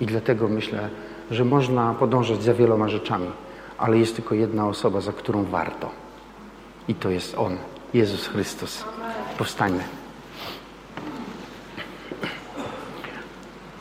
I 0.00 0.06
dlatego 0.06 0.48
myślę, 0.48 0.88
że 1.30 1.44
można 1.44 1.94
podążać 1.94 2.42
za 2.42 2.54
wieloma 2.54 2.88
rzeczami, 2.88 3.26
ale 3.78 3.98
jest 3.98 4.16
tylko 4.16 4.34
jedna 4.34 4.68
osoba, 4.68 5.00
za 5.00 5.12
którą 5.12 5.44
warto. 5.44 5.90
I 6.88 6.94
to 6.94 7.10
jest 7.10 7.38
On, 7.38 7.56
Jezus 7.94 8.26
Chrystus. 8.26 8.84
Powstańmy. 9.38 9.84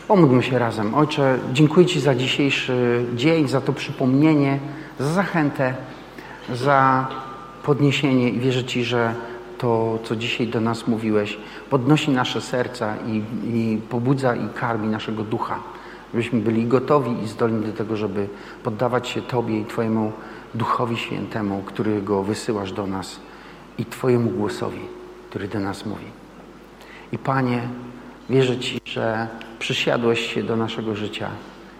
Pomódlmy 0.07 0.43
się 0.43 0.59
razem. 0.59 0.95
Ojcze, 0.95 1.39
dziękuję 1.53 1.85
Ci 1.85 1.99
za 1.99 2.15
dzisiejszy 2.15 3.05
dzień, 3.15 3.47
za 3.47 3.61
to 3.61 3.73
przypomnienie, 3.73 4.59
za 4.99 5.13
zachętę, 5.13 5.73
za 6.53 7.07
podniesienie 7.63 8.29
i 8.29 8.39
wierzę 8.39 8.63
Ci, 8.63 8.83
że 8.83 9.15
to, 9.59 9.99
co 10.03 10.15
dzisiaj 10.15 10.47
do 10.47 10.61
nas 10.61 10.87
mówiłeś, 10.87 11.37
podnosi 11.69 12.11
nasze 12.11 12.41
serca 12.41 12.95
i, 13.07 13.23
i 13.53 13.81
pobudza 13.89 14.35
i 14.35 14.49
karmi 14.49 14.87
naszego 14.87 15.23
ducha. 15.23 15.59
Żebyśmy 16.13 16.39
byli 16.39 16.65
gotowi 16.65 17.23
i 17.23 17.27
zdolni 17.27 17.65
do 17.65 17.73
tego, 17.73 17.97
żeby 17.97 18.27
poddawać 18.63 19.07
się 19.07 19.21
Tobie 19.21 19.59
i 19.59 19.65
Twojemu 19.65 20.11
Duchowi 20.53 20.97
Świętemu, 20.97 21.63
którego 21.65 22.23
wysyłasz 22.23 22.71
do 22.71 22.87
nas 22.87 23.19
i 23.77 23.85
Twojemu 23.85 24.29
głosowi, 24.29 24.81
który 25.29 25.47
do 25.47 25.59
nas 25.59 25.85
mówi. 25.85 26.05
I 27.11 27.17
Panie, 27.17 27.61
wierzę 28.29 28.57
Ci, 28.57 28.81
że 28.85 29.27
przysiadłeś 29.59 30.33
się 30.33 30.43
do 30.43 30.55
naszego 30.55 30.95
życia 30.95 31.29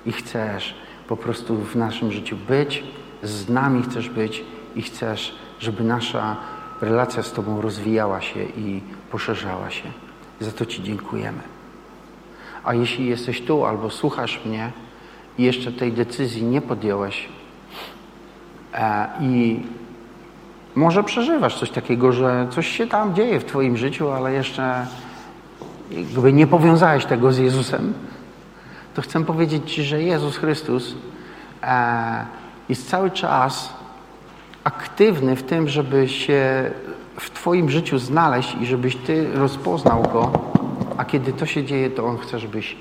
i 0.06 0.12
chcesz 0.12 0.76
po 1.08 1.18
prostu 1.18 1.56
w 1.56 1.76
naszym 1.76 2.12
życiu 2.12 2.38
być, 2.48 2.84
z 3.24 3.50
nami 3.50 3.84
chcesz 3.84 4.10
być 4.10 4.44
i 4.76 4.82
chcesz, 4.82 5.36
żeby 5.60 5.84
nasza 5.84 6.38
relacja 6.82 7.24
z 7.24 7.32
Tobą 7.32 7.62
rozwijała 7.62 8.22
się 8.22 8.44
i 8.44 8.82
poszerzała 9.12 9.70
się. 9.70 9.92
Za 10.40 10.52
to 10.52 10.66
Ci 10.66 10.84
dziękujemy. 10.84 11.42
A 12.64 12.74
jeśli 12.74 13.06
jesteś 13.06 13.42
tu 13.42 13.66
albo 13.66 13.90
słuchasz 13.90 14.42
mnie 14.46 14.72
i 15.38 15.44
jeszcze 15.44 15.72
tej 15.72 15.92
decyzji 15.94 16.44
nie 16.44 16.62
podjąłeś 16.62 17.30
e, 18.74 19.08
i 19.22 19.64
może 20.76 21.04
przeżywasz 21.04 21.60
coś 21.60 21.70
takiego, 21.70 22.12
że 22.12 22.48
coś 22.52 22.68
się 22.68 22.88
tam 22.88 23.16
dzieje 23.16 23.40
w 23.40 23.46
Twoim 23.46 23.78
życiu, 23.78 24.12
ale 24.12 24.34
jeszcze 24.34 24.88
jakby 25.92 26.34
nie 26.34 26.48
powiązałeś 26.48 27.06
tego 27.06 27.32
z 27.32 27.38
Jezusem, 27.38 27.94
to 28.94 29.02
chcę 29.02 29.26
powiedzieć 29.26 29.74
Ci, 29.74 29.84
że 29.84 30.04
Jezus 30.04 30.38
Chrystus 30.38 30.96
e, 31.64 32.26
jest 32.70 32.90
cały 32.90 33.12
czas 33.12 33.79
aktywny 34.70 35.36
w 35.36 35.44
tym, 35.44 35.68
żeby 35.68 36.10
się 36.10 36.72
w 37.20 37.30
Twoim 37.30 37.70
życiu 37.70 38.00
znaleźć 38.00 38.56
i 38.62 38.66
żebyś 38.66 38.96
Ty 38.96 39.34
rozpoznał 39.34 40.02
Go, 40.02 40.32
a 40.98 41.06
kiedy 41.06 41.34
to 41.34 41.46
się 41.46 41.64
dzieje, 41.64 41.90
to 41.90 42.06
On 42.06 42.18
chce, 42.18 42.40
żebyś 42.40 42.78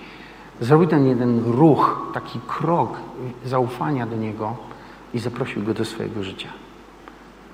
zrobił 0.60 0.88
ten 0.88 1.06
jeden 1.06 1.44
ruch, 1.44 2.10
taki 2.14 2.40
krok 2.46 2.96
zaufania 3.44 4.06
do 4.06 4.16
Niego 4.16 4.56
i 5.14 5.18
zaprosił 5.18 5.62
Go 5.62 5.74
do 5.74 5.84
swojego 5.84 6.22
życia. 6.22 6.48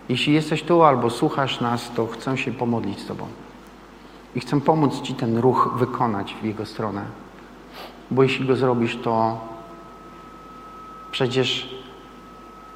Jeśli 0.09 0.32
jesteś 0.32 0.62
tu 0.62 0.82
albo 0.82 1.11
słuchasz 1.11 1.61
nas, 1.61 1.91
to 1.97 2.07
chcę 2.07 2.39
się 2.39 2.53
pomodlić 2.53 3.01
z 3.01 3.07
Tobą. 3.07 3.26
I 4.35 4.41
chcę 4.41 4.61
pomóc 4.61 5.03
Ci 5.03 5.14
ten 5.14 5.39
ruch 5.39 5.74
wykonać 5.76 6.37
w 6.43 6.45
Jego 6.45 6.66
stronę. 6.66 7.03
Bo 8.11 8.22
jeśli 8.22 8.47
go 8.47 8.57
zrobisz, 8.57 8.97
to 8.97 9.41
przecież 11.11 11.74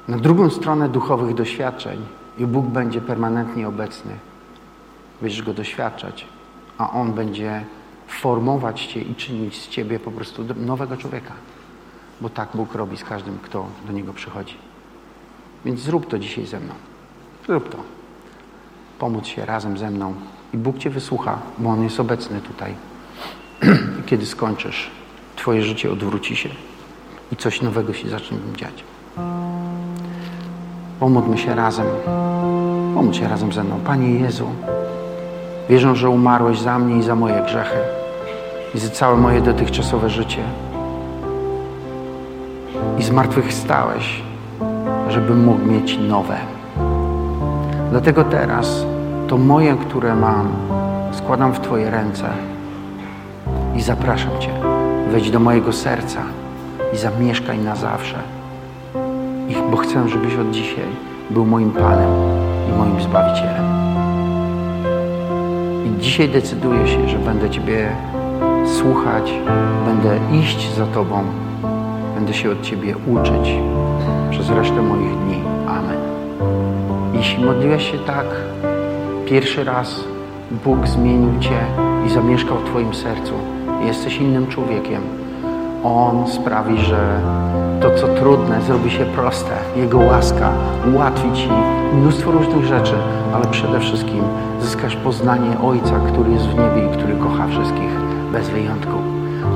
na 0.09 0.17
drugą 0.17 0.49
stronę 0.49 0.89
duchowych 0.89 1.35
doświadczeń 1.35 1.99
i 2.37 2.45
Bóg 2.45 2.65
będzie 2.65 3.01
permanentnie 3.01 3.67
obecny. 3.67 4.11
Będziesz 5.21 5.41
Go 5.41 5.53
doświadczać, 5.53 6.25
a 6.77 6.91
On 6.91 7.13
będzie 7.13 7.65
formować 8.07 8.85
Cię 8.85 9.01
i 9.01 9.15
czynić 9.15 9.61
z 9.61 9.67
Ciebie 9.67 9.99
po 9.99 10.11
prostu 10.11 10.45
nowego 10.55 10.97
człowieka. 10.97 11.33
Bo 12.21 12.29
tak 12.29 12.49
Bóg 12.53 12.75
robi 12.75 12.97
z 12.97 13.03
każdym, 13.03 13.39
kto 13.41 13.67
do 13.87 13.93
Niego 13.93 14.13
przychodzi. 14.13 14.55
Więc 15.65 15.79
zrób 15.79 16.07
to 16.07 16.19
dzisiaj 16.19 16.45
ze 16.45 16.59
mną. 16.59 16.73
Zrób 17.47 17.69
to. 17.69 17.77
Pomóc 18.99 19.25
się 19.25 19.45
razem 19.45 19.77
ze 19.77 19.91
mną. 19.91 20.13
I 20.53 20.57
Bóg 20.57 20.77
Cię 20.77 20.89
wysłucha, 20.89 21.39
bo 21.57 21.69
On 21.69 21.83
jest 21.83 21.99
obecny 21.99 22.41
tutaj. 22.41 22.75
I 23.99 24.03
kiedy 24.09 24.25
skończysz, 24.25 24.91
Twoje 25.35 25.63
życie 25.63 25.91
odwróci 25.91 26.35
się 26.35 26.49
i 27.31 27.35
coś 27.35 27.61
nowego 27.61 27.93
się 27.93 28.09
zacznie 28.09 28.37
dziać. 28.55 28.83
Pomódlmy 30.99 31.37
się 31.37 31.55
razem. 31.55 31.85
Pomódl 32.95 33.17
się 33.17 33.27
razem 33.27 33.51
ze 33.51 33.63
mną. 33.63 33.75
Panie 33.85 34.19
Jezu, 34.19 34.45
wierzę, 35.69 35.95
że 35.95 36.09
umarłeś 36.09 36.59
za 36.59 36.79
mnie 36.79 36.97
i 36.97 37.03
za 37.03 37.15
moje 37.15 37.41
grzechy 37.45 37.77
i 38.75 38.79
za 38.79 38.89
całe 38.89 39.17
moje 39.17 39.41
dotychczasowe 39.41 40.09
życie. 40.09 40.41
I 42.99 43.03
zmartwychwstałeś, 43.03 44.21
żebym 45.09 45.43
mógł 45.45 45.65
mieć 45.65 45.99
nowe. 46.09 46.37
Dlatego 47.91 48.23
teraz 48.23 48.85
to 49.27 49.37
moje, 49.37 49.75
które 49.75 50.15
mam, 50.15 50.47
składam 51.11 51.53
w 51.53 51.59
Twoje 51.59 51.89
ręce 51.89 52.29
i 53.75 53.81
zapraszam 53.81 54.31
Cię. 54.39 54.51
Wejdź 55.11 55.31
do 55.31 55.39
mojego 55.39 55.73
serca 55.73 56.19
i 56.93 56.97
zamieszkaj 56.97 57.59
na 57.59 57.75
zawsze 57.75 58.38
bo 59.71 59.77
chcę, 59.77 60.09
żebyś 60.09 60.35
od 60.35 60.51
dzisiaj 60.51 60.85
był 61.29 61.45
moim 61.45 61.71
Panem 61.71 62.09
i 62.69 62.77
moim 62.77 63.01
Zbawicielem. 63.01 63.65
I 65.85 66.01
dzisiaj 66.01 66.29
decyduję 66.29 66.87
się, 66.87 67.09
że 67.09 67.17
będę 67.17 67.49
Ciebie 67.49 67.89
słuchać, 68.65 69.33
będę 69.85 70.19
iść 70.39 70.75
za 70.75 70.85
Tobą, 70.85 71.23
będę 72.15 72.33
się 72.33 72.51
od 72.51 72.61
Ciebie 72.61 72.95
uczyć 73.07 73.53
przez 74.31 74.49
resztę 74.49 74.81
moich 74.81 75.17
dni. 75.17 75.41
Amen. 75.67 75.97
Jeśli 77.13 77.45
modliłeś 77.45 77.91
się 77.91 77.97
tak, 77.97 78.25
pierwszy 79.25 79.63
raz 79.63 80.03
Bóg 80.65 80.87
zmienił 80.87 81.39
Cię 81.39 81.59
i 82.07 82.09
zamieszkał 82.09 82.57
w 82.57 82.63
Twoim 82.63 82.93
sercu, 82.93 83.33
jesteś 83.85 84.17
innym 84.17 84.47
człowiekiem, 84.47 85.01
On 85.83 86.27
sprawi, 86.27 86.77
że 86.77 87.21
to, 87.81 87.89
co 87.95 88.07
trudne, 88.07 88.61
zrobi 88.61 88.91
się 88.91 89.05
proste. 89.05 89.51
Jego 89.75 89.97
łaska 89.97 90.51
ułatwi 90.93 91.33
Ci 91.33 91.49
mnóstwo 91.93 92.31
różnych 92.31 92.65
rzeczy, 92.65 92.93
ale 93.33 93.45
przede 93.45 93.79
wszystkim 93.79 94.23
zyskasz 94.61 94.95
poznanie 94.95 95.59
Ojca, 95.63 95.99
który 96.13 96.31
jest 96.31 96.45
w 96.45 96.55
niebie 96.55 96.87
i 96.87 96.97
który 96.97 97.15
kocha 97.15 97.47
wszystkich 97.47 97.89
bez 98.31 98.49
wyjątku. 98.49 98.93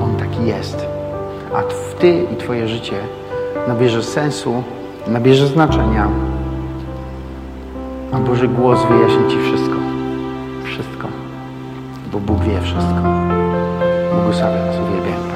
On 0.03 0.15
taki 0.15 0.45
jest. 0.45 0.86
A 1.55 1.61
Ty 1.99 2.26
i 2.34 2.36
Twoje 2.36 2.67
życie 2.67 2.95
nabierze 3.67 4.03
sensu, 4.03 4.63
nabierze 5.07 5.47
znaczenia, 5.47 6.07
a 8.11 8.17
Boży 8.17 8.47
głos 8.47 8.80
wyjaśni 8.86 9.28
Ci 9.32 9.38
wszystko. 9.41 9.76
Wszystko. 10.63 11.07
Bo 12.11 12.19
Bóg 12.19 12.39
wie 12.39 12.61
wszystko. 12.61 13.01
Błogosławiam 14.13 14.69
uwielbiam. 14.69 15.32